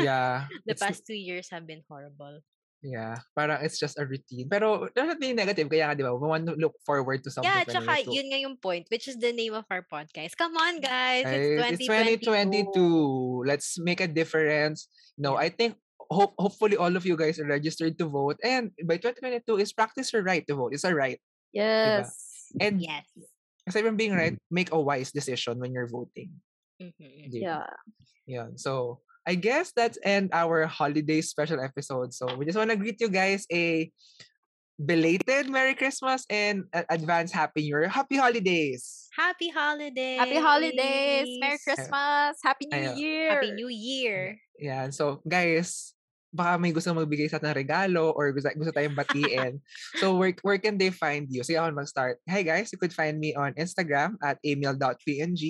[0.00, 0.48] Yeah.
[0.68, 2.40] the past two years have been horrible
[2.78, 3.18] Yeah.
[3.34, 4.46] Parang it's just a routine.
[4.46, 5.66] Pero, not being negative.
[5.66, 6.14] Kaya nga, di ba?
[6.14, 7.50] We want to look forward to something.
[7.50, 8.14] yeah tsaka 2022.
[8.14, 11.82] yun nga yung point which is the name of our podcast come on guys it's
[11.82, 13.42] 2022 2022.
[13.46, 14.86] Let's make a difference.
[15.18, 15.74] No, I think
[16.06, 18.38] hope hopefully all of you guys are registered to vote.
[18.46, 20.70] And by 2022 is practice your right to vote.
[20.72, 21.18] It's a right.
[21.50, 22.14] Yes.
[22.62, 23.04] And yes
[23.68, 26.32] aside from being right, make a wise decision when you're voting.
[26.80, 27.28] Mhm.
[27.28, 27.68] Di ba?
[28.24, 28.48] Yeah.
[28.56, 32.16] So, I guess that's end our holiday special episode.
[32.16, 33.92] So, we just want to greet you guys a
[34.80, 37.92] belated Merry Christmas and advance Happy New Year.
[37.92, 39.12] Happy holidays!
[39.12, 40.16] Happy holidays!
[40.16, 41.28] Happy holidays!
[41.44, 42.40] Merry Christmas!
[42.40, 42.96] Happy New Ayun.
[42.96, 43.28] Year!
[43.36, 44.40] Happy New Year!
[44.64, 44.96] Yan.
[44.96, 45.92] So, guys,
[46.32, 49.60] baka may gusto magbigay sa atin ng regalo or gusto, gusto tayong batiin.
[50.00, 51.44] so, where, where can they find you?
[51.44, 52.16] Sige ako mag-start.
[52.32, 55.42] Hi guys, you could find me on Instagram at emil.png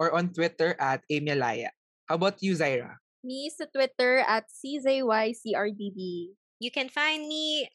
[0.00, 1.68] or on Twitter at emilaya.
[2.08, 2.96] How about you, Zaira?
[3.28, 6.32] Me sa Twitter at CZYCRDB.
[6.64, 7.68] You can find me...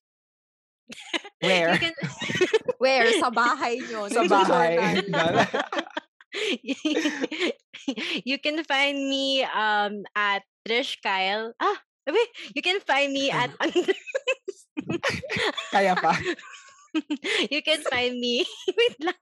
[1.45, 1.77] Where?
[1.77, 1.93] Can...
[2.81, 3.05] Where?
[3.21, 4.09] Sa bahay nyo.
[4.09, 5.05] Sa bahay.
[8.25, 11.53] you can find me um at Trish Kyle.
[11.61, 11.77] Ah,
[12.09, 13.53] wait, you can find me at
[15.69, 16.17] Kaya pa.
[17.53, 18.45] you can find me.
[18.73, 19.21] Wait lang.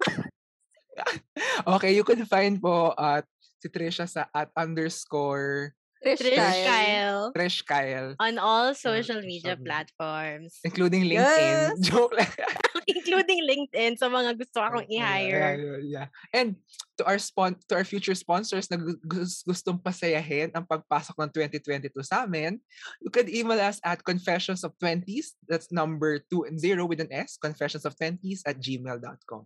[1.68, 3.28] Okay, you can find po at
[3.60, 6.66] si Trisha sa at underscore Trish Trish Kyle.
[6.66, 9.66] Kyle Trish Kyle, on all social social media media.
[9.66, 11.78] platforms, including LinkedIn.
[11.78, 11.80] Yes.
[11.88, 12.34] Joke lang.
[12.90, 15.58] including LinkedIn sa mga gusto akong i-hire.
[15.58, 16.08] yeah, yeah.
[16.34, 16.58] And
[16.98, 21.32] to our spon to our future sponsors na gu- gus- gustong pasayahin ang pagpasok ng
[21.62, 22.58] 2022 sa amin,
[23.02, 25.38] you can email us at confessions of 20s.
[25.46, 29.46] That's number 2 and 0 with an S, confessions of 20s at gmail.com.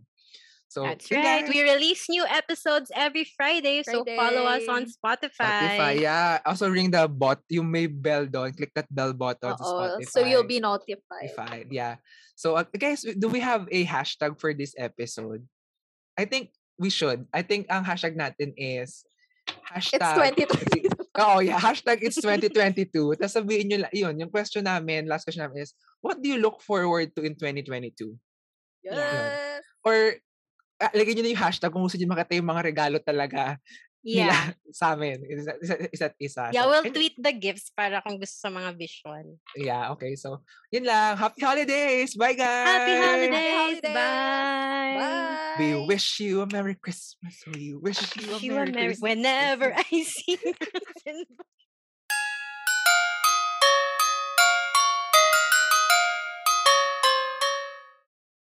[0.67, 1.45] So, That's right.
[1.45, 1.49] guys.
[1.49, 5.77] We release new episodes every Friday, so follow us on Spotify.
[5.79, 6.39] Spotify, yeah.
[6.45, 8.51] Also ring the bot, You may bell doon.
[8.51, 10.09] Click that bell button sa Oo, Spotify.
[10.09, 11.31] so you'll be notified.
[11.31, 11.63] Spotify.
[11.71, 11.95] Yeah.
[12.35, 15.47] So, uh, guys, do we have a hashtag for this episode?
[16.19, 17.23] I think we should.
[17.31, 19.07] I think ang hashtag natin is
[19.71, 20.01] hashtag.
[20.01, 20.91] It's hashtag 2022.
[21.23, 21.55] Oo, yeah.
[21.55, 23.15] Hashtag it's 2022.
[23.15, 25.71] Tapos sabihin nyo, la- yun, yung question namin, last question namin is,
[26.03, 28.11] what do you look forward to in 2022?
[28.83, 29.63] Yes.
[29.85, 30.19] Or,
[30.77, 33.57] uh, lagyan nyo na yung hashtag kung gusto nyo makita yung mga regalo talaga
[34.05, 34.29] Yeah.
[34.29, 34.37] nila
[34.79, 35.17] sa amin.
[35.25, 35.57] Isa't,
[35.89, 36.53] isa't isa.
[36.53, 39.25] Yeah, So, we'll and- tweet the gifts para kung gusto sa mga visual.
[39.57, 40.13] Yeah, okay.
[40.13, 41.17] So, yun lang.
[41.17, 42.13] Happy holidays!
[42.13, 42.69] Bye, guys!
[42.69, 43.81] Happy holidays!
[43.81, 43.97] holidays!
[43.97, 44.93] Bye!
[45.01, 45.57] Bye.
[45.57, 47.33] We wish you a Merry Christmas.
[47.49, 49.09] We wish you a You are Merry merry Christmas.
[49.09, 50.37] whenever I see